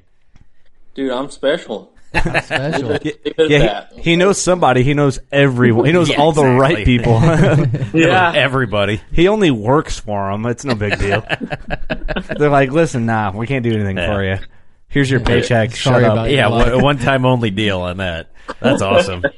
dude, 0.96 1.12
I'm 1.12 1.30
special. 1.30 1.92
Special. 2.16 2.90
Leave 2.90 3.18
yeah, 3.38 3.88
he, 3.96 4.02
he 4.02 4.16
knows 4.16 4.42
somebody. 4.42 4.84
He 4.84 4.94
knows 4.94 5.20
everyone. 5.32 5.86
He 5.86 5.92
knows 5.92 6.10
Yeah, 6.10 6.22
all 6.22 6.32
the 6.32 6.46
right 6.46 6.86
people. 6.86 7.20
yeah, 7.94 8.34
Everybody. 8.36 9.02
he 9.12 9.28
only 9.28 9.52
works 9.52 10.00
for 10.00 10.32
them. 10.32 10.46
It's 10.46 10.64
no 10.66 10.76
big 10.76 10.98
deal. 11.00 11.26
They're 12.38 12.50
like, 12.50 12.72
listen, 12.72 13.06
nah, 13.06 13.32
we 13.32 13.48
can't 13.48 13.64
do 13.64 13.72
anything 13.74 13.98
Yeah. 13.98 14.14
for 14.14 14.24
you. 14.24 14.38
Here's 14.90 15.10
your 15.12 15.20
paycheck. 15.20 15.76
Sorry 15.76 16.04
Shut 16.04 16.18
up. 16.18 16.30
Yeah, 16.30 16.48
one, 16.48 16.82
one 16.82 16.98
time 16.98 17.26
only 17.26 17.50
deal 17.52 17.82
on 17.82 17.98
that. 17.98 18.32
That's 18.60 18.82
awesome. 18.82 19.24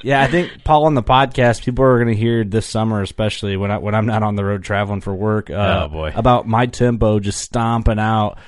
Yeah, 0.00 0.22
I 0.22 0.28
think 0.28 0.62
Paul 0.62 0.86
on 0.86 0.94
the 0.94 1.02
podcast, 1.02 1.64
people 1.64 1.84
are 1.84 1.96
going 2.02 2.14
to 2.14 2.18
hear 2.18 2.44
this 2.44 2.66
summer, 2.66 3.02
especially 3.02 3.56
when 3.56 3.72
I 3.72 3.78
when 3.78 3.96
I'm 3.96 4.06
not 4.06 4.22
on 4.22 4.36
the 4.36 4.44
road 4.44 4.62
traveling 4.62 5.00
for 5.00 5.12
work. 5.12 5.50
Uh, 5.50 5.86
Oh, 5.86 5.88
boy. 5.88 6.12
about 6.14 6.46
my 6.46 6.66
tempo 6.66 7.18
just 7.18 7.40
stomping 7.40 7.98
out 7.98 8.38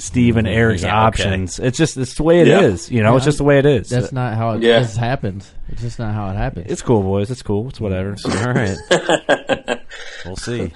Steve 0.00 0.36
and 0.36 0.46
Eric's 0.46 0.82
Yeah, 0.82 0.88
okay. 0.88 0.96
options. 1.06 1.58
It's 1.58 1.76
just 1.76 1.96
it's 1.96 2.14
the 2.14 2.22
way 2.22 2.40
it 2.40 2.48
is. 2.48 2.88
Yeah. 2.90 2.96
You 2.98 3.02
know, 3.02 3.16
it's 3.16 3.24
just 3.24 3.38
the 3.38 3.44
way 3.44 3.58
it 3.58 3.66
is. 3.66 3.88
That's 3.88 4.12
not 4.12 4.36
how 4.36 4.52
it 4.52 4.62
Yeah. 4.62 4.78
this 4.80 4.96
happens. 4.96 5.52
It's 5.68 5.82
just 5.82 5.98
not 5.98 6.14
how 6.14 6.30
it 6.30 6.36
happens. 6.36 6.70
it's 6.70 6.82
cool, 6.82 7.02
boys. 7.02 7.30
It's 7.30 7.42
cool. 7.42 7.68
It's 7.68 7.80
whatever. 7.80 8.14
All 8.24 8.52
right. 8.52 8.76
We'll 10.24 10.36
see. 10.36 10.72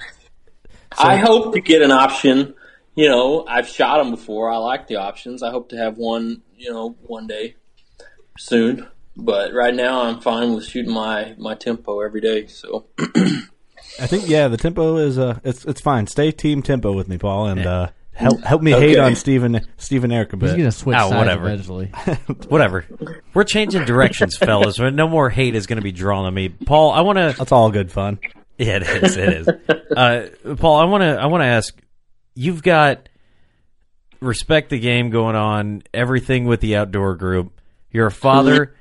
I 0.97 1.17
hope 1.17 1.53
to 1.53 1.61
get 1.61 1.81
an 1.81 1.91
option. 1.91 2.53
You 2.95 3.09
know, 3.09 3.45
I've 3.47 3.67
shot 3.67 3.97
them 3.99 4.11
before. 4.11 4.51
I 4.51 4.57
like 4.57 4.87
the 4.87 4.95
options. 4.97 5.43
I 5.43 5.51
hope 5.51 5.69
to 5.69 5.77
have 5.77 5.97
one. 5.97 6.41
You 6.57 6.71
know, 6.71 6.95
one 7.03 7.27
day 7.27 7.55
soon. 8.37 8.87
But 9.15 9.53
right 9.53 9.73
now, 9.75 10.03
I'm 10.03 10.21
fine 10.21 10.53
with 10.55 10.65
shooting 10.65 10.91
my 10.93 11.35
my 11.37 11.55
tempo 11.55 11.99
every 12.01 12.21
day. 12.21 12.47
So 12.47 12.85
I 12.99 14.07
think 14.07 14.27
yeah, 14.27 14.47
the 14.47 14.57
tempo 14.57 14.97
is 14.97 15.17
uh, 15.19 15.39
it's 15.43 15.65
it's 15.65 15.81
fine. 15.81 16.07
Stay 16.07 16.31
team 16.31 16.61
tempo 16.61 16.91
with 16.93 17.07
me, 17.07 17.17
Paul, 17.17 17.47
and 17.47 17.65
uh, 17.65 17.89
help 18.13 18.41
help 18.43 18.61
me 18.61 18.71
hate 18.71 18.97
on 18.99 19.15
Stephen 19.15 19.61
Steve 19.77 20.03
and 20.03 20.13
Eric 20.13 20.33
a 20.33 20.37
bit. 20.37 20.49
He's 20.49 20.57
gonna 20.57 20.71
switch 20.71 20.97
Oh, 20.99 21.09
sides 21.09 21.15
whatever. 21.17 21.45
eventually. 21.47 21.85
Whatever. 22.47 22.85
We're 23.33 23.43
changing 23.43 23.85
directions, 23.85 24.37
fellas. 24.37 24.77
No 24.79 25.07
more 25.07 25.29
hate 25.29 25.55
is 25.55 25.65
going 25.67 25.77
to 25.77 25.83
be 25.83 25.91
drawn 25.91 26.25
on 26.25 26.33
me. 26.33 26.49
Paul, 26.49 26.91
I 26.91 27.01
want 27.01 27.17
to. 27.17 27.35
That's 27.37 27.51
all 27.51 27.71
good 27.71 27.91
fun. 27.91 28.19
Yeah, 28.57 28.77
it 28.77 28.83
is. 29.03 29.17
It 29.17 29.29
is. 29.33 29.49
Uh, 29.95 30.27
Paul, 30.57 30.79
I 30.79 30.85
want 30.85 31.01
to. 31.03 31.19
I 31.21 31.27
want 31.27 31.41
to 31.41 31.45
ask. 31.47 31.75
You've 32.33 32.63
got 32.63 33.09
respect 34.21 34.69
the 34.71 34.79
game 34.79 35.11
going 35.11 35.35
on. 35.35 35.83
Everything 35.93 36.45
with 36.45 36.61
the 36.61 36.77
outdoor 36.77 37.15
group. 37.15 37.59
You're 37.91 38.07
a 38.07 38.11
father. 38.11 38.73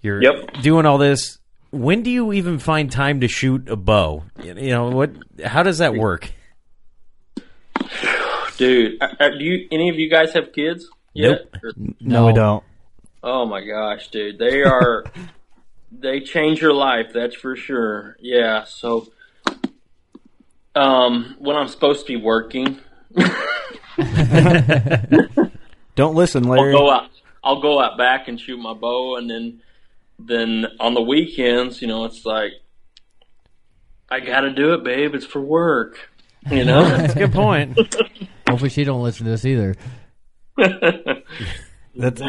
You're 0.00 0.22
Yep. 0.22 0.62
doing 0.62 0.86
all 0.86 0.96
this. 0.96 1.38
When 1.70 2.02
do 2.02 2.10
you 2.10 2.32
even 2.32 2.58
find 2.58 2.90
time 2.90 3.20
to 3.20 3.28
shoot 3.28 3.68
a 3.68 3.76
bow? 3.76 4.24
You 4.42 4.54
know 4.54 4.88
what? 4.88 5.10
How 5.44 5.62
does 5.62 5.78
that 5.78 5.94
work? 5.94 6.30
dude, 8.58 9.00
uh, 9.02 9.08
uh, 9.18 9.28
do 9.30 9.42
you 9.44 9.66
any 9.72 9.88
of 9.88 9.96
you 9.98 10.10
guys 10.10 10.32
have 10.34 10.52
kids? 10.52 10.86
Yet? 11.14 11.48
Or- 11.62 11.72
No, 12.00 12.26
we 12.26 12.32
don't. 12.34 12.62
Oh 13.22 13.46
my 13.46 13.64
gosh, 13.64 14.08
dude. 14.08 14.38
They 14.38 14.62
are 14.62 15.04
they 15.92 16.20
change 16.20 16.60
your 16.60 16.74
life, 16.74 17.12
that's 17.14 17.34
for 17.34 17.56
sure. 17.56 18.16
Yeah, 18.20 18.64
so 18.64 19.08
um 20.74 21.36
when 21.38 21.56
I'm 21.56 21.68
supposed 21.68 22.06
to 22.06 22.12
be 22.12 22.16
working, 22.22 22.78
Don't 25.96 26.14
listen, 26.14 26.44
I'll 26.44 26.50
Larry. 26.52 26.72
go 26.72 26.90
out 26.90 27.10
I'll 27.42 27.60
go 27.60 27.80
out 27.80 27.96
back 27.98 28.28
and 28.28 28.38
shoot 28.40 28.58
my 28.58 28.74
bow 28.74 29.16
and 29.16 29.28
then 29.30 29.60
then 30.20 30.66
on 30.80 30.94
the 30.94 31.00
weekends, 31.02 31.80
you 31.80 31.88
know, 31.88 32.04
it's 32.04 32.24
like 32.24 32.52
I 34.10 34.20
got 34.20 34.40
to 34.40 34.50
do 34.52 34.74
it, 34.74 34.84
babe. 34.84 35.14
It's 35.14 35.26
for 35.26 35.40
work. 35.40 36.10
You 36.50 36.64
know? 36.64 36.82
That's 36.88 37.14
a 37.14 37.18
good 37.18 37.32
point. 37.32 37.78
Hopefully, 38.48 38.70
she 38.70 38.84
don't 38.84 39.02
listen 39.02 39.24
to 39.26 39.30
this 39.30 39.44
either. 39.44 39.74
That's 41.94 42.20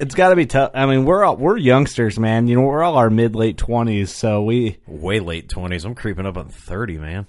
it's 0.00 0.14
got 0.14 0.30
to 0.30 0.36
be 0.36 0.46
tough. 0.46 0.70
I 0.74 0.86
mean, 0.86 1.04
we're 1.04 1.22
all 1.24 1.36
we're 1.36 1.58
youngsters, 1.58 2.18
man. 2.18 2.46
You 2.48 2.56
know, 2.56 2.62
we're 2.62 2.82
all 2.82 2.96
our 2.96 3.10
mid 3.10 3.34
late 3.36 3.58
twenties, 3.58 4.14
so 4.14 4.42
we 4.42 4.78
Way 4.86 5.20
late 5.20 5.48
twenties. 5.50 5.84
I'm 5.84 5.94
creeping 5.94 6.24
up 6.24 6.38
on 6.38 6.48
thirty, 6.48 6.96
man. 6.96 7.26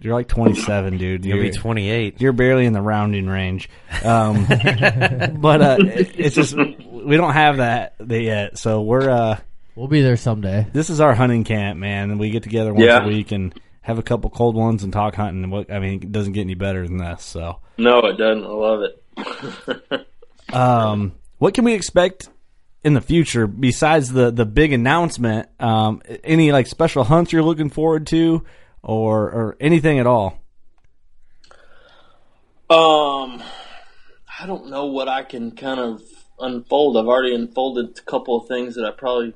you're 0.00 0.14
like 0.14 0.26
twenty 0.26 0.56
seven, 0.56 0.98
dude. 0.98 1.24
You'll 1.24 1.36
You're, 1.38 1.52
be 1.52 1.56
twenty 1.56 1.88
eight. 1.88 2.20
you're 2.20 2.32
barely 2.32 2.66
in 2.66 2.72
the 2.72 2.80
rounding 2.82 3.26
range. 3.28 3.68
Um, 4.02 4.44
but 4.48 5.62
uh, 5.62 5.76
it- 5.80 6.14
it's 6.18 6.34
just 6.34 6.56
we 6.56 7.16
don't 7.16 7.32
have 7.34 7.58
that 7.58 7.94
yet, 8.08 8.58
so 8.58 8.82
we're 8.82 9.08
uh, 9.08 9.38
We'll 9.76 9.88
be 9.88 10.00
there 10.02 10.16
someday. 10.16 10.66
this 10.72 10.90
is 10.90 11.00
our 11.00 11.14
hunting 11.14 11.44
camp, 11.44 11.78
man. 11.78 12.18
We 12.18 12.30
get 12.30 12.42
together 12.42 12.72
once 12.72 12.86
Yeah. 12.86 13.04
a 13.04 13.06
week 13.06 13.30
and 13.30 13.54
have 13.86 13.98
a 14.00 14.02
couple 14.02 14.28
cold 14.30 14.56
ones 14.56 14.82
and 14.82 14.92
talk 14.92 15.14
hunting. 15.14 15.44
And 15.44 15.52
what 15.52 15.72
I 15.72 15.78
mean, 15.78 16.02
it 16.02 16.10
doesn't 16.10 16.32
get 16.32 16.40
any 16.40 16.54
better 16.54 16.84
than 16.86 16.98
this. 16.98 17.22
So, 17.22 17.60
no, 17.78 18.00
it 18.00 18.16
doesn't. 18.16 18.44
I 18.44 18.48
love 18.48 18.82
it. 18.82 20.06
um, 20.52 21.12
what 21.38 21.54
can 21.54 21.64
we 21.64 21.72
expect 21.72 22.28
in 22.82 22.94
the 22.94 23.00
future 23.00 23.46
besides 23.46 24.12
the 24.12 24.32
the 24.32 24.44
big 24.44 24.72
announcement? 24.72 25.48
Um, 25.60 26.02
any 26.24 26.50
like 26.50 26.66
special 26.66 27.04
hunts 27.04 27.32
you're 27.32 27.44
looking 27.44 27.70
forward 27.70 28.08
to, 28.08 28.44
or 28.82 29.22
or 29.30 29.56
anything 29.60 30.00
at 30.00 30.06
all? 30.08 30.42
Um, 32.68 33.40
I 34.40 34.46
don't 34.48 34.68
know 34.68 34.86
what 34.86 35.06
I 35.06 35.22
can 35.22 35.52
kind 35.52 35.78
of 35.78 36.02
unfold. 36.40 36.96
I've 36.96 37.06
already 37.06 37.36
unfolded 37.36 37.96
a 37.96 38.02
couple 38.02 38.36
of 38.36 38.48
things 38.48 38.74
that 38.74 38.84
I 38.84 38.90
probably 38.90 39.32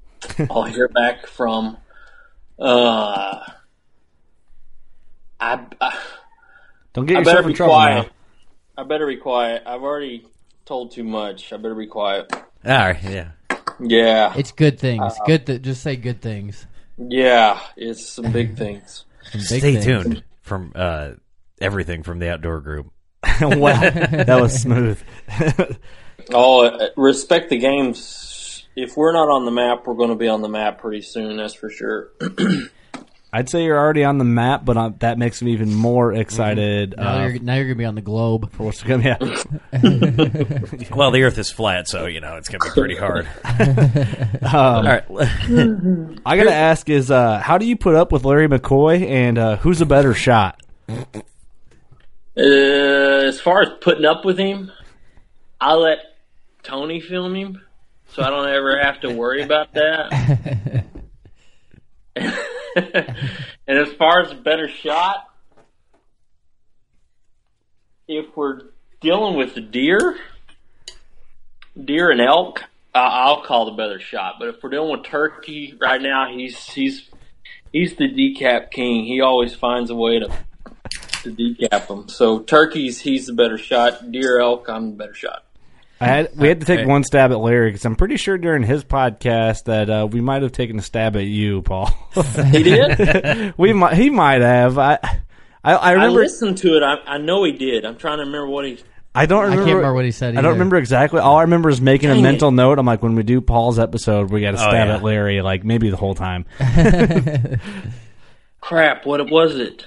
I'll 0.50 0.62
hear 0.62 0.86
back 0.86 1.26
from. 1.26 1.78
Uh, 2.60 3.40
I, 5.40 5.64
I 5.80 5.98
Don't 6.92 7.06
get 7.06 7.16
I 7.16 7.20
yourself 7.20 7.36
better 7.36 7.46
in 7.46 7.52
be 7.52 7.54
trouble 7.54 7.74
quiet. 7.74 8.06
now. 8.06 8.82
I 8.82 8.84
better 8.86 9.06
be 9.06 9.16
quiet. 9.16 9.62
I've 9.66 9.82
already 9.82 10.26
told 10.64 10.92
too 10.92 11.04
much. 11.04 11.52
I 11.52 11.56
better 11.56 11.74
be 11.74 11.86
quiet. 11.86 12.32
All 12.32 12.42
right, 12.64 13.02
yeah. 13.02 13.28
Yeah, 13.80 14.34
It's 14.36 14.50
good 14.52 14.78
things. 14.80 15.14
good. 15.26 15.46
Th- 15.46 15.62
just 15.62 15.82
say 15.82 15.94
good 15.96 16.20
things. 16.20 16.66
yeah, 16.96 17.60
it's 17.76 18.04
some 18.08 18.32
big 18.32 18.56
things. 18.58 19.04
Some 19.30 19.38
big 19.40 19.46
Stay 19.46 19.60
things. 19.60 19.84
tuned 19.84 20.24
from 20.42 20.72
uh, 20.74 21.10
everything 21.60 22.02
from 22.02 22.18
the 22.18 22.30
outdoor 22.32 22.60
group. 22.60 22.90
wow, 23.40 23.78
that 23.78 24.38
was 24.40 24.60
smooth. 24.60 25.00
Oh, 26.30 26.66
uh, 26.66 26.88
respect 26.96 27.48
the 27.48 27.56
games. 27.56 28.66
If 28.76 28.98
we're 28.98 29.12
not 29.14 29.30
on 29.30 29.46
the 29.46 29.50
map, 29.50 29.86
we're 29.86 29.94
going 29.94 30.10
to 30.10 30.14
be 30.14 30.28
on 30.28 30.42
the 30.42 30.48
map 30.48 30.78
pretty 30.78 31.00
soon. 31.00 31.38
That's 31.38 31.54
for 31.54 31.70
sure. 31.70 32.10
I'd 33.38 33.48
say 33.48 33.62
you're 33.62 33.78
already 33.78 34.02
on 34.02 34.18
the 34.18 34.24
map, 34.24 34.64
but 34.64 34.76
uh, 34.76 34.90
that 34.98 35.16
makes 35.16 35.40
me 35.42 35.52
even 35.52 35.72
more 35.72 36.12
excited 36.12 36.96
Now 36.96 37.22
uh, 37.22 37.28
you're 37.28 37.38
now 37.38 37.54
you're 37.54 37.66
gonna 37.66 37.76
be 37.76 37.84
on 37.84 37.94
the 37.94 38.00
globe. 38.00 38.50
for 38.50 38.64
what's 38.64 38.82
coming. 38.82 39.06
Yeah. 39.06 39.16
Well, 40.90 41.12
the 41.12 41.22
Earth 41.22 41.38
is 41.38 41.48
flat, 41.48 41.86
so 41.86 42.06
you 42.06 42.20
know 42.20 42.34
it's 42.34 42.48
gonna 42.48 42.64
be 42.64 42.70
pretty 42.70 42.96
hard. 42.96 43.28
Um, 44.42 44.42
All 44.52 44.82
right, 44.82 45.04
I 46.26 46.36
gotta 46.36 46.52
ask 46.52 46.90
is 46.90 47.12
uh, 47.12 47.38
how 47.38 47.58
do 47.58 47.66
you 47.66 47.76
put 47.76 47.94
up 47.94 48.10
with 48.10 48.24
Larry 48.24 48.48
McCoy, 48.48 49.08
and 49.08 49.38
uh, 49.38 49.56
who's 49.58 49.80
a 49.80 49.86
better 49.86 50.14
shot? 50.14 50.60
Uh, 50.88 51.06
as 52.36 53.40
far 53.40 53.62
as 53.62 53.68
putting 53.80 54.04
up 54.04 54.24
with 54.24 54.36
him, 54.38 54.72
I 55.60 55.74
let 55.74 55.98
Tony 56.64 57.00
film 57.00 57.36
him, 57.36 57.62
so 58.08 58.24
I 58.24 58.30
don't 58.30 58.48
ever 58.48 58.80
have 58.80 59.00
to 59.02 59.10
worry 59.14 59.42
about 59.42 59.74
that. 59.74 60.84
And 63.66 63.78
as 63.78 63.92
far 63.94 64.20
as 64.20 64.32
a 64.32 64.34
better 64.34 64.68
shot, 64.68 65.28
if 68.06 68.36
we're 68.36 68.62
dealing 69.00 69.36
with 69.36 69.70
deer, 69.70 70.16
deer 71.82 72.10
and 72.10 72.20
elk, 72.20 72.62
uh, 72.94 72.98
I'll 72.98 73.42
call 73.42 73.66
the 73.66 73.72
better 73.72 74.00
shot. 74.00 74.36
But 74.38 74.48
if 74.48 74.62
we're 74.62 74.70
dealing 74.70 74.92
with 74.92 75.04
turkey 75.04 75.74
right 75.80 76.00
now, 76.00 76.32
he's 76.32 76.64
he's 76.64 77.08
he's 77.72 77.96
the 77.96 78.08
decap 78.08 78.70
king. 78.70 79.04
He 79.04 79.20
always 79.20 79.54
finds 79.54 79.90
a 79.90 79.94
way 79.94 80.20
to 80.20 80.28
to 81.22 81.32
decap 81.34 81.88
them. 81.88 82.08
So 82.08 82.40
turkeys, 82.40 83.00
he's 83.00 83.26
the 83.26 83.34
better 83.34 83.58
shot. 83.58 84.10
Deer, 84.10 84.40
elk, 84.40 84.68
I'm 84.68 84.90
the 84.90 84.96
better 84.96 85.14
shot. 85.14 85.44
I 86.00 86.06
had 86.06 86.28
we 86.36 86.46
had 86.48 86.60
to 86.60 86.66
take 86.66 86.80
Okay. 86.80 86.86
one 86.88 87.02
stab 87.02 87.32
at 87.32 87.38
Larry 87.38 87.70
because 87.70 87.84
I'm 87.84 87.96
pretty 87.96 88.16
sure 88.16 88.38
during 88.38 88.62
his 88.62 88.84
podcast 88.84 89.64
that 89.64 89.90
uh, 89.90 90.06
we 90.10 90.20
might 90.20 90.42
have 90.42 90.52
taken 90.52 90.78
a 90.78 90.82
stab 90.82 91.16
at 91.16 91.24
you, 91.24 91.62
Paul. 91.62 91.90
He 92.52 92.62
did. 92.62 93.54
we 93.58 93.72
might 93.72 93.94
he 93.94 94.08
might 94.10 94.40
have. 94.42 94.78
I 94.78 94.98
I, 95.02 95.18
I 95.64 95.74
I 95.74 95.90
remember. 95.92 96.20
I, 96.20 96.22
listened 96.22 96.58
to 96.58 96.76
it. 96.76 96.82
I, 96.84 96.94
I 97.06 97.18
know 97.18 97.42
he 97.44 97.52
did. 97.52 97.84
I'm 97.84 97.96
trying 97.96 98.18
to 98.18 98.24
remember 98.24 98.46
what 98.48 98.64
he. 98.64 98.76
don't 98.76 99.16
I 99.16 99.42
remember. 99.42 99.64
can't 99.64 99.76
remember 99.76 99.94
what 99.94 100.04
he 100.04 100.12
said. 100.12 100.36
I 100.36 100.40
don't 100.40 100.52
remember 100.52 100.76
exactly. 100.76 101.18
All 101.20 101.36
I 101.36 101.42
remember 101.42 101.68
is 101.68 101.80
making 101.80 102.10
Dang 102.10 102.18
a 102.18 102.20
it. 102.20 102.22
mental 102.22 102.52
note. 102.52 102.78
I'm 102.78 102.86
like, 102.86 103.02
when 103.02 103.16
we 103.16 103.24
do 103.24 103.40
Paul's 103.40 103.80
episode, 103.80 104.30
we 104.30 104.40
got 104.40 104.52
to 104.52 104.58
Oh, 104.58 104.70
stab 104.70 104.86
yeah. 104.86 104.94
at 104.96 105.02
Larry, 105.02 105.42
like 105.42 105.64
maybe 105.64 105.90
the 105.90 105.96
whole 105.96 106.14
time. 106.14 106.44
Crap! 108.60 109.06
What 109.06 109.28
was 109.30 109.56
it? 109.56 109.84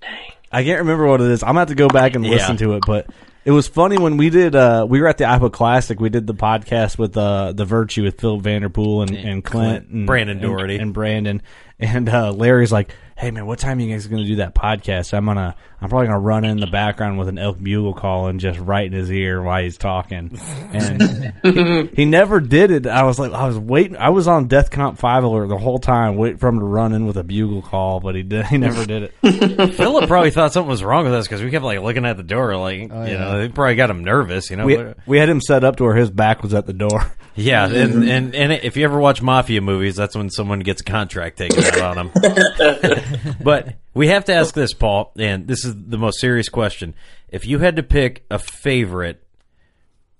Dang. 0.00 0.32
I 0.52 0.64
can't 0.64 0.80
remember 0.80 1.06
what 1.06 1.20
it 1.20 1.28
is. 1.30 1.42
I'm 1.42 1.48
gonna 1.48 1.60
have 1.60 1.68
to 1.68 1.74
go 1.74 1.88
back 1.88 2.14
and 2.14 2.24
listen 2.24 2.56
to 2.58 2.74
it, 2.76 2.84
but 2.86 3.06
it 3.46 3.52
was 3.52 3.68
funny 3.68 3.96
when 3.96 4.16
we 4.16 4.28
did. 4.28 4.56
Uh, 4.56 4.84
we 4.88 5.00
were 5.00 5.06
at 5.06 5.18
the 5.18 5.24
Iowa 5.24 5.50
Classic. 5.50 6.00
We 6.00 6.08
did 6.10 6.26
the 6.26 6.34
podcast 6.34 6.98
with 6.98 7.16
uh, 7.16 7.52
the 7.52 7.64
Virtue 7.64 8.02
with 8.02 8.20
Phil 8.20 8.38
Vanderpool 8.40 9.02
and, 9.02 9.16
and 9.16 9.44
Clint, 9.44 9.88
and 9.88 10.04
Brandon 10.06 10.38
and- 10.38 10.42
Doherty. 10.42 10.76
and, 10.78 10.92
Brandon, 10.92 11.40
and 11.78 12.08
uh, 12.08 12.32
Larry's 12.32 12.72
like, 12.72 12.92
"Hey 13.16 13.30
man, 13.30 13.46
what 13.46 13.60
time 13.60 13.78
are 13.78 13.82
you 13.82 13.92
guys 13.92 14.06
going 14.08 14.22
to 14.22 14.28
do 14.28 14.36
that 14.36 14.54
podcast? 14.56 15.14
I'm 15.14 15.26
gonna, 15.26 15.54
I'm 15.80 15.88
probably 15.88 16.06
gonna 16.06 16.20
run 16.20 16.44
in 16.44 16.58
the 16.58 16.66
background 16.66 17.18
with 17.18 17.28
an 17.28 17.38
elk 17.38 17.58
bugle 17.58 17.94
call 17.94 18.28
and 18.28 18.40
just 18.40 18.58
right 18.58 18.86
in 18.86 18.92
his 18.92 19.10
ear 19.10 19.42
while 19.42 19.62
he's 19.62 19.78
talking." 19.78 20.38
And 20.72 21.34
he, 21.42 21.86
he 21.94 22.04
never 22.04 22.40
did 22.40 22.70
it. 22.70 22.86
I 22.86 23.02
was 23.04 23.18
like, 23.18 23.32
I 23.32 23.46
was 23.46 23.58
waiting. 23.58 23.96
I 23.96 24.10
was 24.10 24.28
on 24.28 24.48
DEFCON 24.48 24.98
Five 24.98 25.24
alert 25.24 25.48
the 25.48 25.58
whole 25.58 25.78
time, 25.78 26.16
waiting 26.16 26.38
for 26.38 26.48
him 26.48 26.58
to 26.58 26.64
run 26.64 26.92
in 26.92 27.06
with 27.06 27.16
a 27.16 27.24
bugle 27.24 27.62
call, 27.62 28.00
but 28.00 28.14
he 28.14 28.22
did. 28.22 28.46
He 28.46 28.58
never 28.58 28.86
did 28.86 29.12
it. 29.22 29.74
Philip 29.74 30.06
probably 30.08 30.30
thought 30.30 30.52
something 30.52 30.70
was 30.70 30.82
wrong 30.82 31.04
with 31.04 31.14
us 31.14 31.26
because 31.26 31.42
we 31.42 31.50
kept 31.50 31.64
like 31.64 31.80
looking 31.80 32.06
at 32.06 32.16
the 32.16 32.22
door, 32.22 32.56
like 32.56 32.90
oh, 32.90 33.04
you 33.04 33.12
yeah. 33.12 33.18
know, 33.18 33.38
they 33.40 33.48
probably 33.48 33.74
got 33.74 33.90
him 33.90 34.04
nervous. 34.04 34.50
You 34.50 34.56
know, 34.56 34.64
we, 34.64 34.94
we 35.06 35.18
had 35.18 35.28
him 35.28 35.40
set 35.40 35.64
up 35.64 35.76
to 35.76 35.84
where 35.84 35.96
his 35.96 36.10
back 36.10 36.42
was 36.42 36.54
at 36.54 36.66
the 36.66 36.72
door. 36.72 37.12
yeah. 37.34 37.66
And, 37.66 38.08
and 38.08 38.34
and 38.34 38.52
if 38.52 38.76
you 38.76 38.84
ever 38.84 38.98
watch 38.98 39.22
mafia 39.22 39.60
movies, 39.60 39.96
that's 39.96 40.16
when 40.16 40.30
someone 40.30 40.60
gets 40.60 40.80
a 40.80 40.84
contract 40.84 41.38
taken 41.38 41.62
out 41.64 41.98
on 41.98 42.10
them. 42.12 43.36
but 43.42 43.74
we 43.96 44.08
have 44.08 44.26
to 44.26 44.34
ask 44.34 44.54
this, 44.54 44.72
Paul, 44.72 45.12
and 45.18 45.46
this 45.48 45.64
is 45.64 45.74
the 45.74 45.98
most 45.98 46.20
serious 46.20 46.48
question: 46.48 46.94
If 47.28 47.46
you 47.46 47.58
had 47.58 47.76
to 47.76 47.82
pick 47.82 48.24
a 48.30 48.38
favorite 48.38 49.22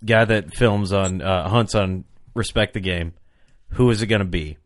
guy 0.04 0.24
that 0.24 0.54
films 0.54 0.92
on 0.92 1.22
uh, 1.22 1.48
hunts 1.48 1.74
on 1.74 2.04
Respect 2.34 2.74
the 2.74 2.80
Game, 2.80 3.14
who 3.70 3.90
is 3.90 4.02
it 4.02 4.06
going 4.06 4.20
to 4.20 4.24
be? 4.24 4.56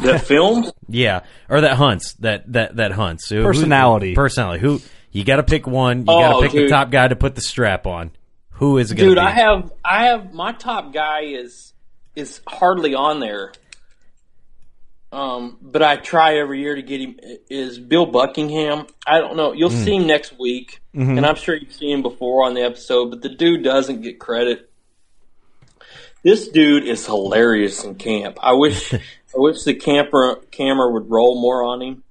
That 0.00 0.22
films? 0.26 0.72
Yeah, 0.88 1.20
or 1.48 1.60
that 1.62 1.76
hunts 1.76 2.14
that 2.14 2.52
that 2.52 2.76
that 2.76 2.92
hunts 2.92 3.28
Who- 3.28 3.36
who- 3.38 3.44
Personality. 3.44 4.14
personality. 4.14 4.60
Who 4.60 4.80
you 5.12 5.24
got 5.24 5.36
to 5.36 5.42
pick 5.42 5.66
one? 5.66 6.00
You 6.00 6.04
Oh, 6.08 6.18
got 6.20 6.32
to 6.40 6.42
pick 6.42 6.52
the 6.52 6.68
top 6.68 6.90
guy 6.90 7.08
to 7.08 7.16
put 7.16 7.34
the 7.34 7.40
strap 7.40 7.86
on. 7.86 8.10
Who 8.52 8.78
is 8.78 8.90
it 8.90 8.96
going 8.96 9.10
to 9.10 9.14
Dude, 9.14 9.22
be? 9.22 9.26
I 9.26 9.30
have 9.30 9.72
I 9.84 10.04
have 10.06 10.32
my 10.34 10.52
top 10.52 10.92
guy 10.92 11.20
is 11.22 11.72
is 12.16 12.40
hardly 12.48 12.94
on 12.94 13.20
there. 13.20 13.52
Um, 15.10 15.56
but 15.62 15.82
I 15.82 15.96
try 15.96 16.36
every 16.36 16.60
year 16.60 16.74
to 16.74 16.82
get 16.82 17.00
him. 17.00 17.18
Is 17.48 17.78
Bill 17.78 18.06
Buckingham? 18.06 18.86
I 19.06 19.18
don't 19.18 19.36
know. 19.36 19.52
You'll 19.52 19.70
see 19.70 19.96
him 19.96 20.06
next 20.06 20.38
week, 20.38 20.80
and 21.16 21.24
I'm 21.24 21.36
sure 21.36 21.54
you've 21.54 21.72
seen 21.72 21.96
him 21.96 22.02
before 22.02 22.44
on 22.44 22.54
the 22.54 22.62
episode. 22.62 23.10
But 23.10 23.22
the 23.22 23.30
dude 23.30 23.64
doesn't 23.64 24.02
get 24.02 24.18
credit. 24.18 24.70
This 26.22 26.48
dude 26.48 26.84
is 26.84 27.06
hilarious 27.06 27.84
in 27.84 27.94
camp. 27.94 28.38
I 28.42 28.52
wish 28.52 28.92
I 28.94 28.98
wish 29.34 29.62
the 29.62 29.74
camper 29.74 30.36
camera 30.50 30.90
would 30.92 31.10
roll 31.10 31.40
more 31.40 31.64
on 31.64 31.80
him. 31.80 32.02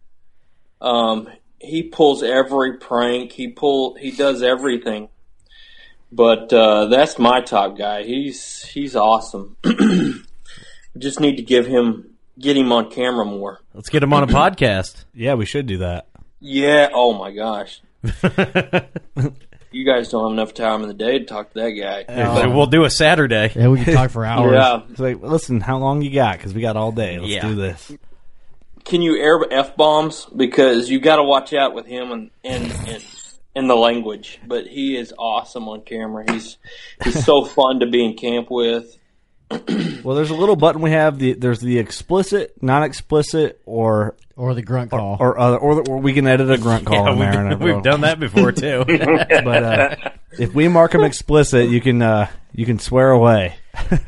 Um, 0.82 1.30
he 1.60 1.84
pulls 1.84 2.24
every 2.24 2.78
prank. 2.78 3.32
He 3.32 3.50
pull. 3.50 3.95
He 3.95 4.12
does 4.12 4.41
everything. 4.41 5.10
But 6.12 6.52
uh, 6.54 6.86
that's 6.86 7.20
my 7.20 7.41
top 7.41 7.78
guy. 7.78 8.04
He's 8.04 8.64
he's 8.64 8.95
awesome. 8.95 9.58
Just 10.98 11.20
need 11.20 11.36
to 11.36 11.43
give 11.43 11.68
him 11.68 12.16
get 12.39 12.57
him 12.57 12.71
on 12.71 12.89
camera 12.91 13.25
more. 13.25 13.61
Let's 13.73 13.89
get 13.89 14.03
him 14.03 14.13
on 14.13 14.23
a 14.23 14.27
podcast. 14.27 15.05
Yeah, 15.13 15.33
we 15.33 15.45
should 15.45 15.65
do 15.65 15.79
that. 15.79 16.07
Yeah. 16.39 16.89
Oh 16.93 17.13
my 17.17 17.31
gosh. 17.31 17.81
you 19.71 19.85
guys 19.85 20.09
don't 20.09 20.23
have 20.25 20.31
enough 20.33 20.53
time 20.53 20.81
in 20.83 20.88
the 20.88 20.93
day 20.93 21.19
to 21.19 21.25
talk 21.25 21.51
to 21.53 21.59
that 21.61 21.71
guy. 21.71 22.05
So 22.41 22.49
we'll 22.51 22.67
do 22.67 22.83
a 22.83 22.89
Saturday. 22.89 23.51
Yeah, 23.55 23.69
we 23.69 23.83
can 23.83 23.93
talk 23.93 24.11
for 24.11 24.25
hours. 24.25 24.53
Yeah. 24.53 24.81
It's 24.89 24.99
like, 24.99 25.21
listen, 25.21 25.59
how 25.61 25.77
long 25.77 26.01
you 26.01 26.11
got? 26.13 26.38
Because 26.38 26.53
we 26.53 26.61
got 26.61 26.77
all 26.77 26.91
day. 26.91 27.17
Let's 27.19 27.31
Yeah. 27.31 27.47
do 27.47 27.55
this. 27.55 27.91
Can 28.85 29.01
you 29.01 29.17
air 29.17 29.39
f 29.51 29.75
bombs? 29.75 30.25
Because 30.35 30.89
you 30.89 30.99
got 30.99 31.17
to 31.17 31.23
watch 31.23 31.53
out 31.53 31.73
with 31.73 31.85
him 31.85 32.11
and 32.11 32.31
and 32.43 32.71
and. 32.88 33.03
And 33.55 33.67
the 33.67 33.73
language, 33.75 34.38
but 34.45 34.67
he 34.67 34.95
is 34.95 35.15
awesome 35.17 35.67
on 35.67 35.81
camera. 35.81 36.31
He's 36.31 36.59
he's 37.03 37.25
so 37.25 37.43
fun 37.43 37.79
to 37.79 37.88
be 37.88 38.05
in 38.05 38.13
camp 38.15 38.51
with. 38.51 38.95
Well, 39.50 40.16
there's 40.16 40.30
a 40.30 40.36
little 40.36 40.56
button 40.58 40.82
we 40.82 40.91
have. 40.91 41.20
The 41.20 41.34
there's 41.34 41.60
the 41.60 41.80
explicit, 41.80 42.62
non-explicit, 42.62 43.62
or 43.66 44.16
Or 44.36 44.54
the 44.54 44.62
grunt 44.62 44.91
call. 44.91 45.18
or 45.20 45.39
other, 45.39 45.58
or, 45.58 45.76
the, 45.76 45.89
or 45.91 45.98
we 46.00 46.14
can 46.14 46.28
edit 46.28 46.52
a 46.52 46.58
grunt 46.58 46.86
call 46.86 47.06
Yeah, 47.06 47.14
in 47.14 47.20
there. 47.20 47.32
and 47.32 47.50
we've, 47.60 47.70
it'll- 47.70 47.76
we've 47.76 47.84
done 47.84 48.02
that 48.02 48.20
before 48.20 48.52
too. 48.52 48.84
But 48.88 49.64
uh, 49.64 49.95
if 50.38 50.54
we 50.54 50.68
mark 50.68 50.91
them 50.91 51.04
explicit, 51.04 51.70
you 51.70 51.80
can 51.82 52.02
uh, 52.02 52.28
you 52.54 52.66
can 52.66 52.78
swear 52.80 53.12
away. 53.12 53.56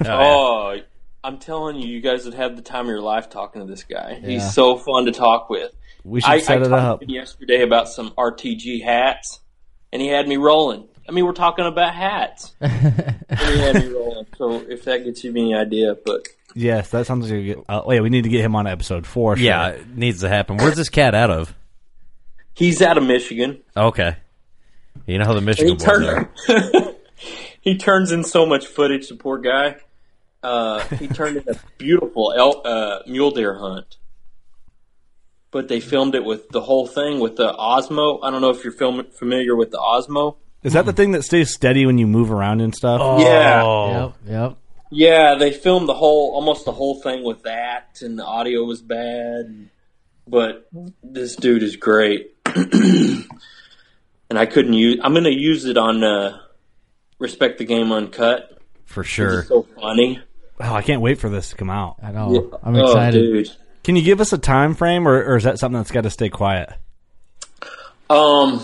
Oh, 0.06 0.78
I'm 1.24 1.38
telling 1.38 1.78
you, 1.78 1.88
you 1.88 2.02
guys 2.02 2.26
would 2.26 2.34
have 2.34 2.56
the 2.58 2.62
time 2.62 2.82
of 2.82 2.88
your 2.88 3.02
life 3.02 3.30
talking 3.30 3.62
to 3.62 3.68
this 3.68 3.84
guy. 3.84 4.20
Yeah. 4.22 4.28
He's 4.30 4.54
so 4.54 4.78
fun 4.78 5.06
to 5.06 5.12
talk 5.12 5.50
with. 5.50 5.72
We 6.04 6.20
should 6.22 6.30
I, 6.30 6.40
set 6.40 6.58
I 6.64 6.66
it 6.66 6.70
talked 6.70 6.82
up. 6.84 7.00
to 7.00 7.06
him 7.06 7.12
yesterday 7.12 7.62
about 7.62 7.88
some 7.88 8.12
RTG 8.12 8.84
hats, 8.84 9.40
and 9.94 10.02
he 10.02 10.10
had 10.10 10.28
me 10.28 10.36
rolling. 10.38 10.88
I 11.10 11.12
mean, 11.12 11.26
we're 11.26 11.32
talking 11.34 11.66
about 11.66 11.96
hats, 11.96 12.54
and 12.62 12.72
he 12.72 13.58
had 13.58 13.76
me 13.76 13.88
rolling. 13.88 14.28
So 14.38 14.62
if 14.70 14.84
that 14.86 15.04
gets 15.04 15.24
you 15.24 15.32
any 15.32 15.56
idea, 15.56 15.96
but 16.06 16.28
Yes, 16.54 16.90
that 16.92 17.08
sounds 17.08 17.30
like 17.32 17.40
a 17.40 17.44
good. 17.44 17.64
Uh, 17.68 17.82
wait, 17.86 18.00
we 18.02 18.10
need 18.10 18.26
to 18.26 18.30
get 18.30 18.42
him 18.42 18.56
on 18.56 18.68
episode 18.68 19.08
four. 19.08 19.36
sure. 19.36 19.44
yeah, 19.44 19.70
it 19.70 19.90
needs 19.90 20.20
to 20.22 20.30
happen. 20.30 20.58
Where's 20.58 20.76
this 20.76 20.90
cat 20.90 21.16
out 21.16 21.32
of? 21.32 21.56
he's 22.54 22.82
out 22.82 22.98
of 23.00 23.04
Michigan. 23.04 23.60
Okay, 23.76 24.18
you 25.08 25.18
know 25.18 25.26
how 25.26 25.32
the 25.34 25.38
And 25.38 25.46
Michigan 25.48 25.70
he 25.70 25.76
boys 25.78 25.84
turns 25.84 26.06
are. 26.08 26.94
he 27.62 27.78
turns 27.78 28.12
in 28.12 28.24
so 28.24 28.46
much 28.46 28.68
footage. 28.68 29.10
The 29.10 29.16
poor 29.16 29.40
guy. 29.40 29.78
Uh, 30.44 30.80
he 30.96 31.08
turned 31.08 31.38
in 31.38 31.44
a 31.50 31.56
beautiful 31.80 32.34
elk, 32.38 32.62
uh, 32.66 33.00
mule 33.08 33.32
deer 33.32 33.58
hunt, 33.58 33.98
but 35.52 35.68
they 35.68 35.80
filmed 35.80 36.14
it 36.16 36.24
with 36.24 36.50
the 36.50 36.62
whole 36.62 36.88
thing 36.88 37.20
with 37.20 37.36
the 37.36 37.52
Osmo. 37.52 38.20
I 38.24 38.30
don't 38.32 38.42
know 38.42 38.50
if 38.52 38.64
you're 38.64 38.72
film- 38.74 39.08
familiar 39.12 39.56
with 39.56 39.72
the 39.72 39.80
Osmo. 39.80 40.38
Is 40.64 40.74
that 40.74 40.86
the 40.86 40.94
thing 40.94 41.12
that 41.12 41.24
stays 41.24 41.54
steady 41.54 41.86
when 41.86 41.98
you 41.98 42.06
move 42.08 42.32
around 42.32 42.60
and 42.62 42.76
stuff? 42.76 43.22
Yeah. 43.22 43.62
Oh. 43.64 44.14
Yep, 44.26 44.32
yep. 44.32 44.58
Yeah, 44.92 45.36
they 45.36 45.52
filmed 45.52 45.88
the 45.88 45.94
whole, 45.94 46.34
almost 46.34 46.66
the 46.66 46.72
whole 46.72 47.00
thing 47.02 47.24
with 47.24 47.44
that, 47.44 48.00
and 48.02 48.18
the 48.18 48.26
audio 48.26 48.64
was 48.64 48.82
bad. 48.82 49.70
But 50.28 50.68
this 51.04 51.36
dude 51.36 51.64
is 51.64 51.76
great, 51.76 52.36
and 52.46 53.28
I 54.32 54.46
couldn't 54.46 54.74
use. 54.74 55.00
I'm 55.04 55.14
going 55.14 55.24
to 55.26 55.34
use 55.34 55.66
it 55.66 55.78
on 55.78 56.04
uh, 56.04 56.40
Respect 57.20 57.58
the 57.60 57.66
Game 57.66 57.92
Uncut. 57.92 58.58
for 58.86 59.04
sure. 59.04 59.40
It's 59.40 59.48
so 59.50 59.64
funny. 59.80 60.22
Oh, 60.60 60.74
I 60.74 60.82
can't 60.82 61.02
wait 61.02 61.20
for 61.20 61.30
this 61.30 61.52
to 61.52 61.56
come 61.56 61.70
out. 61.70 61.98
I 62.04 62.12
know. 62.12 62.34
Yeah. 62.52 62.58
I'm 62.64 62.76
Oh, 62.76 62.84
excited. 62.86 63.20
dude. 63.22 63.50
Can 63.84 63.96
you 63.96 64.02
give 64.02 64.20
us 64.20 64.34
a 64.34 64.38
time 64.38 64.76
frame, 64.76 65.08
or, 65.08 65.16
or 65.24 65.38
is 65.38 65.44
that 65.46 65.58
something 65.58 65.80
that's 65.80 65.92
got 65.92 66.02
to 66.04 66.10
stay 66.10 66.30
quiet? 66.30 66.74
Um, 68.10 68.64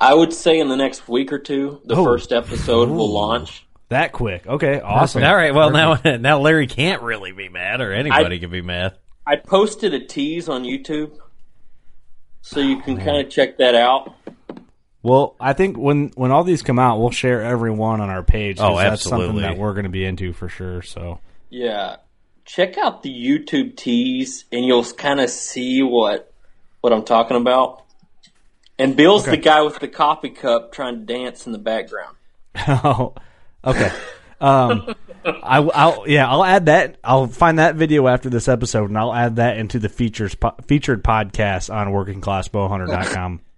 I 0.00 0.14
would 0.14 0.32
say 0.32 0.58
in 0.58 0.68
the 0.68 0.76
next 0.76 1.08
week 1.08 1.32
or 1.32 1.38
two, 1.38 1.80
the 1.84 1.96
Oh. 1.96 2.04
first 2.04 2.32
episode 2.32 2.88
will 2.88 3.10
launch. 3.12 3.64
That 3.88 4.12
quick? 4.12 4.46
Okay, 4.46 4.80
awesome. 4.80 5.24
All 5.24 5.34
right. 5.34 5.54
Well, 5.54 5.70
now 5.70 5.98
now 6.18 6.38
Larry 6.40 6.66
can't 6.66 7.02
really 7.02 7.32
be 7.32 7.48
mad, 7.48 7.80
or 7.80 7.92
anybody 7.92 8.38
can 8.38 8.50
be 8.50 8.60
mad. 8.62 8.94
I 9.26 9.36
posted 9.36 9.94
a 9.94 10.00
tease 10.00 10.48
on 10.48 10.62
YouTube, 10.64 11.12
so 12.42 12.60
you 12.60 12.80
can 12.80 12.96
kind 12.98 13.18
of 13.24 13.30
check 13.30 13.58
that 13.58 13.74
out. 13.74 14.14
Well, 15.02 15.36
I 15.40 15.52
think 15.52 15.76
when 15.78 16.10
when 16.16 16.30
all 16.30 16.44
these 16.44 16.62
come 16.62 16.78
out, 16.78 16.98
we'll 16.98 17.10
share 17.10 17.42
every 17.42 17.70
one 17.70 18.00
on 18.00 18.10
our 18.10 18.22
page. 18.22 18.58
'cause 18.58 18.70
Oh, 18.74 18.76
that's 18.78 19.02
something 19.02 19.36
that 19.42 19.56
we're 19.56 19.72
going 19.72 19.84
to 19.84 19.90
be 19.90 20.04
into 20.04 20.32
for 20.32 20.48
sure. 20.48 20.82
So 20.82 21.20
Yeah, 21.50 21.96
check 22.44 22.76
out 22.76 23.02
the 23.02 23.10
YouTube 23.10 23.74
tease, 23.76 24.44
and 24.52 24.64
you'll 24.64 24.84
kind 24.84 25.20
of 25.20 25.30
see 25.30 25.82
what 25.82 26.30
what 26.82 26.92
I'm 26.92 27.04
talking 27.04 27.36
about. 27.36 27.82
And 28.78 28.96
Bill's 28.96 29.24
the 29.24 29.36
guy 29.36 29.62
with 29.62 29.78
the 29.80 29.88
coffee 29.88 30.30
cup 30.30 30.72
trying 30.72 31.04
to 31.06 31.12
dance 31.12 31.46
in 31.46 31.52
the 31.52 31.58
background. 31.58 32.16
Oh, 32.66 33.14
okay. 33.64 33.90
Um, 34.40 34.94
I, 35.24 35.60
will 35.60 36.04
yeah, 36.08 36.28
I'll 36.28 36.44
add 36.44 36.66
that. 36.66 36.96
I'll 37.04 37.26
find 37.26 37.58
that 37.58 37.74
video 37.76 38.06
after 38.08 38.28
this 38.30 38.48
episode, 38.48 38.88
and 38.88 38.98
I'll 38.98 39.12
add 39.14 39.36
that 39.36 39.58
into 39.58 39.78
the 39.78 39.88
features 39.88 40.34
po- 40.34 40.54
featured 40.66 41.02
podcast 41.04 41.72
on 41.74 41.88
workingclassbowhunter.com. 41.88 43.40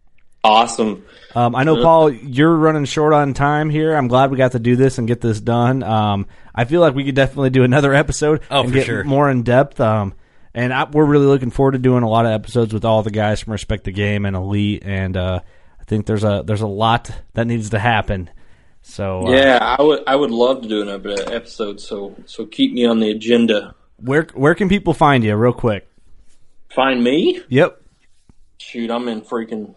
Awesome. 0.42 1.04
Um, 1.34 1.54
I 1.54 1.64
know, 1.64 1.82
Paul, 1.82 2.10
you're 2.10 2.56
running 2.56 2.86
short 2.86 3.12
on 3.12 3.34
time 3.34 3.68
here. 3.68 3.94
I'm 3.94 4.08
glad 4.08 4.30
we 4.30 4.38
got 4.38 4.52
to 4.52 4.58
do 4.58 4.74
this 4.74 4.96
and 4.96 5.06
get 5.06 5.20
this 5.20 5.38
done. 5.38 5.82
Um, 5.82 6.26
I 6.54 6.64
feel 6.64 6.80
like 6.80 6.94
we 6.94 7.04
could 7.04 7.14
definitely 7.14 7.50
do 7.50 7.62
another 7.62 7.92
episode 7.92 8.40
Oh, 8.50 8.60
and 8.60 8.70
for 8.70 8.74
get 8.74 8.86
sure. 8.86 9.04
more 9.04 9.30
in 9.30 9.42
depth. 9.42 9.78
Um, 9.82 10.14
and 10.54 10.72
I, 10.72 10.84
we're 10.84 11.04
really 11.04 11.26
looking 11.26 11.50
forward 11.50 11.72
to 11.72 11.78
doing 11.78 12.02
a 12.02 12.08
lot 12.08 12.26
of 12.26 12.32
episodes 12.32 12.72
with 12.72 12.84
all 12.84 13.02
the 13.02 13.10
guys 13.10 13.40
from 13.40 13.52
Respect 13.52 13.84
the 13.84 13.92
Game 13.92 14.24
and 14.26 14.34
Elite. 14.34 14.82
And 14.84 15.16
uh, 15.16 15.40
I 15.80 15.84
think 15.84 16.06
there's 16.06 16.24
a 16.24 16.42
there's 16.44 16.62
a 16.62 16.66
lot 16.66 17.10
that 17.34 17.46
needs 17.46 17.70
to 17.70 17.78
happen. 17.78 18.30
So 18.82 19.26
uh, 19.26 19.30
Yeah, 19.30 19.76
I 19.78 19.82
would 19.82 20.02
I 20.06 20.16
would 20.16 20.30
love 20.30 20.62
to 20.62 20.68
do 20.68 20.82
another 20.82 21.14
episode. 21.32 21.80
So 21.80 22.16
so 22.26 22.46
keep 22.46 22.72
me 22.72 22.84
on 22.86 23.00
the 23.00 23.10
agenda. 23.10 23.74
where 23.98 24.26
where 24.34 24.54
can 24.54 24.68
people 24.68 24.94
find 24.94 25.22
you, 25.22 25.34
real 25.36 25.52
quick? 25.52 25.88
Find 26.70 27.02
me. 27.02 27.42
Yep. 27.48 27.82
Shoot, 28.58 28.90
I'm 28.90 29.08
in 29.08 29.22
freaking 29.22 29.74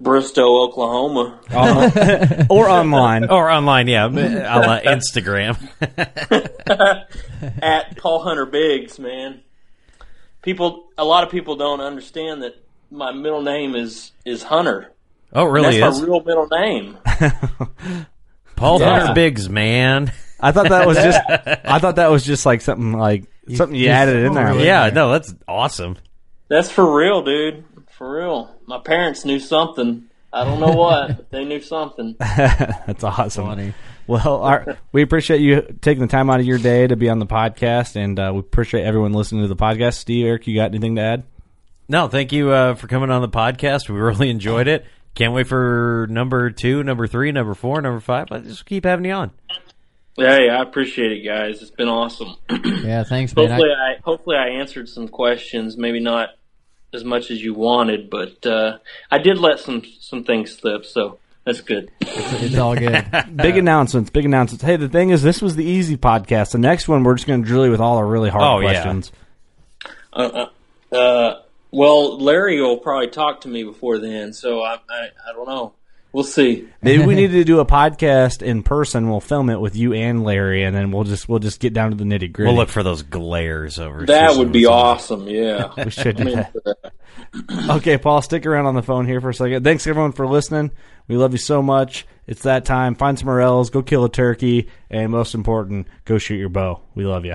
Bristow, 0.00 0.62
Oklahoma. 0.64 1.40
or 2.50 2.68
online. 2.68 3.24
Or 3.30 3.48
online, 3.48 3.86
yeah, 3.86 4.06
a 4.06 4.08
la 4.08 4.80
Instagram. 4.80 5.56
at 7.62 7.96
Paul 7.96 8.22
Hunter 8.22 8.44
Biggs, 8.44 8.98
man. 8.98 9.40
People, 10.44 10.84
a 10.98 11.04
lot 11.04 11.24
of 11.24 11.30
people 11.30 11.56
don't 11.56 11.80
understand 11.80 12.42
that 12.42 12.54
my 12.90 13.12
middle 13.12 13.42
name 13.42 13.74
is 13.74 14.12
is 14.24 14.42
Hunter. 14.42 14.92
Oh, 15.32 15.46
it 15.46 15.50
really 15.50 15.80
That's 15.80 15.96
is. 15.96 16.02
my 16.02 16.08
real 16.08 16.22
middle 16.22 16.46
name. 16.46 16.98
Paul 18.56 18.78
Yeah. 18.80 18.98
Hunter 19.00 19.14
Biggs, 19.14 19.48
man. 19.48 20.12
I 20.38 20.52
thought 20.52 20.68
that 20.68 20.86
was 20.86 20.96
just 20.96 21.18
I 21.28 21.78
thought 21.78 21.96
that 21.96 22.10
was 22.10 22.24
just 22.24 22.46
like 22.46 22.60
something 22.60 22.92
like 22.92 23.24
something 23.54 23.74
you 23.74 23.86
he's- 23.86 23.96
added 23.96 24.24
in 24.26 24.34
there. 24.34 24.54
Yeah, 24.60 24.90
no, 24.90 25.10
that's 25.12 25.34
awesome. 25.48 25.96
That's 26.48 26.70
for 26.70 26.96
real, 26.96 27.22
dude. 27.22 27.64
For 27.90 28.18
real. 28.20 28.54
My 28.66 28.78
parents 28.78 29.24
knew 29.24 29.38
something. 29.40 30.04
I 30.32 30.44
don't 30.44 30.60
know 30.60 30.72
what, 30.72 31.16
but 31.16 31.30
they 31.30 31.44
knew 31.44 31.60
something. 31.60 32.16
That's 32.18 33.04
awesome. 33.04 33.44
Funny. 33.46 33.72
Well, 34.06 34.42
our, 34.42 34.78
we 34.92 35.02
appreciate 35.02 35.40
you 35.40 35.62
taking 35.80 36.02
the 36.02 36.08
time 36.08 36.28
out 36.28 36.40
of 36.40 36.46
your 36.46 36.58
day 36.58 36.86
to 36.86 36.96
be 36.96 37.08
on 37.08 37.18
the 37.18 37.26
podcast, 37.26 37.96
and 37.96 38.18
uh, 38.18 38.32
we 38.34 38.40
appreciate 38.40 38.84
everyone 38.84 39.12
listening 39.12 39.42
to 39.42 39.48
the 39.48 39.56
podcast. 39.56 39.94
Steve, 39.94 40.26
Eric, 40.26 40.46
you 40.46 40.54
got 40.54 40.66
anything 40.66 40.96
to 40.96 41.02
add? 41.02 41.22
No, 41.88 42.08
thank 42.08 42.32
you 42.32 42.50
uh, 42.50 42.74
for 42.74 42.86
coming 42.86 43.10
on 43.10 43.22
the 43.22 43.28
podcast. 43.28 43.88
We 43.88 43.98
really 43.98 44.28
enjoyed 44.30 44.68
it. 44.68 44.84
Can't 45.14 45.32
wait 45.32 45.46
for 45.46 46.06
number 46.10 46.50
two, 46.50 46.82
number 46.82 47.06
three, 47.06 47.32
number 47.32 47.54
four, 47.54 47.80
number 47.80 48.00
five. 48.00 48.30
Let's 48.30 48.46
just 48.46 48.66
keep 48.66 48.84
having 48.84 49.04
you 49.04 49.12
on. 49.12 49.30
Hey, 50.16 50.48
I 50.48 50.62
appreciate 50.62 51.12
it, 51.12 51.24
guys. 51.24 51.62
It's 51.62 51.70
been 51.70 51.88
awesome. 51.88 52.36
Yeah, 52.84 53.02
thanks, 53.04 53.34
man. 53.34 53.48
hopefully, 53.48 53.70
I, 53.70 53.92
I 53.92 53.96
hopefully 54.02 54.36
I 54.36 54.48
answered 54.48 54.88
some 54.88 55.08
questions. 55.08 55.78
Maybe 55.78 56.00
not 56.00 56.30
as 56.92 57.02
much 57.02 57.30
as 57.30 57.42
you 57.42 57.54
wanted, 57.54 58.10
but 58.10 58.44
uh, 58.46 58.78
I 59.10 59.18
did 59.18 59.38
let 59.38 59.58
some 59.58 59.82
some 60.00 60.24
things 60.24 60.54
slip, 60.54 60.84
so 60.84 61.18
that's 61.44 61.60
good. 61.60 61.90
it's 62.00 62.56
all 62.56 62.74
good. 62.74 63.06
Big 63.36 63.56
announcements, 63.56 64.10
big 64.10 64.24
announcements. 64.24 64.64
Hey, 64.64 64.76
the 64.76 64.88
thing 64.88 65.10
is, 65.10 65.22
this 65.22 65.40
was 65.42 65.56
the 65.56 65.64
easy 65.64 65.96
podcast. 65.96 66.52
The 66.52 66.58
next 66.58 66.88
one, 66.88 67.04
we're 67.04 67.14
just 67.14 67.26
going 67.26 67.42
to 67.42 67.46
drill 67.46 67.64
you 67.66 67.70
with 67.70 67.80
all 67.80 67.96
our 67.98 68.06
really 68.06 68.30
hard 68.30 68.44
Oh, 68.44 68.58
yeah. 68.60 68.72
questions. 68.82 69.12
Uh, 70.12 70.46
uh, 70.92 70.94
uh, 70.96 71.42
well, 71.70 72.18
Larry 72.18 72.60
will 72.60 72.78
probably 72.78 73.08
talk 73.08 73.42
to 73.42 73.48
me 73.48 73.64
before 73.64 73.98
then, 73.98 74.32
so 74.32 74.62
I, 74.62 74.74
I 74.88 75.08
I 75.28 75.32
don't 75.34 75.48
know. 75.48 75.72
We'll 76.12 76.22
see. 76.22 76.68
Maybe 76.80 77.04
we 77.04 77.14
need 77.16 77.32
to 77.32 77.42
do 77.42 77.58
a 77.58 77.66
podcast 77.66 78.40
in 78.40 78.62
person. 78.62 79.10
We'll 79.10 79.20
film 79.20 79.50
it 79.50 79.60
with 79.60 79.74
you 79.74 79.92
and 79.92 80.22
Larry, 80.22 80.62
and 80.62 80.74
then 80.76 80.92
we'll 80.92 81.02
just 81.02 81.28
we'll 81.28 81.40
just 81.40 81.58
get 81.58 81.72
down 81.72 81.90
to 81.90 81.96
the 81.96 82.04
nitty 82.04 82.32
gritty. 82.32 82.46
We'll 82.48 82.54
look 82.54 82.68
for 82.68 82.84
those 82.84 83.02
glares 83.02 83.80
over. 83.80 84.06
That 84.06 84.36
would 84.36 84.52
be 84.52 84.66
or 84.66 84.72
awesome. 84.74 85.26
Yeah, 85.26 85.72
We 85.76 85.90
should 85.90 86.16
do 86.18 86.28
in 86.28 86.34
that. 86.36 86.52
for 86.52 86.60
that. 86.64 86.92
Okay, 87.78 87.98
Paul, 87.98 88.22
stick 88.22 88.46
around 88.46 88.66
on 88.66 88.76
the 88.76 88.82
phone 88.82 89.06
here 89.06 89.20
for 89.20 89.30
a 89.30 89.34
second. 89.34 89.64
Thanks 89.64 89.84
everyone 89.88 90.12
for 90.12 90.28
listening. 90.28 90.70
We 91.08 91.16
love 91.16 91.32
you 91.32 91.38
so 91.38 91.62
much. 91.62 92.06
It's 92.26 92.42
that 92.42 92.64
time. 92.64 92.94
Find 92.94 93.18
some 93.18 93.26
morels, 93.26 93.70
go 93.70 93.82
kill 93.82 94.04
a 94.04 94.08
turkey, 94.08 94.68
and 94.88 95.12
most 95.12 95.34
important, 95.34 95.86
go 96.04 96.18
shoot 96.18 96.36
your 96.36 96.48
bow. 96.48 96.80
We 96.94 97.04
love 97.04 97.24
you. 97.24 97.34